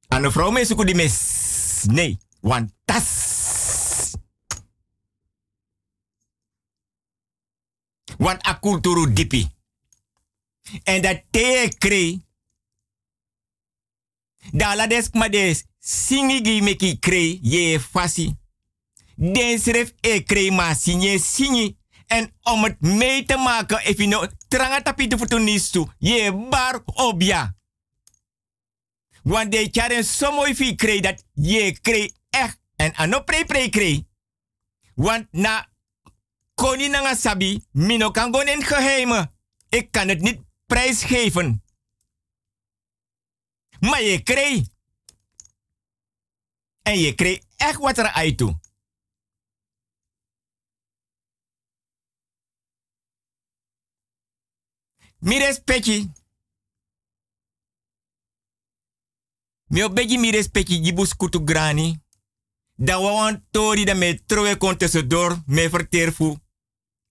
Ano 0.07 0.29
vrouw 0.29 0.51
me 0.51 0.65
suku 0.65 0.83
di 0.85 0.93
mes, 0.93 1.83
nee, 1.87 2.17
wan 2.41 2.71
tas. 2.85 4.15
Want 8.17 8.47
a 8.47 8.53
kulturu 8.59 9.13
dipi. 9.13 9.47
En 10.83 11.01
dat 11.01 11.23
te 11.31 11.75
kree. 11.77 12.25
Da 14.51 14.75
la 14.75 14.87
des 14.87 15.09
ma 15.13 15.29
des 15.29 15.63
singi 15.79 16.41
gi 16.43 16.61
meki 16.61 16.99
kree 16.99 17.39
je 17.41 17.79
fasi. 17.79 18.35
Den 19.19 19.59
schrijf 19.59 19.93
e 20.01 20.23
kree 20.23 20.51
ma 20.51 20.73
sinye 20.73 21.19
singi. 21.19 21.77
En 22.07 22.33
om 22.41 22.63
het 22.63 22.81
mee 22.81 23.25
te 23.25 23.37
maken, 23.37 23.85
if 23.85 23.97
you 23.97 24.09
know, 24.09 24.27
tranga 24.47 24.81
tapi 24.81 25.07
te 25.07 25.17
futunistu, 25.17 25.85
je 25.97 26.31
bar 26.49 26.81
obia. 26.85 27.55
Want 29.23 29.51
de 29.51 29.67
charen 29.71 30.05
so 30.05 30.31
mooi 30.31 30.55
fi 30.55 30.75
kree 30.75 31.01
dat 31.01 31.23
je 31.33 31.79
kree 31.81 32.13
echt. 32.29 32.59
En 32.75 32.95
ano 32.95 33.23
pre 33.23 33.45
pre 33.45 33.69
kree. 33.69 34.07
Want 34.95 35.27
na 35.31 35.67
koni 36.53 36.87
nanga 36.87 37.15
sabi, 37.15 37.63
mino 37.71 38.11
kan 38.11 38.23
gewoon 38.23 38.47
in 38.47 38.63
geheimen. 38.63 39.33
Ik 39.69 39.91
kan 39.91 40.07
het 40.07 40.21
niet 40.21 40.39
prijsgeven. 40.65 41.63
Maar 43.79 44.01
je 44.01 44.23
kreeg. 44.23 44.67
En 46.81 46.99
je 46.99 47.15
kreeg 47.15 47.39
echt 47.55 47.77
wat 47.77 47.97
er 47.97 48.11
uit 48.11 48.37
toe. 48.37 48.59
Mi 55.19 55.37
respecti. 55.39 56.11
Mi 59.69 59.81
obegi 59.81 60.17
mi 60.17 60.31
respecti 60.31 60.79
jibus 60.79 61.15
kutu 61.15 61.43
grani. 61.43 61.99
Da 62.75 62.99
wawan 62.99 63.47
tori 63.51 63.83
da 63.83 63.93
me 63.93 64.23
trowe 64.25 64.57
kon 64.57 64.77
tussendoor 64.77 65.41
me 65.45 65.69
verteerfu. 65.69 66.37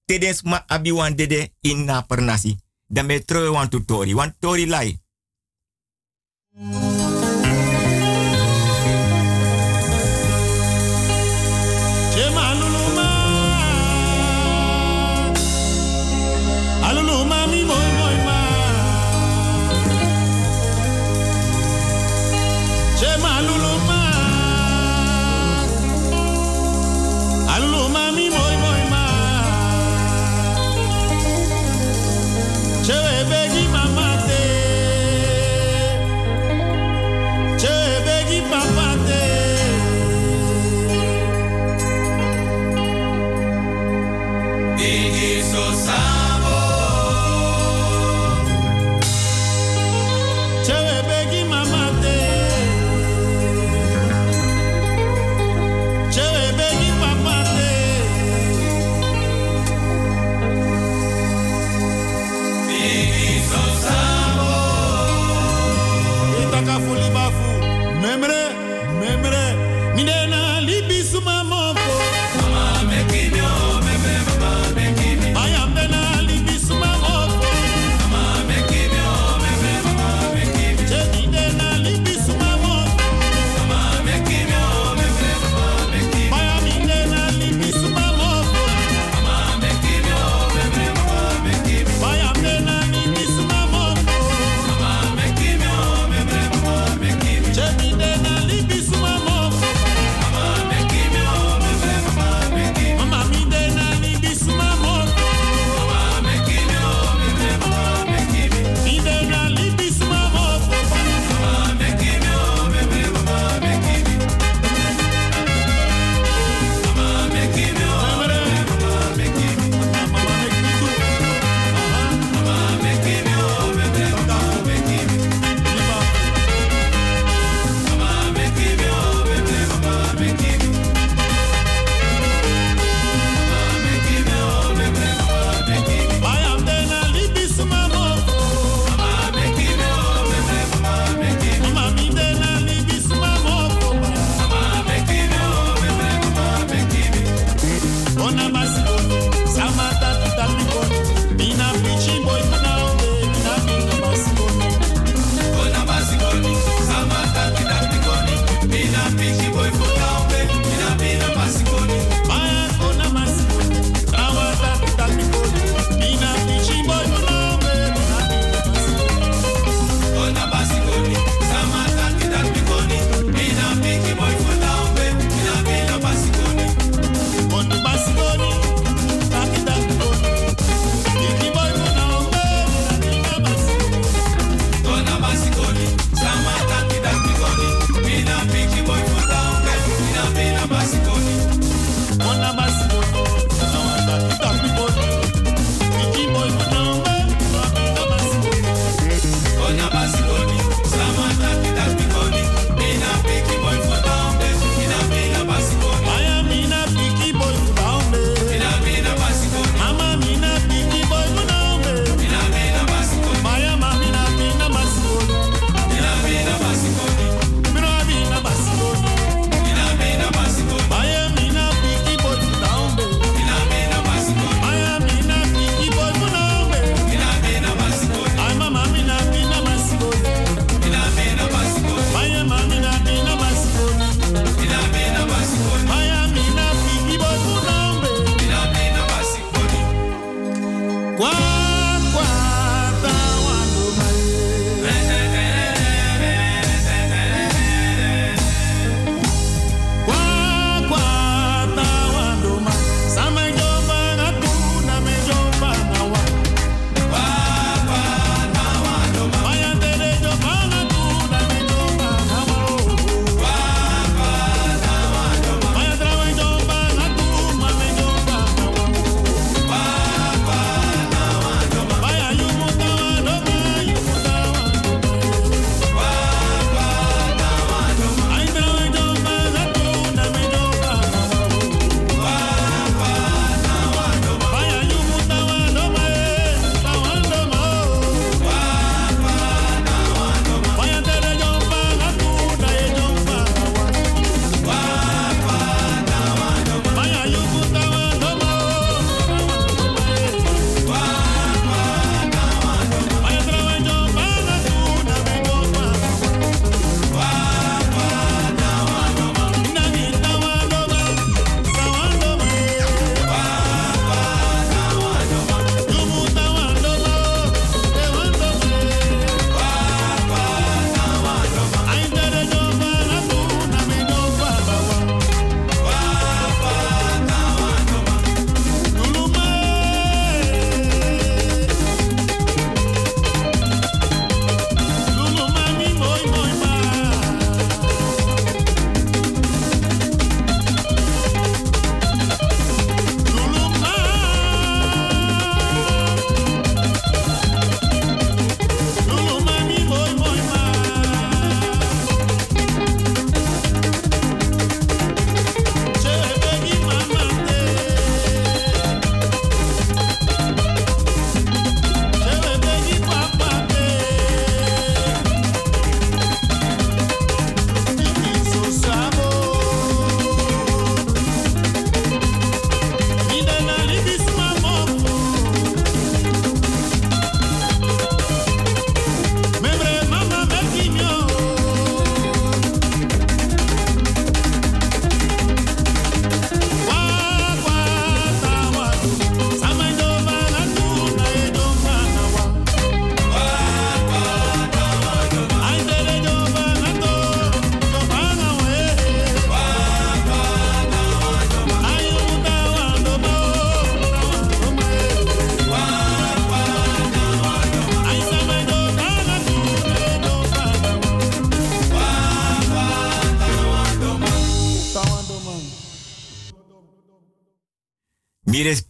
Tedens 0.04 0.42
ma 0.42 0.64
abi 0.66 0.90
wan 0.90 1.14
dede 1.14 1.54
in 1.60 1.84
na 1.84 2.02
pernasi. 2.02 2.56
Da 2.86 3.02
me 3.02 3.24
trowe 3.24 3.48
wan 3.48 3.68
tu 3.68 3.84
tori. 3.84 4.14
Wan 4.14 4.36
tori 4.38 4.66
lai. 4.66 5.00
Chema 6.52 7.15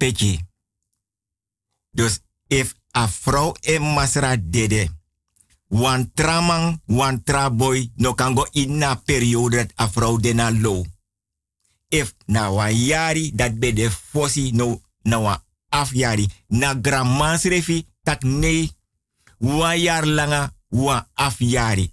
Respecti. 0.07 0.39
Dus 1.91 2.21
if 2.47 2.75
a 2.93 3.09
vrouw 3.09 3.55
masra 3.81 4.37
dede, 4.37 4.89
wan 5.69 6.11
traman, 6.15 6.83
wan 6.87 7.23
traboy, 7.23 7.91
no 7.97 8.15
kan 8.15 8.35
go 8.35 8.47
in 8.53 8.79
na 8.79 8.95
periode 8.95 9.57
dat 9.57 9.73
a 9.77 9.89
vrouw 9.89 10.19
de 10.19 10.35
na 10.35 10.51
low. 10.51 10.85
If 11.89 12.15
na 12.27 12.53
wan 12.53 12.75
yari, 12.75 13.33
dat 13.35 13.59
be 13.59 13.73
de 13.73 13.91
fossi 13.91 14.53
no 14.53 14.81
na 15.03 15.21
wan 15.21 15.43
afjari. 15.69 16.29
Na 16.49 16.75
gramans 16.83 17.43
refi, 17.43 17.87
tak 18.03 18.23
nee, 18.23 18.71
wan 19.39 19.79
jaar 19.81 20.07
langa, 20.07 20.55
wan 20.69 21.09
afjari. 21.15 21.91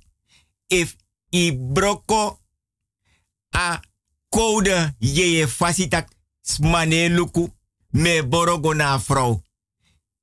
If 0.67 0.95
i 1.29 1.57
broko 1.57 2.39
a 3.49 3.79
code 4.29 4.95
je 4.99 5.47
fasi 5.47 5.87
tak 5.87 6.09
smane 6.41 7.09
luku 7.09 7.53
me 7.93 8.23
borogo 8.27 8.73
na 8.73 8.99
vrouw. 8.99 9.41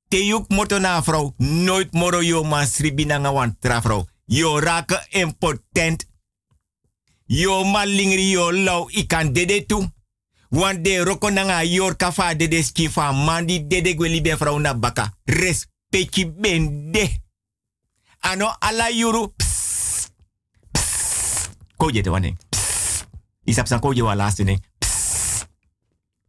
Te 0.09 0.25
yuk 0.27 0.49
moto 0.49 0.79
na 0.79 1.03
vrouw, 1.03 1.35
nooit 1.39 1.93
moro 1.93 2.21
yo 2.23 2.43
man 2.43 2.67
sribi 2.67 3.05
na 3.05 3.19
nga 3.19 3.33
wan. 3.33 3.57
Yo 4.25 4.59
raken 4.59 5.07
impotent. 5.11 6.07
Yo 7.27 7.65
malingri 7.65 8.31
yo 8.31 8.53
lau 8.53 8.91
ikan 8.91 9.33
dede 9.33 9.67
tu. 9.67 9.87
Wan 10.51 10.83
de 10.83 11.05
roko 11.05 11.31
na 11.31 11.63
yor 11.63 11.97
kafa 11.97 12.35
dede 12.35 12.63
skifa 12.63 13.13
mandi 13.13 13.67
dede 13.67 13.95
gwe 13.95 14.09
libe 14.09 14.37
na 14.61 14.75
baka. 14.75 15.13
Respecti 15.25 16.27
bende. 16.27 17.23
Ano 18.21 18.55
ala 18.59 18.91
yuru. 18.91 19.33
Psst. 19.37 20.11
Te 22.03 22.11
wane. 22.11 22.37
Psst. 22.51 23.07
Isap 23.45 23.67
san 23.67 23.81
ko 23.81 23.93
je 23.93 24.03
wa 24.03 24.15
laatste 24.15 24.45
ne. 24.45 24.59
Psst. 24.79 25.49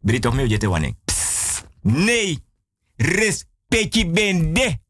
Bri 0.02 0.20
toch 0.20 0.36
me 0.36 0.48
je 0.48 0.58
te 0.58 0.68
wane. 0.68 0.96
Psst. 1.06 1.66
Nee. 1.82 2.44
Respecti 2.96 4.06
bende. 4.06 4.82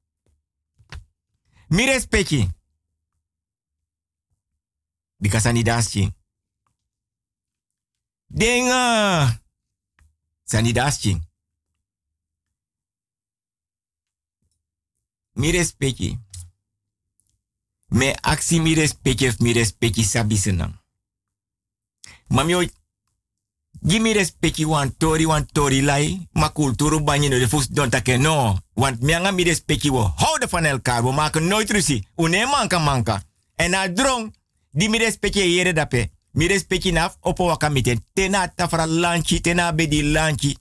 Mi 1.68 1.86
respecti. 1.86 2.50
Because 5.18 5.48
ani 5.48 5.64
daschi. 5.64 6.14
Denga. 8.28 9.42
Sani 10.44 10.72
daschi. 10.72 11.22
Mi. 15.34 16.20
Me 17.88 18.16
aksi 18.22 18.60
mi 18.60 18.74
respecti 18.74 19.28
of 19.28 19.40
mi 19.40 19.54
respecti 19.54 20.04
sabi 20.04 20.38
senang. 20.38 20.80
Mami 22.28 22.72
Gimi 23.82 24.14
respecti 24.14 24.66
wan 24.66 24.94
tori 24.98 25.26
wan 25.26 25.46
tori 25.52 25.82
lai, 25.82 26.28
ma 26.34 26.50
kulturu 26.50 27.02
banyi 27.04 27.30
no 27.30 27.40
de 27.40 27.48
fus 27.48 27.68
don 27.68 27.90
take 27.90 28.18
no. 28.18 28.58
Want 28.74 29.02
mianga 29.02 29.32
mi 29.32 29.44
respecti 29.44 29.90
wo 29.90 30.14
houden 30.16 30.50
van 30.50 30.66
elkaar, 30.66 31.04
we 31.04 31.12
maken 31.12 31.48
nooit 31.48 31.72
ruzie. 31.72 32.06
Une 32.16 32.46
manka 32.46 32.80
manka. 32.80 33.22
En 33.56 33.70
na 33.70 33.88
drong, 33.88 34.36
di 34.72 34.90
mi 34.90 34.98
respecti 34.98 35.40
yere 35.56 35.74
dape. 35.74 36.12
Mi 36.32 36.48
respecti 36.48 36.92
naf 36.92 37.18
opo 37.22 37.46
waka 37.46 37.70
miten. 37.70 38.06
Tena 38.14 38.54
tafra 38.56 38.86
lanchi, 38.86 39.42
tena 39.42 39.74
bedi 39.74 40.04
lanchi. 40.04 40.58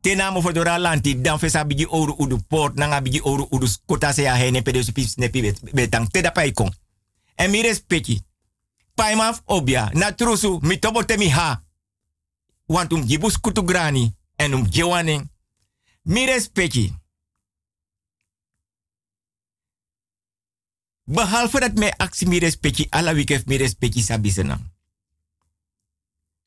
Tena 0.00 0.30
mo 0.30 0.40
fodora 0.40 0.78
lanti, 0.78 1.20
dan 1.20 1.38
fesa 1.38 1.64
bigi 1.64 1.86
oru 1.88 2.14
udu 2.18 2.38
port, 2.48 2.76
nanga 2.76 3.00
bigi 3.02 3.20
oru 3.22 3.46
udu 3.50 3.66
skota 3.66 4.12
se 4.12 4.22
ya 4.22 4.34
hene 4.34 4.62
pede 4.62 4.84
betang. 5.72 6.10
Teda 6.10 6.30
pa 6.30 6.42
ikon. 6.42 6.74
En 7.34 7.50
mi 7.50 7.62
respecti. 7.62 8.24
Paimaf 8.94 9.42
obia, 9.44 9.90
na 9.92 10.12
trusu, 10.12 10.58
mi 10.62 10.78
tobo 10.78 11.04
te 11.04 11.16
mi 11.16 11.28
ha. 11.28 11.65
Want 12.66 12.92
um 12.92 13.06
gibus 13.06 13.40
kutu 13.40 13.64
grani 13.64 14.16
en 14.36 14.54
um 14.54 14.72
gewaning. 14.72 15.30
Mi 16.02 16.24
respecti. 16.24 16.94
Behalve 21.04 21.60
dat 21.60 21.74
mij 21.74 21.96
actie 21.96 22.28
mi 22.28 22.38
respecti, 22.38 22.86
ala 22.90 23.14
wikef 23.14 23.44
mi 23.46 23.56
respecti 23.56 24.02
sabi 24.02 24.30
senang. 24.30 24.74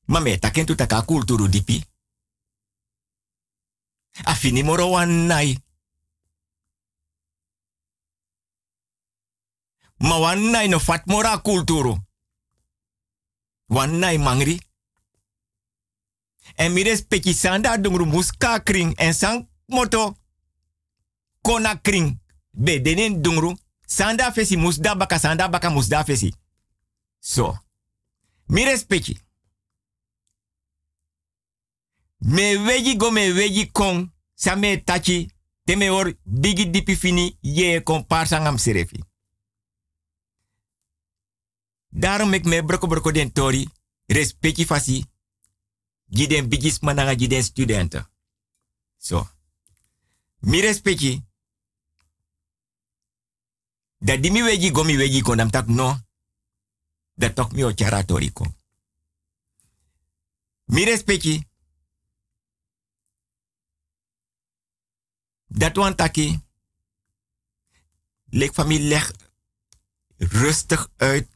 Maar 0.06 0.22
me 0.22 0.40
taken 0.40 0.66
tu 0.66 0.76
taka 0.76 1.02
kulturu 1.02 1.50
dipi. 1.50 1.84
Afini 4.24 4.64
moro 4.64 4.90
wan 4.90 5.26
nai. 5.26 5.58
Ma 9.98 10.20
wan 10.20 10.50
nai 10.50 10.68
no 10.68 10.80
fat 10.80 11.06
mora 11.06 11.42
kulturu. 11.42 11.98
Wan 13.66 14.00
nai 14.00 14.18
mangri. 14.18 14.69
En 16.60 16.74
mi 16.74 16.84
respecti 16.84 17.34
sanda 17.34 17.78
dungru 17.78 18.06
muska 18.06 18.60
kring 18.64 18.96
en 18.98 19.14
sang 19.14 19.50
moto 19.66 20.18
kona 21.42 21.80
kring. 21.82 22.20
Be 22.52 22.82
denen 22.82 23.22
dungru 23.22 23.56
sanda 23.86 24.32
fesi 24.32 24.58
musda 24.58 24.96
baka 24.96 25.18
sanda 25.18 25.50
baka 25.50 25.70
musda 25.70 26.04
fesi. 26.04 26.34
So. 27.20 27.58
Mi 28.46 28.64
respecti. 28.64 29.18
Me 32.18 32.58
weji 32.58 32.98
go 32.98 33.12
me 33.12 33.32
weji 33.34 33.72
kong 33.72 34.12
sa 34.34 34.56
me 34.56 34.84
tachi 34.84 35.32
te 35.64 35.76
me 35.76 35.90
or 35.90 36.14
bigi 36.24 36.70
dipi 36.70 36.96
fini 36.96 37.38
ye 37.42 37.84
kon 37.84 38.06
parsangam 38.08 38.58
serefi. 38.58 39.04
Daarom 41.90 42.34
ik 42.34 42.44
me 42.44 42.64
broko 42.64 42.88
broko 42.88 43.12
den 43.12 43.32
respecti 44.06 44.66
fasi 44.66 45.06
giden 46.10 46.50
bigis 46.50 46.80
mananga 46.80 47.16
giden 47.16 47.44
studenten. 47.44 48.10
So. 48.98 49.28
Mi 50.40 50.62
respecti. 50.62 51.24
Dat 53.98 54.22
di 54.24 54.32
mi 54.32 54.44
weji 54.44 54.72
go 54.72 54.84
mi 54.84 54.98
weji 54.98 55.22
kon 55.22 55.50
tak 55.50 55.68
no. 55.68 56.00
Dat 57.14 57.36
toch 57.36 57.52
mi 57.52 57.64
o 57.64 57.74
chara 57.76 58.04
tori 58.04 58.32
kon. 58.32 58.56
Mi 60.66 60.84
respecti. 60.84 61.48
Dat 65.48 65.76
wan 65.76 65.96
taki. 65.96 66.40
Lek 68.30 68.54
familie 68.54 68.88
leg 68.88 69.12
rustig 70.18 70.90
uit. 70.98 71.28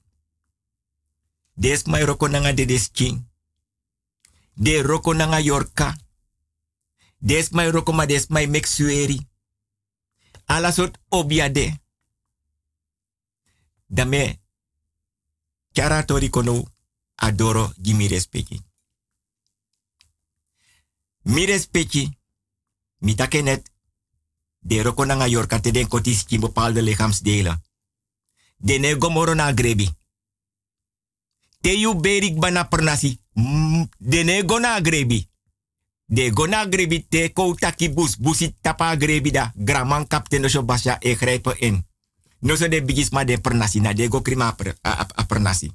Des 1.54 1.84
mai 1.84 2.04
roko 2.04 2.28
nanga 2.28 2.54
de 2.54 2.66
des 2.66 2.92
king. 2.92 3.33
De 4.54 4.82
roko 4.82 5.14
nanga 5.14 5.40
yorka. 5.40 5.98
Des 7.18 7.50
mai 7.52 7.72
roko 7.72 7.92
ma 7.92 8.06
des 8.06 8.28
mai 8.28 8.48
meksueri. 8.48 9.28
Obiade. 11.10 11.82
Dame. 13.88 14.42
Kara 15.72 16.04
tori 16.04 16.30
kono 16.30 16.64
adoro 17.16 17.74
respecti. 18.08 18.62
Mi 21.22 21.46
respecti. 21.46 22.18
Mi 22.98 23.16
take 23.16 23.42
net. 23.42 23.72
De 24.60 24.82
roko 24.82 25.06
nanga 25.06 25.28
yorka 25.28 25.60
te 25.60 25.72
den 25.72 25.88
kotis 25.88 26.24
ki 26.24 26.40
bepaalde 26.40 26.82
lichaamsdelen. 26.82 27.62
De 28.58 28.78
ne 28.78 28.98
na 29.36 29.54
grebi. 29.54 30.03
Te 31.64 31.78
yu 31.80 31.96
berik 31.96 32.36
bana 32.40 32.68
pernasi. 32.68 33.20
Mm, 33.34 33.88
de 33.98 34.24
ne 34.24 34.44
gona 34.46 34.82
grebi. 34.82 35.30
De 36.06 36.30
gona 36.30 36.66
grebi 36.66 37.06
te 37.10 37.30
koutaki 37.34 37.90
bus. 37.90 38.18
Busi 38.20 38.56
tapa 38.62 38.96
grebi 38.96 39.32
da. 39.32 39.52
Graman 39.56 40.08
kapten 40.08 40.42
no 40.42 40.48
so 40.48 40.64
basya 40.64 40.98
e 41.00 41.16
grijpen 41.16 41.56
in. 41.60 41.86
No 42.40 42.56
so 42.56 42.68
de 42.68 42.84
bigis 42.84 43.10
ma 43.10 43.24
de 43.24 43.38
pernasi. 43.38 43.80
Na 43.80 43.94
de 43.94 44.08
go 44.08 44.22
krima 44.22 44.56
a, 44.82 45.24
pernasi. 45.28 45.72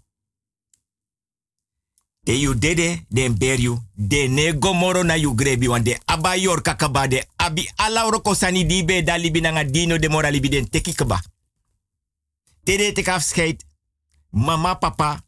Yu 2.23 2.59
dede 2.59 3.05
den 3.09 3.39
beryu. 3.39 3.79
De 3.95 4.29
ne 4.29 4.59
gomoro 4.59 5.03
na 5.03 5.17
yu 5.17 5.35
grebi. 5.35 5.69
Want 5.69 5.85
de 5.85 5.99
aba 6.05 6.37
yor 6.37 6.63
kakaba 6.63 7.09
de 7.09 7.25
abi 7.37 7.71
ala 7.77 8.11
roko 8.11 8.35
sani 8.35 8.67
dibe 8.67 9.03
da 9.03 9.17
libi 9.17 9.41
dino 9.71 9.99
de 9.99 10.09
mora 10.09 10.31
libi 10.31 10.49
den 10.49 10.69
teki 10.69 10.95
de 12.65 12.93
tek 12.93 13.09
afscheid. 13.09 13.65
Mama, 14.31 14.75
papa, 14.75 15.25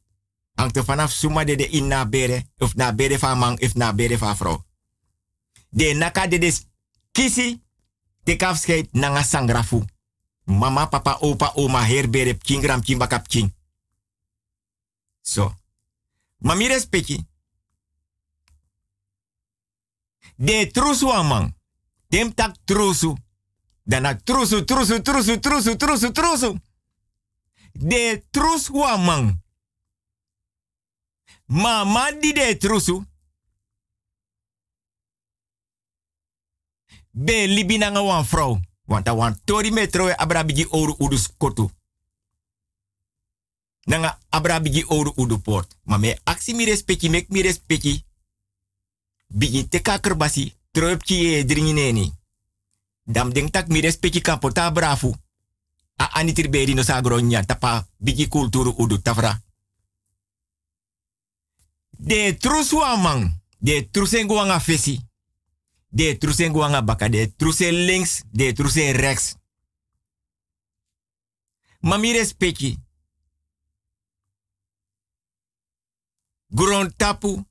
hangt 0.61 0.77
er 0.77 0.85
vanaf 0.85 1.12
suma 1.12 1.45
de 1.45 1.57
de 1.57 1.69
in 1.69 1.87
na 1.87 2.05
bere, 2.07 2.45
of 2.59 2.74
na 2.74 2.93
bere 2.95 3.19
van 3.19 3.39
man, 3.39 3.61
of 3.61 3.74
na 3.74 3.93
bere 3.95 4.19
van 4.19 4.37
vrouw. 4.37 4.65
De 5.69 5.93
naka 5.95 6.27
de 6.27 6.39
des 6.39 6.66
kisi, 7.12 7.62
tek 8.24 8.43
afscheid 8.43 8.93
nanga 8.93 9.23
sangrafu. 9.23 9.85
Mama, 10.45 10.87
papa, 10.87 11.16
opa, 11.20 11.53
oma, 11.55 11.82
heer 11.82 12.11
bere, 12.11 12.37
king. 12.39 13.55
So. 15.23 15.55
Mami 16.39 16.66
respecti. 16.66 17.27
De 20.37 20.70
trusu 20.73 21.11
amang. 21.11 21.55
Dem 22.09 22.35
tak 22.35 22.57
trusu. 22.65 23.16
Dana 23.82 24.16
trusu, 24.16 24.65
trusu, 24.65 25.03
trusu, 25.03 25.39
trusu, 25.39 25.77
trusu, 25.77 26.12
trusu. 26.12 26.59
De 27.73 28.24
trusu 28.31 28.82
amang. 28.82 29.43
Mama 31.51 32.12
di 32.14 32.32
de 32.32 32.56
trusu. 32.56 33.02
be 37.10 37.47
libi 37.47 37.78
nanga 37.78 38.02
wan 38.02 38.24
vrouw. 38.24 38.60
Want 38.85 39.09
a 39.09 39.14
wan 39.14 39.40
tori 39.44 39.70
metro 39.70 40.09
e 40.09 40.14
abrabigi 40.16 40.66
oru 40.70 40.94
udus 40.98 41.28
kotu. 41.36 41.70
Nanga 43.85 44.18
abrabigi 44.28 44.85
oru 44.86 45.12
udu 45.16 45.39
port. 45.39 45.77
Ma 45.82 45.97
me 45.97 46.18
aksi 46.24 46.55
mi 46.55 46.64
respecti, 46.64 47.09
mek 47.09 47.28
mi 47.28 47.43
respecti. 47.43 48.05
Bigi 49.27 49.68
teka 49.68 49.98
kerbasi, 49.98 50.55
tropchi 50.70 51.35
e 51.35 51.44
dringineni. 51.44 52.12
Dam 53.02 53.32
denk 53.32 53.51
tak 53.51 53.68
mi 53.68 53.81
respecti 53.81 54.20
brafu. 54.72 55.14
A 55.97 56.05
anitir 56.05 56.48
beri 56.48 56.74
no 56.74 56.82
sagro 56.82 57.18
nya 57.18 57.44
tapa 57.44 57.86
bigi 57.97 58.28
kulturu 58.28 58.74
udu 58.77 59.02
tafra. 59.02 59.49
De 62.02 62.36
trusu 62.36 62.81
amang, 62.82 63.43
de 63.59 63.89
trusengu 63.90 64.39
anga 64.39 64.60
fesi. 64.60 65.01
De 65.89 66.16
trusengu 66.18 66.62
anga 66.62 66.82
baka, 66.82 67.09
de 67.09 67.35
truse 67.36 67.72
links, 67.72 68.22
de 68.31 68.52
truse 68.52 68.90
rechts. 68.90 69.36
Ma 71.81 71.97
mi 71.97 72.12
respecti. 72.12 72.78
Gron 76.48 76.93
tapu. 76.97 77.44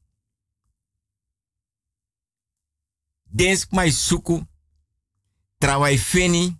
Densk 3.23 3.71
mai 3.71 3.91
suku. 3.91 4.47
Trawai 5.57 5.97
feni. 5.97 6.57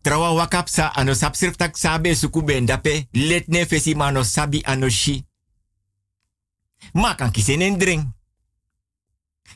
Trawa 0.00 0.32
wakapsa 0.32 0.92
ano 0.92 1.14
sapsirf 1.14 1.56
tak 1.56 1.76
sabe 1.76 2.14
suku 2.14 2.42
bendape. 2.42 3.08
Let 3.10 3.46
ne 3.46 3.66
fesi 3.66 3.94
mano 3.94 4.22
sabi 4.22 4.62
ano 4.62 4.88
shi. 4.88 5.24
Ma 6.92 7.14
kan 7.14 7.30
kisen 7.30 7.78
drink. 7.78 8.06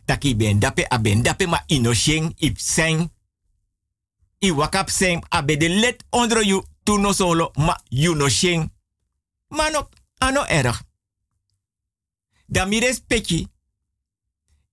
Taki 0.05 0.37
bendape 0.37 0.87
a 0.89 0.99
bendape 0.99 1.47
ma 1.47 1.63
ino 1.67 1.93
sheng 1.93 2.33
ip 2.37 2.59
seng. 2.59 3.11
I 4.39 4.51
wakap 4.51 4.91
abe 5.29 5.57
de 5.57 5.69
let 5.69 6.05
ondro 6.11 6.41
you 6.41 6.65
tu 6.83 6.99
no 6.99 7.13
solo 7.13 7.51
ma 7.57 7.77
you 7.89 8.15
no. 8.15 8.29
Mano 9.49 9.89
ano 10.19 10.45
erg. 10.45 10.83
Dan 12.47 12.69
mi. 12.69 12.81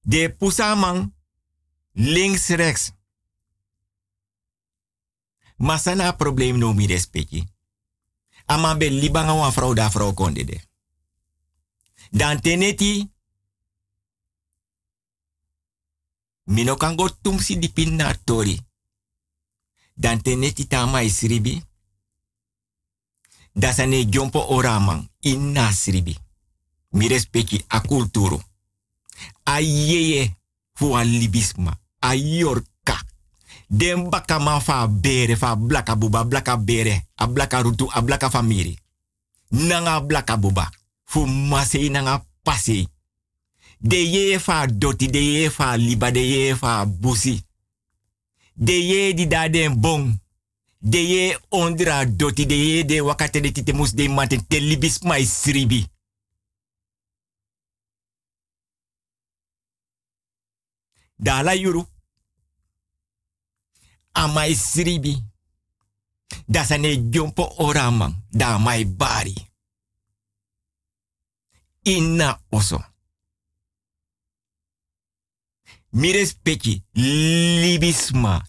De 0.02 0.30
pusamang 0.30 1.14
links 1.91 2.49
rechts. 2.49 2.91
Masana 5.57 6.14
probleem 6.14 6.57
no 6.57 6.73
mi 6.73 6.88
respecti. 6.88 7.44
Ama 8.45 8.76
be 8.76 8.90
libanga 8.90 9.34
wan 9.34 9.52
vrouw 9.52 9.73
da 9.73 9.91
vrouw 9.91 10.14
konde 10.14 10.44
de. 10.44 10.60
Dan 12.11 12.41
teneti. 12.41 13.10
Mino 16.44 16.76
kan 16.76 16.95
tumsi 17.22 17.57
di 17.57 17.72
tori. 18.23 18.57
Dan 19.94 20.22
teneti 20.22 20.68
tama 20.68 21.02
isribi. 21.02 21.64
Dasane 23.52 24.06
jompo 24.06 24.52
oramang 24.52 25.10
inna 25.19 25.72
sribi. 25.72 26.18
Mi 26.90 27.07
respecti 27.07 27.64
a 27.68 27.82
kulturu. 27.82 28.41
A 29.44 29.60
yeye 29.60 30.38
fu 30.73 30.94
a 30.95 31.03
libisma. 31.03 31.80
A 31.99 32.14
yorka. 32.14 32.99
Den 33.68 34.10
fa 34.60 34.88
bere 34.88 35.36
fa 35.36 35.56
blaka 35.56 35.95
buba 35.95 36.26
blaka 36.26 36.57
bere. 36.57 37.07
A 37.15 37.27
blaka 37.27 37.61
rutu 37.61 37.88
a 37.90 38.02
blaka 38.02 38.30
famiri. 38.30 38.77
Nanga 39.49 40.02
blaka 40.02 40.38
buba. 40.38 40.69
Fu 41.06 41.26
mase 41.26 41.90
nanga 41.90 42.26
pase. 42.44 42.88
De 43.80 43.95
ye 43.95 44.40
fa 44.40 44.65
doti, 44.68 45.07
de 45.07 45.19
ye 45.19 45.49
fa 45.49 45.76
liba, 45.77 46.11
de 46.11 46.19
ye 46.19 46.56
fa 46.56 46.86
busi. 46.86 47.41
De 48.53 48.73
ye 48.73 49.14
di 49.14 49.27
da 49.27 49.48
den 49.49 49.80
bon. 49.80 50.19
De 50.80 50.98
ye 50.98 51.38
ondra 51.49 52.06
doti, 52.06 52.45
de 52.45 52.56
ye 52.56 52.84
de 52.86 53.02
wakate 53.02 53.41
de 53.41 53.52
tite 53.52 53.73
mus 53.73 53.94
de 53.94 54.07
mante 54.07 54.38
te 54.48 54.60
libis 54.60 55.02
mai 55.03 55.26
sribi. 55.26 55.86
Dala 61.18 61.53
yuru. 61.56 61.86
Amai 64.14 64.56
sribi. 64.56 65.23
Dasane 66.48 66.98
jompo 67.11 67.53
oraman. 67.57 68.15
Da 68.32 68.57
mai 68.57 68.86
bari. 68.86 69.36
Inna 71.87 72.43
oso. 72.49 72.79
Mi 75.89 76.11
respecti 76.11 76.83
libisma. 76.93 78.41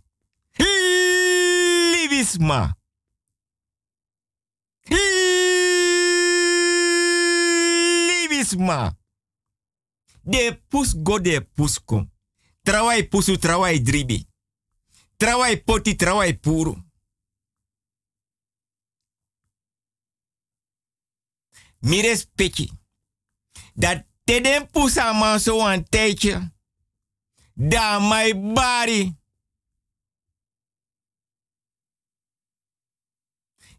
Libisma. 1.93 2.77
Libisma. 8.09 8.99
De 10.23 10.63
pus 10.69 10.95
go 11.03 11.19
de 11.19 11.41
pus 11.41 11.79
kom. 11.85 12.11
Trawai 12.63 13.09
pusu 13.09 13.37
trawai 13.39 13.83
dribi. 13.83 14.27
Trawai 15.17 15.63
poti 15.63 15.95
trawai 15.95 16.39
puru. 16.39 16.75
Mi 21.79 22.01
respecti. 22.01 22.86
Dat 23.77 24.05
teden 24.25 24.71
pusa 24.71 25.13
man 25.13 25.41
so 25.41 25.69
een 25.69 25.85
tijdje. 25.89 26.53
Da 27.55 27.99
mai 27.99 28.35
bari. 28.35 29.17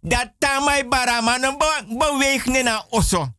Dat 0.02 0.34
ta 0.38 0.60
mai 0.60 0.88
bara 0.88 1.22
man 1.22 1.44
een 1.44 1.57
beweeg 1.98 2.45
na 2.45 2.86
osso. 2.90 3.36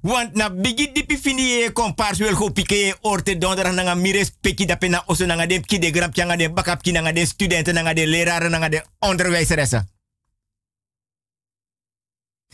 Want 0.00 0.34
na 0.34 0.50
bigi 0.50 0.92
dipi 0.92 1.18
fini 1.18 1.62
e 1.62 1.72
kompars 1.72 2.18
wel 2.18 2.34
go 2.34 2.50
pike 2.50 2.74
e 2.74 2.94
orte 3.00 3.38
dondra 3.38 3.70
nanga 3.70 3.94
mires 3.94 4.30
peki 4.40 4.66
da 4.66 4.76
pena 4.76 5.02
osso 5.06 5.26
nanga 5.26 5.46
de 5.46 5.60
ki 5.60 5.78
de 5.78 5.90
grap 5.90 6.16
nanga 6.16 6.36
de 6.36 6.50
bakap 6.50 6.82
ki 6.82 6.92
nanga 6.92 7.12
de 7.12 7.26
studenten 7.26 7.74
nanga 7.74 7.94
de 7.94 8.06
leraren 8.06 8.50
nanga 8.50 8.68
de 8.68 8.84
onderwijzeressen. 8.98 9.88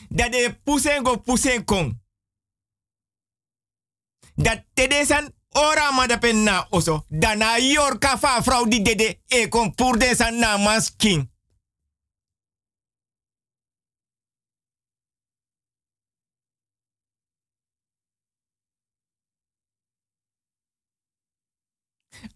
Dat 0.09 0.33
de 0.33 0.61
pusen 0.65 1.05
go 1.05 1.17
pusen 1.17 1.65
kon. 1.65 2.03
Dat 4.35 4.65
tedesan 4.75 5.35
ora 5.49 5.91
ma 5.91 6.07
da 6.07 6.19
penna 6.19 6.67
oso. 6.71 7.05
Dana 7.09 7.59
yorka 7.59 8.19
fa 8.19 8.43
vrouw 8.43 8.67
di 8.67 8.83
dede 8.83 9.21
e 9.27 9.49
kon 9.49 9.75
pour 9.75 9.99
den 9.99 10.17
san 10.17 10.39
namans 10.39 10.97
king. 10.97 11.29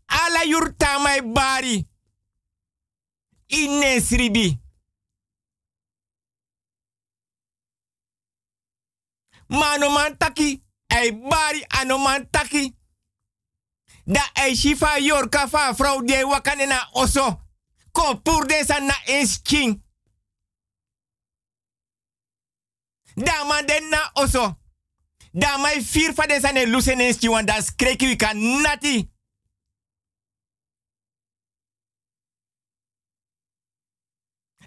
Ala 0.07 0.45
yurta 0.45 0.99
mai 0.99 1.23
bari. 1.23 1.87
Inesribi. 3.47 4.64
Mano 9.55 9.91
man 9.91 10.17
taki, 10.19 10.63
ei 10.89 11.13
bari 11.13 11.65
ano 11.81 11.99
man 11.99 12.27
taki. 12.31 12.75
Da 14.07 14.21
ei 14.35 14.55
shifa 14.57 14.99
yorka 14.99 15.49
fa 15.49 15.73
vrouw 15.73 16.03
die 16.03 16.25
wakane 16.25 16.67
na 16.67 16.89
oso. 16.93 17.41
Kom 17.93 18.23
pour 18.23 18.47
de 18.47 18.65
na 18.81 18.95
king. 19.43 19.83
Da 23.15 23.45
man 23.45 23.67
den 23.67 23.89
na 23.89 24.11
oso. 24.15 24.59
Da 25.33 25.59
mai 25.59 25.81
vier 25.81 26.13
fa 26.15 26.27
de 26.27 26.41
san 26.41 26.57
e 26.57 26.67
lusen 26.67 27.01
skreki 27.63 28.07
wika 28.07 28.33
nati. 28.35 29.11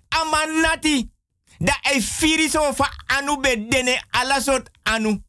Aman 0.10 0.62
nati. 0.62 1.17
Da 1.60 1.74
e 1.94 2.02
firi 2.02 2.50
so 2.50 2.74
fa 2.74 2.90
anu 3.08 3.38
be 3.38 3.56
dene 3.68 4.02
ala 4.12 4.42
sort 4.42 4.70
anu. 4.84 5.24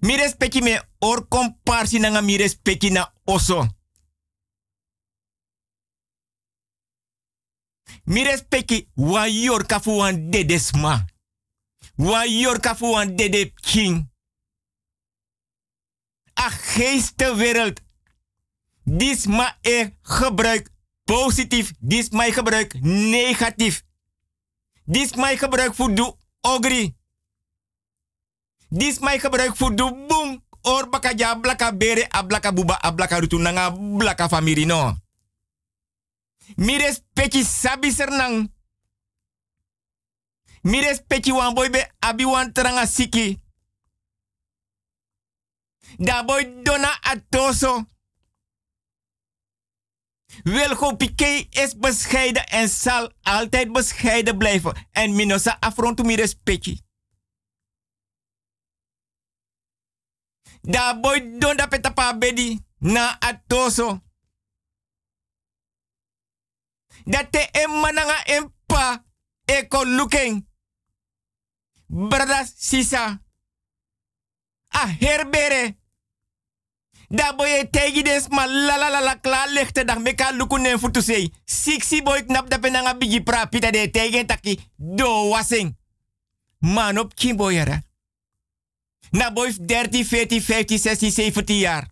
Mi 0.00 0.16
respecti 0.16 0.60
me 0.62 0.80
or 1.00 1.28
komparsi 1.28 1.98
nanga 1.98 2.20
mi 2.20 2.36
respecti 2.36 2.90
na 2.90 3.12
oso. 3.24 3.66
Mi 8.04 8.24
respecti 8.24 8.88
wa 8.96 9.26
yor 9.26 9.66
kafu 9.66 9.96
wan 9.96 10.30
dede 10.30 10.58
sma. 10.58 11.06
Wa 11.96 12.24
yor 12.24 12.60
kafu 12.60 12.90
wan 12.92 13.16
dede 13.16 13.52
king. 13.54 14.10
A. 16.34 16.50
Dis 18.84 19.26
ma 19.26 19.58
e 19.62 19.96
gebruik 20.02 20.68
positief. 21.04 21.72
Dis 21.78 22.08
mij 22.10 22.32
gebruik 22.32 22.80
negatief. 22.82 23.84
Dis 24.84 25.14
mij 25.14 25.36
gebruik 25.36 25.74
voor 25.74 25.94
de 25.94 26.14
ogri. 26.40 26.96
Dis 28.68 28.98
mij 28.98 29.18
gebruik 29.18 29.56
voor 29.56 29.76
de 29.76 30.04
boom. 30.08 30.44
Or 30.62 30.88
baka 30.88 31.12
ja 31.16 31.34
blaka 31.34 31.76
bere, 31.76 32.06
a 32.14 32.22
blaka 32.22 32.52
buba, 32.52 32.78
a 32.84 32.92
blaka 32.94 33.18
rutu 33.18 33.38
nanga 33.38 33.70
blaka 33.70 34.28
famiri 34.28 34.64
no. 34.64 34.96
Mires 36.56 37.00
peki 37.12 37.44
sabi 37.44 37.90
sernang. 37.90 38.52
Mires 40.62 41.02
peki 41.06 41.32
wan 41.32 41.54
boy 41.54 41.70
be 41.70 41.90
abi 41.98 42.24
wan 42.24 42.52
tranga 42.52 42.86
siki. 42.86 43.40
Da 45.98 46.24
boy 46.24 46.62
dona 46.62 46.98
atoso. 47.00 47.86
Wilgo 50.44 50.96
Piqué 50.96 51.46
is 51.50 51.76
bescheiden 51.76 52.46
en 52.46 52.68
zal 52.68 53.12
altijd 53.22 53.72
bescheiden 53.72 54.38
blijven. 54.38 54.88
En 54.90 55.14
minosa 55.14 55.56
afrontu 55.60 56.02
mi 56.02 56.14
respecti. 56.14 56.80
Da 60.60 61.00
boy 61.00 61.38
don 61.38 61.56
da 61.56 61.66
petapa 61.66 62.18
bedi 62.18 62.60
na 62.78 63.20
atoso. 63.20 64.00
Dat 67.04 67.32
te 67.32 67.48
emananga 67.52 68.24
empa 68.24 69.04
eko 69.44 69.86
looking. 69.86 70.48
Brada 71.86 72.46
sisa. 72.56 73.22
A 74.74 74.86
herbere. 74.86 75.81
Da 77.12 77.32
boy 77.36 77.68
tegi 77.70 78.02
des 78.02 78.28
ma 78.28 78.46
la 78.46 78.76
la 78.76 78.88
la 78.88 79.00
la 79.00 79.14
kla 79.20 79.44
dag 79.84 79.98
meka 79.98 80.32
luku 80.32 80.56
nen 80.56 80.78
futu 80.78 81.02
sei. 81.02 81.30
Siksi 81.44 82.02
boy 82.02 82.24
knap 82.24 82.48
da 82.48 82.58
penanga 82.58 82.94
bigi 82.94 83.20
pra 83.22 83.46
pita 83.46 83.70
de 83.70 83.90
tegi 83.90 84.24
taki 84.24 84.58
do 84.76 85.28
wasing. 85.28 85.76
Man 86.58 86.98
op 86.98 87.14
kimbo 87.14 87.50
yara. 87.50 87.82
Na 89.10 89.30
boy 89.30 89.52
30, 89.52 90.04
40, 90.04 90.40
50, 90.40 90.78
60, 90.78 91.10
70 91.10 91.60
jaar. 91.60 91.86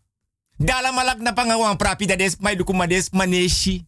Dala 0.57 0.93
malak 0.93 1.19
na 1.19 1.33
pangawan 1.33 1.77
prapi 1.77 2.07
da 2.07 2.17
des 2.17 2.37
mai 2.41 2.57
luku 2.57 2.73
mades 2.73 3.11
maneshi. 3.11 3.87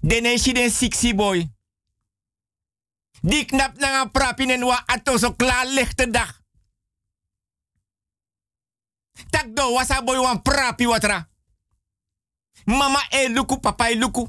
Deneshi 0.00 0.52
den 0.52 0.70
siksi 0.70 1.14
boy. 1.14 1.46
Die 3.20 3.44
knap 3.44 3.76
na 3.78 4.06
prapi 4.06 4.46
nen 4.46 4.64
wa 4.64 4.82
ato 4.86 5.18
so 5.18 5.34
kla 5.34 5.64
lichte 5.64 6.10
dag. 6.10 6.45
Tak 9.30 9.54
do 9.54 9.72
wasa 9.72 10.02
boy 10.02 10.18
wan 10.18 10.42
prapi 10.42 10.86
watra. 10.86 11.28
Mama 12.66 12.98
e 13.10 13.28
luku, 13.28 13.60
papa 13.60 13.90
e 13.90 13.94
luku. 13.94 14.28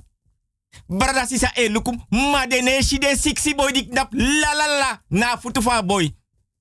Brada 0.89 1.25
sisa 1.25 1.51
e 1.55 1.69
luku. 1.69 1.91
Ma 2.11 2.45
de 2.47 2.61
ne 2.61 2.81
shi 2.81 2.99
den 2.99 3.17
siksi 3.17 3.53
boy 3.53 3.71
dik 3.71 3.91
nap 3.91 4.13
la 4.13 4.53
la 4.53 4.67
la. 4.79 5.01
Na 5.09 5.37
futu 5.37 5.61
fa 5.61 5.81
boy. 5.81 6.13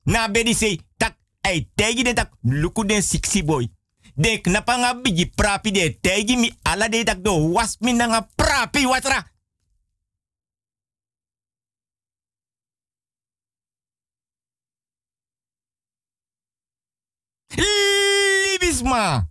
Na 0.07 0.29
bedi 0.29 0.55
say 0.55 0.81
tak 0.99 1.17
ay 1.43 1.69
tegi 1.75 2.03
de 2.03 2.13
tak 2.15 2.31
luku 2.43 2.85
den 2.85 3.03
siksi 3.03 3.43
boy. 3.43 3.69
Den 4.17 4.41
knapa 4.41 4.77
nga 4.77 4.95
bigi 4.95 5.27
prapi 5.27 5.71
de 5.73 5.99
tegi 6.01 6.37
mi 6.37 6.53
ala 6.65 6.89
de 6.89 7.05
tak 7.05 7.23
do 7.23 7.53
was 7.53 7.77
mi 7.81 7.93
nga 7.93 8.29
prapi 8.37 8.87
watra. 8.87 9.25
Libisma. 17.49 19.29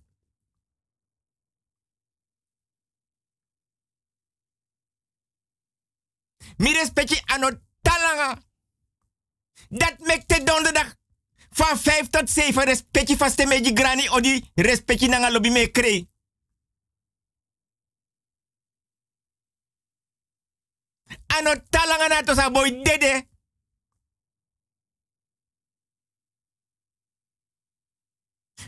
Mi 6.57 6.73
respecti 6.73 7.21
ano 7.25 7.49
talanga. 7.81 8.43
Dat 9.69 9.99
mekte 9.99 10.43
donderdag 10.43 10.95
van 11.49 11.77
5 11.77 12.09
tot 12.09 12.29
7 12.29 12.63
respecti 12.63 13.17
vaste 13.17 13.45
meji 13.45 13.73
grani 13.73 14.09
odi 14.09 14.51
respecti 14.55 15.07
nanga 15.07 15.31
lobby 15.31 15.49
me 15.49 15.71
kree. 15.71 16.09
Ano 21.27 21.53
talanga 21.69 22.07
na 22.07 22.21
to 22.21 22.35
sa 22.35 22.49
boy 22.49 22.81
dede. 22.81 23.34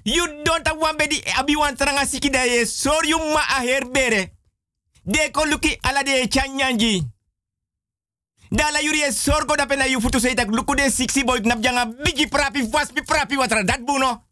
You 0.07 0.25
don't 0.45 0.65
one 0.79 0.95
bedi 0.97 1.21
abi 1.37 1.57
wan 1.57 1.75
tranga 1.75 2.05
siki 2.05 2.29
da 2.31 2.43
ye 2.45 2.63
sor 2.65 3.03
you 3.03 3.17
ma 3.17 3.41
a 3.57 3.61
herbere. 3.61 4.31
De 5.05 5.31
ko 5.33 5.43
luki 5.43 5.77
ala 5.83 6.01
de 6.01 6.27
chanyanji. 6.29 7.03
Dala 8.49 8.79
yuri 8.79 9.01
e 9.01 9.11
sorgo 9.11 9.57
da 9.57 9.65
pena 9.65 9.85
yu 9.85 9.99
futu 9.99 10.19
seitak 10.19 10.47
luku 10.47 10.75
de 10.75 10.89
siksi 10.89 11.25
boy 11.25 11.41
knap 11.41 11.59
janga 11.59 11.85
bigi 11.85 12.27
prapi 12.27 12.61
vaspi 12.71 13.01
prapi 13.01 13.35
watra 13.35 13.63
dat 13.63 13.81
buno. 13.83 14.23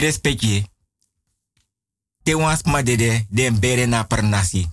Mi. 0.00 0.64
Te 2.22 2.34
wans 2.34 2.62
ma 2.62 2.82
dede 2.82 3.26
den 3.28 3.60
bere 3.60 3.86
na 3.86 4.04
per 4.04 4.22
nasi. 4.22 4.66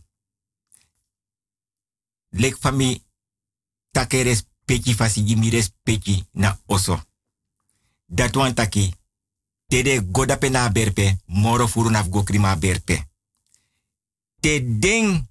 Lek 2.29 2.57
fami 2.59 3.03
take 3.91 4.37
fasi 4.95 6.25
na 6.31 6.59
oso. 6.65 7.01
Dat 8.05 8.35
wan 8.35 8.53
taki. 8.53 8.93
Tede 9.67 10.07
godape 10.11 10.49
na 10.49 10.71
berpe, 10.71 11.17
moro 11.25 11.67
furu 11.67 11.89
na 11.89 12.03
go 12.03 12.23
krima 12.23 12.55
berpe. 12.55 13.07
Te 14.39 14.77
ding 14.79 15.27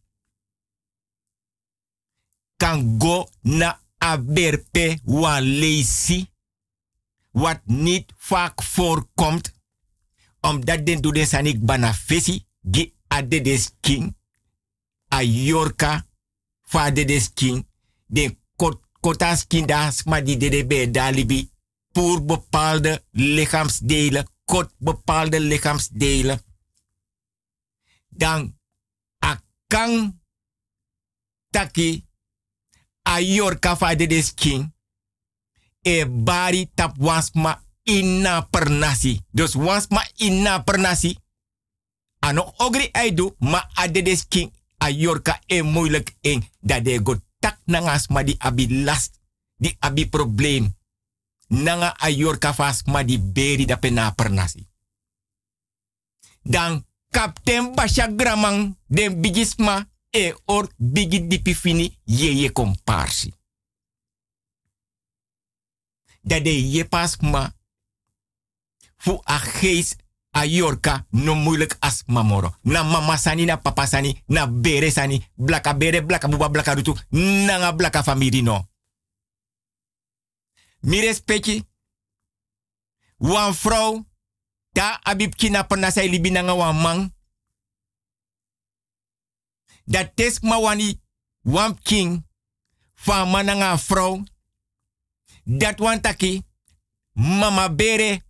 kan 2.56 2.98
go 2.98 3.28
na 3.40 3.80
a 3.98 4.18
berpe 4.18 5.00
wan 5.04 5.42
leisi. 5.42 6.30
Wat 7.30 7.60
niet 7.64 8.12
vaak 8.16 8.62
voorkomt. 8.62 9.55
Omdat 10.46 10.86
den 10.86 11.00
doe 11.02 11.12
den 11.12 11.26
sanik 11.26 11.58
bana 11.64 11.92
fesi. 11.94 12.36
Gi 12.60 12.94
ade 13.08 13.40
des 13.40 13.70
king. 13.80 14.14
A 15.08 15.22
yorka. 15.22 16.06
Fa 16.62 16.90
de 16.90 17.04
des 17.04 17.30
king. 17.34 17.66
Den 18.06 18.38
kot, 18.56 18.80
kotas 19.00 19.46
kindas 19.46 20.04
ma 20.04 20.20
di 20.20 20.36
de 20.36 20.66
be 20.66 20.90
dalibi. 20.90 21.50
Voor 21.92 22.24
bepaalde 22.24 23.04
lichaamsdelen. 23.10 24.26
Kot 24.44 24.74
bepaalde 24.78 25.40
lichaamsdelen. 25.40 26.40
Dan 28.08 28.58
a 29.18 29.40
taki 31.50 32.06
a 33.02 33.20
yorka 33.20 33.94
de 33.96 34.06
des 34.06 34.34
e 35.82 36.06
bari 36.06 36.70
tap 36.74 36.96
inna 37.86 38.42
per 38.42 38.68
nasi. 38.70 39.22
Dus 39.30 39.54
wasma 39.54 40.02
inna 40.16 40.62
per 40.62 40.78
nasi. 40.78 41.14
Ano 42.18 42.52
ogri 42.58 42.90
aidu 42.92 43.34
ma 43.38 43.62
adedes 43.74 44.26
king 44.28 44.50
a 44.78 44.90
yorka 44.90 45.40
e 45.46 45.62
moeilijk 45.62 46.16
in. 46.20 46.42
Dat 46.60 46.84
de 46.84 47.20
tak 47.38 47.60
nangas 47.64 48.08
ma 48.08 48.22
di 48.22 48.34
abi 48.38 48.82
last. 48.82 49.20
Di 49.56 49.76
abi 49.78 50.08
probleem. 50.08 50.74
Nanga 51.46 51.94
a 51.98 52.08
yorka 52.10 52.54
fas 52.54 52.82
ma 52.82 53.02
di 53.02 53.18
beri 53.18 53.64
da 53.64 53.76
pena 53.76 54.10
per 54.10 54.30
nasi. 54.30 54.66
Dan 56.42 56.86
kapten 57.10 57.74
Basha 57.74 58.08
Gramang 58.08 58.76
den 58.86 59.20
bigisma 59.20 59.88
e 60.10 60.34
or 60.44 60.68
bigi 60.76 61.26
dipi 61.26 61.54
fini 61.54 61.98
ye 62.04 62.32
ye 62.32 62.52
komparsi 62.52 63.34
dat 66.26 66.44
je 66.44 66.84
pas 66.84 67.16
ma 67.20 67.54
fu 68.96 69.20
a 70.36 70.44
yorka 70.44 71.06
no 71.10 71.34
moeilijk 71.34 71.76
as 71.80 72.02
mamoro. 72.06 72.54
Na 72.62 72.82
mama 72.82 73.16
sani, 73.16 73.44
na 73.44 73.56
papa 73.56 73.86
sani, 73.86 74.22
na 74.26 74.46
bere 74.46 74.90
sani, 74.90 75.26
blaka 75.34 75.74
bere, 75.74 76.02
blaka 76.04 76.28
buba, 76.28 76.48
blaka 76.48 76.74
rutu, 76.74 76.94
nanga 77.10 77.72
blaka 77.72 78.02
famiri 78.02 78.42
no. 78.42 78.68
Mi 80.80 81.00
respecti, 81.00 81.64
wan 83.16 83.52
vrouw, 83.54 84.04
ta 84.72 85.00
abib 85.02 85.34
perna 85.68 85.90
say 85.90 86.08
libi 86.08 86.30
nanga 86.30 86.54
wan 86.54 86.76
man. 86.80 87.14
Dat 89.84 90.16
tes 90.16 90.40
ma 90.40 90.58
wani, 90.58 91.00
wan 91.42 91.78
king, 91.82 92.26
van 92.94 93.30
mananga 93.30 93.78
vrouw, 93.78 94.22
dat 95.44 95.78
wan 95.78 96.00
taki, 96.00 96.42
mama 97.12 97.70
bere 97.74 98.25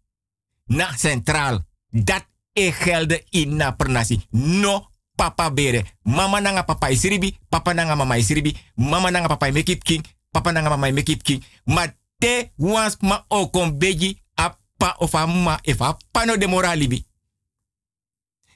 na 0.67 0.97
centraal. 0.97 1.65
Dat 1.91 2.27
e 2.53 2.73
gelde 2.73 3.25
in 3.31 3.57
na 3.57 3.71
pernasi. 3.71 4.27
No 4.31 4.91
papa 5.15 5.51
bere. 5.51 5.85
Mama 6.03 6.41
nanga 6.41 6.63
papa 6.63 6.91
isribi, 6.91 7.39
papa 7.49 7.73
nanga 7.73 7.95
mama 7.95 8.17
isribi, 8.17 8.57
mama 8.75 9.11
nanga 9.11 9.29
papa 9.29 9.51
make 9.53 9.79
king, 9.79 10.05
papa 10.31 10.53
nanga 10.53 10.69
mama 10.69 10.93
make 10.93 11.17
king. 11.23 11.45
Ma 11.65 11.87
te 12.19 12.53
wans 12.57 12.97
ma 13.01 13.25
o 13.29 13.51
kon 13.51 13.79
beji 13.79 14.19
a 14.35 14.57
pa 14.77 14.97
of 14.99 15.15
a 15.15 15.27
ma 15.27 15.59
if 15.63 15.79
pano 16.13 16.37
de 16.37 16.47
moralibi. 16.47 17.05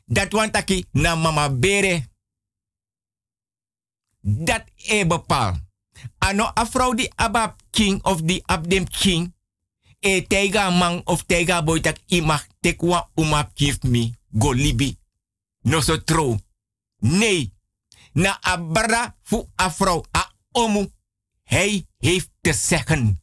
Dat 0.04 0.32
wan 0.32 0.50
taki 0.50 0.86
na 0.92 1.14
mama 1.14 1.50
bere. 1.50 2.08
Dat 4.20 4.64
e 4.76 5.06
bepaal. 5.06 5.56
Ano 6.18 6.50
a 6.54 6.66
vrouw 6.66 6.94
die 6.94 7.12
abab 7.14 7.56
king 7.70 8.02
of 8.02 8.22
die 8.22 8.42
abdem 8.46 8.88
king. 8.88 9.34
E 10.00 10.26
teiga 10.26 10.70
man 10.70 11.02
of 11.04 11.26
teiga 11.26 11.62
boy 11.62 11.80
tak 11.80 12.00
imag 12.06 12.46
tekwa 12.60 13.10
umap 13.14 13.52
give 13.54 13.88
me 13.88 14.14
go 14.32 14.52
libi. 14.52 14.98
No 15.62 15.80
so 15.80 16.02
tro. 16.04 16.38
Nee. 16.98 17.52
Na 18.12 18.38
abra 18.40 19.16
fu 19.22 19.48
a 19.56 19.70
vrouw 19.70 20.04
a 20.16 20.32
omu. 20.52 20.90
Hij 21.42 21.86
heeft 21.98 22.30
te 22.40 22.52
zeggen. 22.52 23.22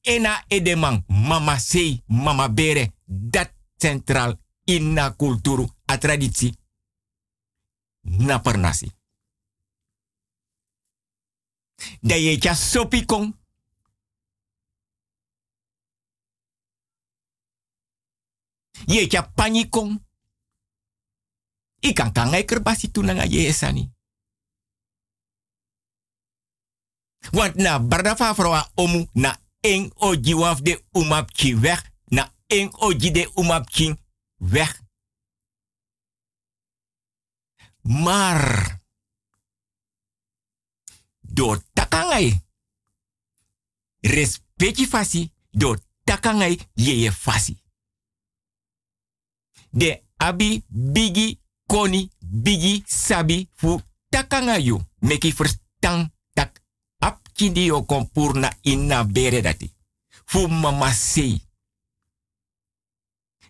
Ena 0.00 0.44
edeman 0.48 1.04
mama 1.06 1.58
sei 1.58 2.02
mama 2.06 2.48
bere. 2.48 2.92
Dat 3.04 3.52
centraal 3.76 4.38
in 4.64 4.92
na 4.92 5.10
kulturu 5.10 5.68
a 5.90 5.98
traditie. 5.98 6.56
Na 8.00 8.38
pernasi. 8.38 8.90
Da 12.00 12.14
je 12.14 12.54
sopi 12.54 13.04
kong. 13.04 13.39
Je 18.86 19.06
tja 19.06 19.22
pani 19.22 19.68
kong. 19.68 19.98
Ikan 21.80 22.12
kan 22.12 22.28
ngai 22.28 22.44
kerbasi 22.44 22.90
tu 22.90 23.02
nanga 23.02 23.24
ye 23.24 23.48
esani. 23.48 23.90
Want 27.32 27.54
na 27.54 27.78
barda 27.78 28.16
omu 28.74 29.08
na 29.12 29.36
eng 29.60 29.92
oji 29.96 30.34
waf 30.34 30.60
de 30.60 30.84
umap 30.92 31.30
ki 31.32 31.56
weg. 31.56 31.82
Na 32.08 32.32
eng 32.46 32.70
oji 32.78 33.10
de 33.10 33.30
umap 33.34 33.68
weg. 34.36 34.80
Maar 37.82 38.80
do 41.20 41.62
takangai. 41.72 42.42
Respecti 44.00 44.86
fasi, 44.86 45.32
do 45.50 45.76
takangai 46.04 46.58
yeye 46.74 47.12
fasi. 47.12 47.62
De 49.70 50.02
abi 50.16 50.64
bigi 50.68 51.40
koni 51.66 52.10
bigi 52.18 52.82
sabi 52.86 53.48
fu 53.54 53.80
takangayu. 54.08 54.80
Meki 54.98 55.32
verstang 55.32 56.12
tak 56.32 56.62
ap 56.98 57.20
kindi 57.32 57.64
yo 57.64 57.84
kompurna 57.84 58.52
inna 58.62 59.04
bere 59.04 59.40
dati. 59.40 59.74
Fu 60.24 60.46
mama 60.48 60.92
sei. 60.92 61.40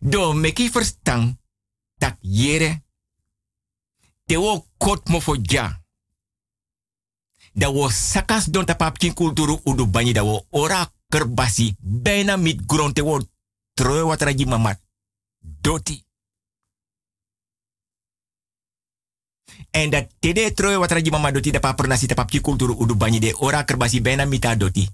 Do 0.00 0.32
meki 0.32 0.70
verstang 0.70 1.38
tak 1.98 2.18
yere. 2.20 2.82
Te 4.26 4.36
wo 4.36 4.66
kot 4.78 5.08
mo 5.08 5.20
fo 5.20 5.36
ja 5.42 5.80
da 7.52 7.68
wo 7.70 7.88
sakas 7.90 8.50
don 8.50 8.64
tapap 8.64 8.98
kin 8.98 9.14
kulturu 9.14 9.60
udu 9.64 9.86
banyi 9.86 10.12
da 10.12 10.22
wo 10.22 10.46
ora 10.50 10.92
kerbasi 11.08 11.76
bijna 11.78 12.36
mit 12.36 12.66
grond 12.66 12.94
te 12.94 13.02
wo 13.02 13.18
troe 13.74 14.02
wat 14.02 14.22
mamat 14.46 14.80
doti 15.40 16.04
en 19.70 19.90
dat 19.90 20.08
tede 20.18 20.52
troe 20.52 20.78
wat 20.78 20.90
ragi 20.90 21.10
mamat 21.10 21.34
doti 21.34 21.50
da 21.50 21.60
pa 21.60 21.74
pernasi 21.74 22.06
tapap 22.06 22.30
kulturu 22.40 22.74
udu 22.78 22.94
banyi 22.94 23.18
de 23.18 23.34
ora 23.38 23.64
kerbasi 23.64 24.00
bijna 24.00 24.24
mita 24.24 24.56
doti. 24.56 24.88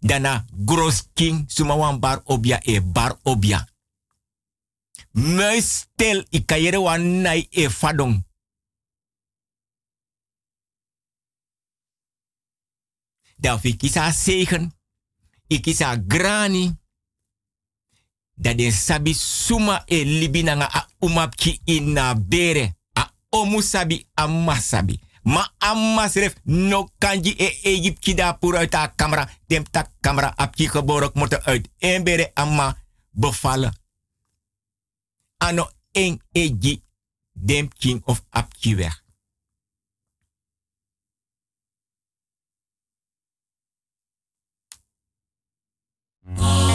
Dana 0.00 0.44
gros 0.64 1.08
king 1.14 1.44
sumawan 1.48 1.98
bar 1.98 2.22
obia 2.24 2.60
e 2.62 2.80
bar 2.80 3.18
obia. 3.22 3.68
Meestel 5.12 6.26
ikayere 6.30 6.76
wan 6.76 7.20
nai 7.22 7.48
e 7.50 7.68
fadong. 7.70 8.26
Dan 13.36 13.60
fi 13.60 13.76
kisa 13.76 14.10
zegen, 14.12 14.72
ikisa 15.46 15.96
grani, 15.96 16.76
dat 18.34 18.58
den 18.58 18.72
sabi 18.72 19.14
suma 19.14 19.82
e 19.86 20.04
libinanga 20.04 20.66
a 20.70 20.86
umapki 20.98 21.60
ina 21.64 22.14
bere, 22.14 22.77
a 23.30 23.36
omu 23.36 23.60
sabi 23.62 24.08
amma 24.14 24.54
sabi. 24.54 25.00
Ma 25.22 25.52
amma 25.58 26.08
sref 26.08 26.34
no 26.44 26.88
kanji 26.98 27.34
e 27.38 27.58
Egypt 27.62 27.98
kida 27.98 28.32
pura 28.32 28.58
uit 28.58 28.76
camera, 28.96 29.28
dem 29.46 29.64
tak 29.70 29.90
camera 30.00 30.32
apki 30.36 30.68
geborok 30.68 31.14
moeten 31.14 31.42
uit 31.44 31.68
en 31.78 32.04
bere 32.04 32.30
amma 32.34 32.76
bevallen. 33.10 33.72
Ano 35.36 35.70
en 35.92 36.22
egi 36.32 36.82
dem 37.32 37.68
king 37.78 38.02
of 38.04 38.22
apki 38.30 38.76
weg. 38.76 39.06
Maisa, 46.28 46.67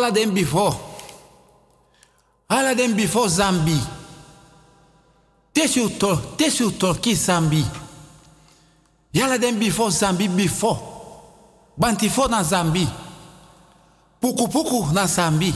hala 0.00 0.10
den 0.10 0.34
before. 0.34 0.74
Hala 2.48 2.74
den 2.74 2.96
before 2.96 3.28
Zambi. 3.28 3.78
Tesu 5.52 5.88
to, 5.98 6.16
tesu 6.36 6.70
to 6.78 6.94
ki 6.94 7.14
Zambi. 7.14 7.64
Yala 9.12 9.38
den 9.38 9.58
before 9.58 9.90
Zambi 9.90 10.28
before. 10.28 10.78
Bantifo 11.78 12.28
na 12.28 12.42
Zambi. 12.42 12.86
Puku 14.20 14.48
puku 14.48 14.92
na 14.92 15.06
Zambi. 15.06 15.54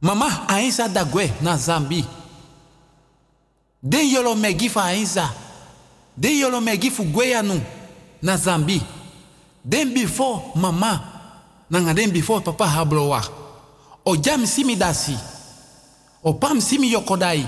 Mama 0.00 0.48
ainsa 0.48 0.88
dagwe 0.88 1.30
na 1.42 1.56
Zambi. 1.56 2.04
Den 3.82 4.08
yolo 4.08 4.34
megi 4.34 4.68
fa 4.68 4.84
ainsa. 4.84 5.30
Den 6.16 6.38
yolo 6.38 6.60
megi 6.60 6.90
fu 6.90 7.04
gweyanu 7.04 7.60
na 8.22 8.36
Zambi. 8.36 8.82
Den 9.64 9.94
before 9.94 10.52
mama. 10.54 11.17
Nanga 11.70 11.94
den 11.94 12.10
before 12.10 12.40
papa 12.40 12.64
hablowa. 12.66 13.22
O 14.04 14.16
jam 14.16 14.46
simi 14.46 14.76
dasi. 14.76 15.16
O 16.24 16.34
pam 16.34 16.60
simi 16.60 16.90
yokodai. 16.92 17.46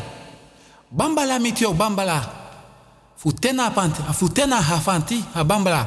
Bambala 0.91 1.39
miti 1.39 1.65
o 1.65 1.73
bambala. 1.73 2.21
Futena 3.17 3.71
panti, 3.71 4.03
futena 4.13 4.61
hafanti 4.61 5.23
ha 5.35 5.45
bambala. 5.45 5.87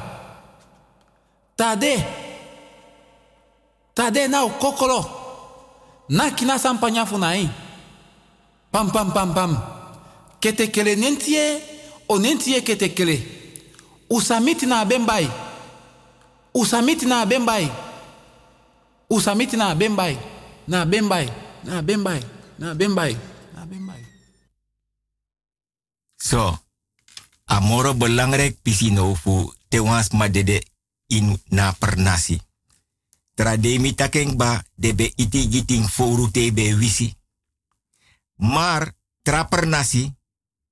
Tade. 1.56 2.04
Tade 3.94 4.28
na 4.28 4.44
o 4.44 4.50
kokolo. 4.50 5.06
Na 6.10 6.32
kina 6.32 6.58
sampanya 6.60 7.06
funai. 7.06 7.50
Pam 8.72 8.92
pam 8.92 9.12
pam 9.12 9.34
pam. 9.34 9.58
Kete 10.40 10.68
kele 10.72 10.96
nentie 10.96 11.62
o 12.10 12.18
nentie 12.18 12.62
kete 12.62 12.90
kele. 12.90 13.22
Usamiti 14.10 14.66
na 14.66 14.86
bembai. 14.86 15.28
Usamiti 16.54 17.06
na 17.06 17.26
bembai. 17.26 17.70
Usamiti 19.14 19.56
na 19.56 19.76
bembai. 19.76 20.18
Na 20.66 20.86
bembai. 20.86 21.30
Na 21.64 21.82
bembai. 21.82 22.22
Na 22.58 22.74
bembai. 22.74 23.14
Na 23.54 23.66
bembai. 23.66 24.02
So, 26.18 26.58
amoro 27.46 27.94
belangrijk 27.94 28.58
pisino 28.62 29.14
fu 29.14 29.54
te 29.70 29.78
wans 29.80 30.10
ma 30.10 30.28
dede 30.28 30.66
in 31.08 31.42
na 31.50 31.72
per 31.72 31.98
nasi. 31.98 32.42
Tra 33.34 33.58
de 33.58 33.80
mi 33.80 33.94
takeng 33.94 34.36
ba 34.36 34.64
de 34.76 34.96
be 34.96 35.14
iti 35.16 35.48
giting 35.52 35.86
foru 35.86 36.32
te 36.32 36.52
be 36.54 36.76
wisi. 36.76 37.14
Maar 38.36 38.94
tra 39.22 39.44
per 39.46 39.68
nasi, 39.68 40.16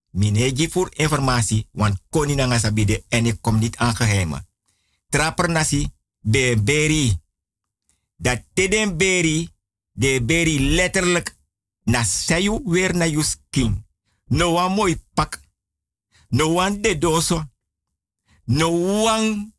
minegi 0.09 0.69
voor 0.69 0.89
informatie, 0.93 1.68
want 1.72 2.01
koni 2.09 2.35
na 2.35 2.59
sabide 2.59 3.03
en 3.07 3.26
ik 3.26 3.38
kom 3.41 3.59
niet 3.59 3.77
aan 3.77 3.95
geheimen. 3.95 4.47
Be 6.22 6.57
beri. 6.63 7.19
Dat 8.22 8.43
te 8.53 8.68
den 8.68 8.98
beri, 8.98 9.49
de 9.91 10.23
beri 10.26 10.60
letterlijk 10.76 11.38
na 11.84 12.03
sayu 12.03 12.61
weer 12.64 12.95
na 12.95 13.06
je. 13.06 13.84
No 14.26 14.52
wan 14.52 14.72
mooi 14.72 15.02
pak. 15.14 15.41
No 16.30 16.53
wan 16.53 16.81
de 16.81 16.98
doso. 16.98 17.43
No 18.45 19.02
wan 19.03 19.53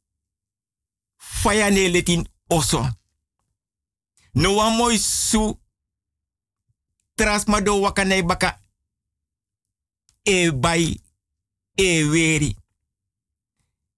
fayane 1.16 1.90
letin 1.90 2.26
oso. 2.47 2.89
No 4.32 4.55
wan 4.55 4.76
mooi 4.76 4.98
su. 4.98 5.60
Trasmado 7.14 7.80
wakane 7.80 8.24
baka. 8.24 8.60
E 10.22 10.52
bai. 10.52 11.01
E 11.74 12.05
weri. 12.05 12.56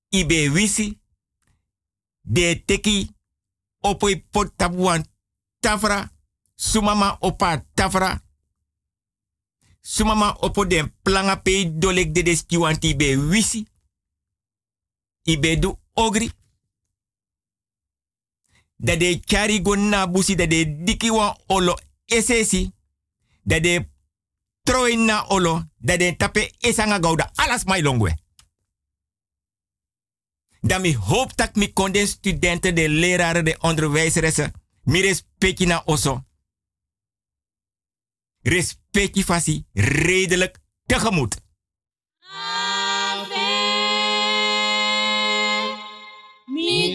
Ibe 0.08 0.50
wisi. 0.50 1.00
De 2.20 2.62
teki. 2.64 3.13
Opoi 3.84 4.16
pot 4.30 4.56
tabuan 4.56 5.04
tafra. 5.60 6.10
Sumama 6.56 7.16
opa 7.20 7.64
tafra. 7.74 8.22
Sumama 9.80 10.36
opo 10.40 10.64
den 10.66 10.92
planga 11.02 11.36
pe 11.36 11.72
dolek 11.78 12.14
de 12.14 12.22
deski 12.22 12.56
wanti 12.58 12.96
be 12.96 13.16
wisi. 13.16 13.66
Ibe 15.22 15.58
du 15.58 15.74
ogri. 15.92 16.30
Dat 18.76 18.98
de 18.98 19.20
kari 19.20 19.62
go 19.62 19.74
na 19.74 20.06
busi 20.06 20.34
dat 20.34 20.50
de 20.50 20.82
diki 20.84 21.10
wan 21.10 21.36
olo 21.46 21.74
esesi. 22.04 22.72
Dat 23.42 23.62
de 23.62 23.86
na 24.96 25.26
olo. 25.28 25.62
Dat 25.78 25.98
de 25.98 26.16
tape 26.16 26.54
esanga 26.58 26.98
gauda. 27.00 27.30
Alas 27.34 27.64
mai 27.64 27.82
longwe. 27.82 28.23
Dan 30.66 30.80
mi 30.80 30.96
hoop 30.96 31.36
dat 31.36 31.54
mi 31.54 31.72
de 31.72 32.06
studenten, 32.06 32.74
de 32.74 32.88
leraren, 32.88 33.44
de 33.44 33.56
onderwijzeressen. 33.60 34.52
Mi 34.82 35.00
respecti 35.00 35.66
na 35.66 35.82
oso 35.84 36.24
respectie 38.44 39.24
fasi 39.24 39.64
redelijk 39.72 40.58
tegemoet. 40.86 41.42
Mi 46.46 46.94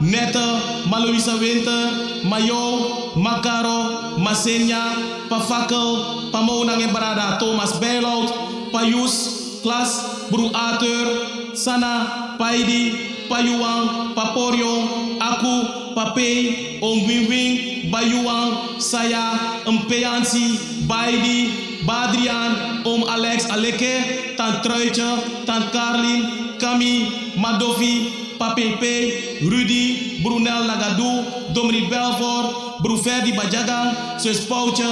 Netta, 0.00 0.86
Maloisa 0.90 1.38
Winter, 1.38 2.24
Mayo, 2.24 3.14
Makaro, 3.14 4.18
Masenya, 4.18 5.28
Pafakel, 5.28 6.30
Pamonang 6.32 6.82
en 6.82 6.92
Brada, 6.92 7.38
Thomas 7.38 7.78
Bijlout, 7.78 8.70
Payus, 8.72 9.60
Klas, 9.62 10.28
Bru 10.30 10.50
Ater, 10.54 11.54
Sana, 11.54 12.36
Paidi, 12.38 13.14
Payuang, 13.28 14.14
Paporio, 14.14 15.16
Aku, 15.20 15.94
Papei, 15.94 16.78
Ongwingwing, 16.82 17.88
Bayuang, 17.90 18.80
Saya, 18.80 19.62
Mpeansi, 19.64 20.86
Baidi, 20.86 21.80
Badrian, 21.86 22.82
Om 22.84 23.04
Alex 23.08 23.46
Aleke, 23.48 24.36
Tant 24.36 24.60
Truitje, 24.62 25.44
Tant 25.46 25.70
Carlin, 25.72 26.58
Kami, 26.58 27.32
Madovi, 27.38 28.23
Papepe, 28.38 29.38
Rudy, 29.42 30.20
Brunel 30.22 30.64
Nagadou, 30.66 31.52
Dominique 31.52 31.90
Belfort, 31.90 32.80
Bruferdi 32.82 33.32
Bajagang, 33.32 34.18
Sus 34.18 34.40
Pouche, 34.46 34.84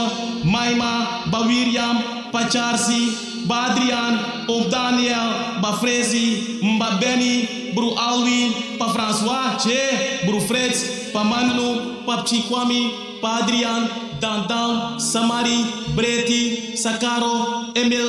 Maima, 0.44 1.24
Bawiriam, 1.30 2.30
Pacharsi, 2.32 3.46
Badrian, 3.46 4.46
Om 4.48 4.68
Daniel, 4.70 5.60
Bafrezi, 5.60 6.58
Mba 6.62 6.98
Benny, 7.00 7.72
Bru 7.74 7.94
Alwin, 7.96 8.78
Pa 8.78 8.88
François, 8.92 9.56
Che, 9.58 10.24
Bru 10.26 10.40
Fritz, 10.40 11.10
Pa 11.12 11.22
Manlu, 11.24 12.04
Pa 12.06 12.22
Chikwami, 12.24 13.18
Pa 13.20 13.40
Adrian, 13.42 13.88
Dandan, 14.22 15.02
Samari, 15.02 15.66
Breti, 15.98 16.78
Sakaro, 16.78 17.74
Emil, 17.74 18.06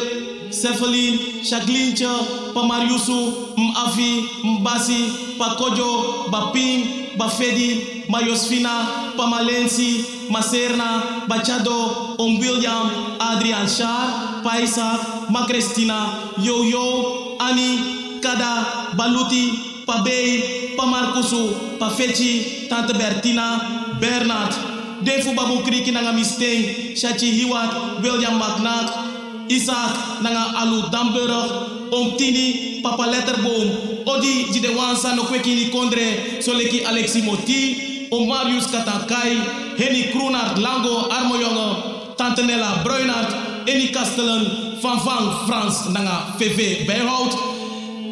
Cephalin, 0.53 1.41
Chaglincha, 1.41 2.53
Pa 2.53 2.61
Mariusu, 2.61 3.57
Mafi, 3.57 4.29
Mbasi, 4.45 5.37
Pa 5.39 5.55
Kojo, 5.57 6.29
Bapin, 6.29 7.17
Bafedi, 7.17 8.05
Mayosfina, 8.05 9.17
Pa 9.17 9.25
Malensi, 9.25 10.29
Maserna, 10.29 11.25
Bachado, 11.25 12.13
Om 12.19 12.37
William, 12.39 13.17
Adrian 13.19 13.67
Shar, 13.67 14.43
Pa 14.43 14.61
Isaac, 14.61 15.31
Ma 15.31 15.47
Cristina, 15.47 16.29
Yo 16.37 16.61
Yo, 16.61 17.37
Ani, 17.41 18.21
Kada, 18.21 18.93
Baluti, 18.93 19.83
Pa 19.87 20.03
Bay, 20.03 20.75
pa 20.77 20.85
Marcusu, 20.85 21.77
pa 21.79 21.89
Fechi, 21.89 22.69
tante 22.69 22.93
Bertina, 22.93 23.97
Bernard. 23.99 24.72
Defu 25.03 25.35
babu 25.35 25.63
kriki 25.63 25.91
nanga 25.91 26.13
misteng, 26.13 26.95
Shachi 26.95 27.31
Hiwat, 27.31 28.01
William 28.01 28.39
McNack, 28.39 28.89
Isaac 29.49 30.21
nanga 30.23 30.57
Alu 30.61 30.89
Damburg, 30.89 31.91
Om 31.91 32.17
Tini, 32.17 32.81
Papa 32.81 33.03
Letterboom, 33.03 34.07
Odi 34.07 34.51
di 34.51 34.59
de 34.59 34.69
wansa 34.75 35.15
no 35.15 35.23
kweki 35.23 35.55
ni 35.55 35.65
kondre, 35.71 36.41
Soleki 36.41 36.83
Alexi 36.85 37.21
Moti, 37.21 38.07
Katankai, 38.71 39.77
Henny 39.77 40.11
Kroenart 40.11 40.57
Lango 40.57 41.09
Armojonge, 41.09 42.15
Tante 42.17 42.43
Nella 42.43 42.83
Bruinart, 42.83 43.67
Eni 43.67 43.91
Kastelen, 43.91 44.79
Van 44.81 44.99
Van 44.99 45.47
Frans 45.47 45.89
nanga 45.89 46.35
VV 46.37 46.85
Bijhout, 46.87 47.35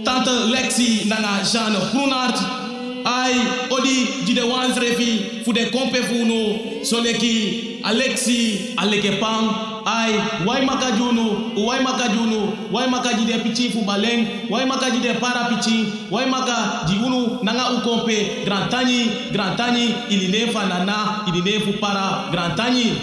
Tante 0.03 0.31
Lexi 0.51 1.07
nanga 1.07 1.43
Jeanne 1.43 1.79
Groenart, 1.91 2.60
Ai, 3.05 3.33
odi 3.69 4.25
di 4.25 4.33
de 4.33 4.41
wans 4.41 4.77
refi 4.77 5.43
fu 5.43 5.51
de 5.53 5.69
kompe 5.69 6.01
fu 6.09 6.25
no 6.25 6.83
soleki 6.83 7.79
Alexi 7.83 8.73
aleke 8.77 9.17
pang. 9.19 9.49
Ai 9.85 10.13
wai 10.45 10.61
maka 10.65 10.91
junu 10.97 11.53
wai 11.65 11.81
maka 11.81 12.07
junu 12.13 12.69
wai 12.71 12.87
maka 12.87 13.13
di 13.17 13.25
de 13.25 13.39
pichi 13.41 13.69
fu 13.71 13.81
baleng 13.81 14.49
wai 14.49 14.65
maka 14.65 14.91
di 14.91 14.99
de 15.01 15.13
para 15.19 15.49
pichi 15.49 15.85
wai 16.11 16.29
maka 16.29 16.85
di 16.87 16.95
unu 17.01 17.39
nanga 17.41 17.73
u 17.73 17.81
kompe 17.81 18.45
grand 18.45 18.69
tani 18.69 19.09
grand 19.33 19.57
tani 19.57 19.85
ili 20.09 20.27
ne 20.27 20.51
fa 20.53 20.67
nana 20.67 21.25
ili 21.27 21.41
ne 21.41 21.59
fu 21.65 21.71
para 21.81 22.29
grand 22.31 22.55
tani 22.55 22.93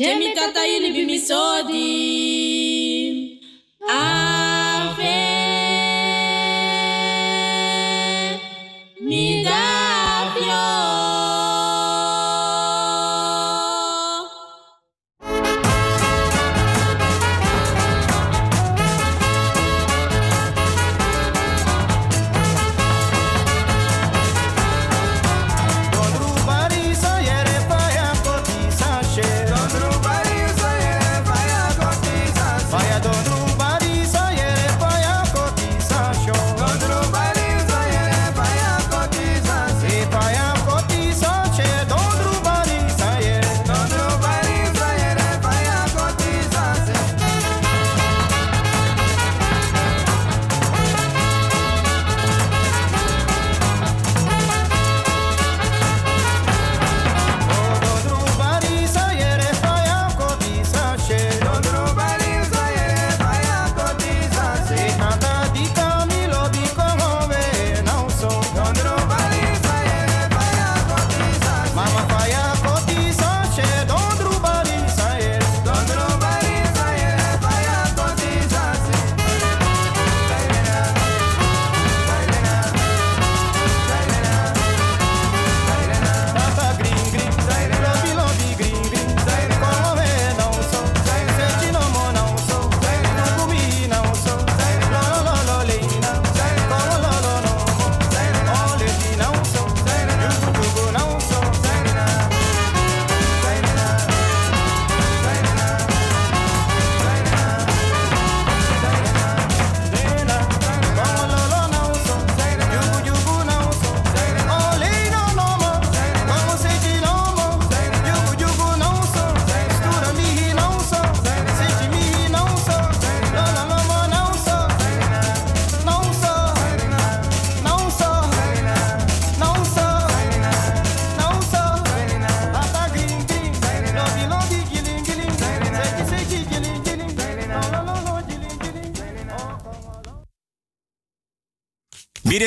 Chemi 0.00 0.32
kata 0.32 0.66
ili 0.66 0.92
bimisodi. 0.92 2.59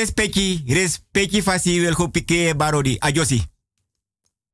Respecti, 0.04 0.62
respecti 0.66 1.40
fasi 1.42 1.80
wil 1.80 1.94
go 1.94 2.08
pike 2.08 2.54
barodi. 2.56 2.96
Ajosi. 3.00 3.53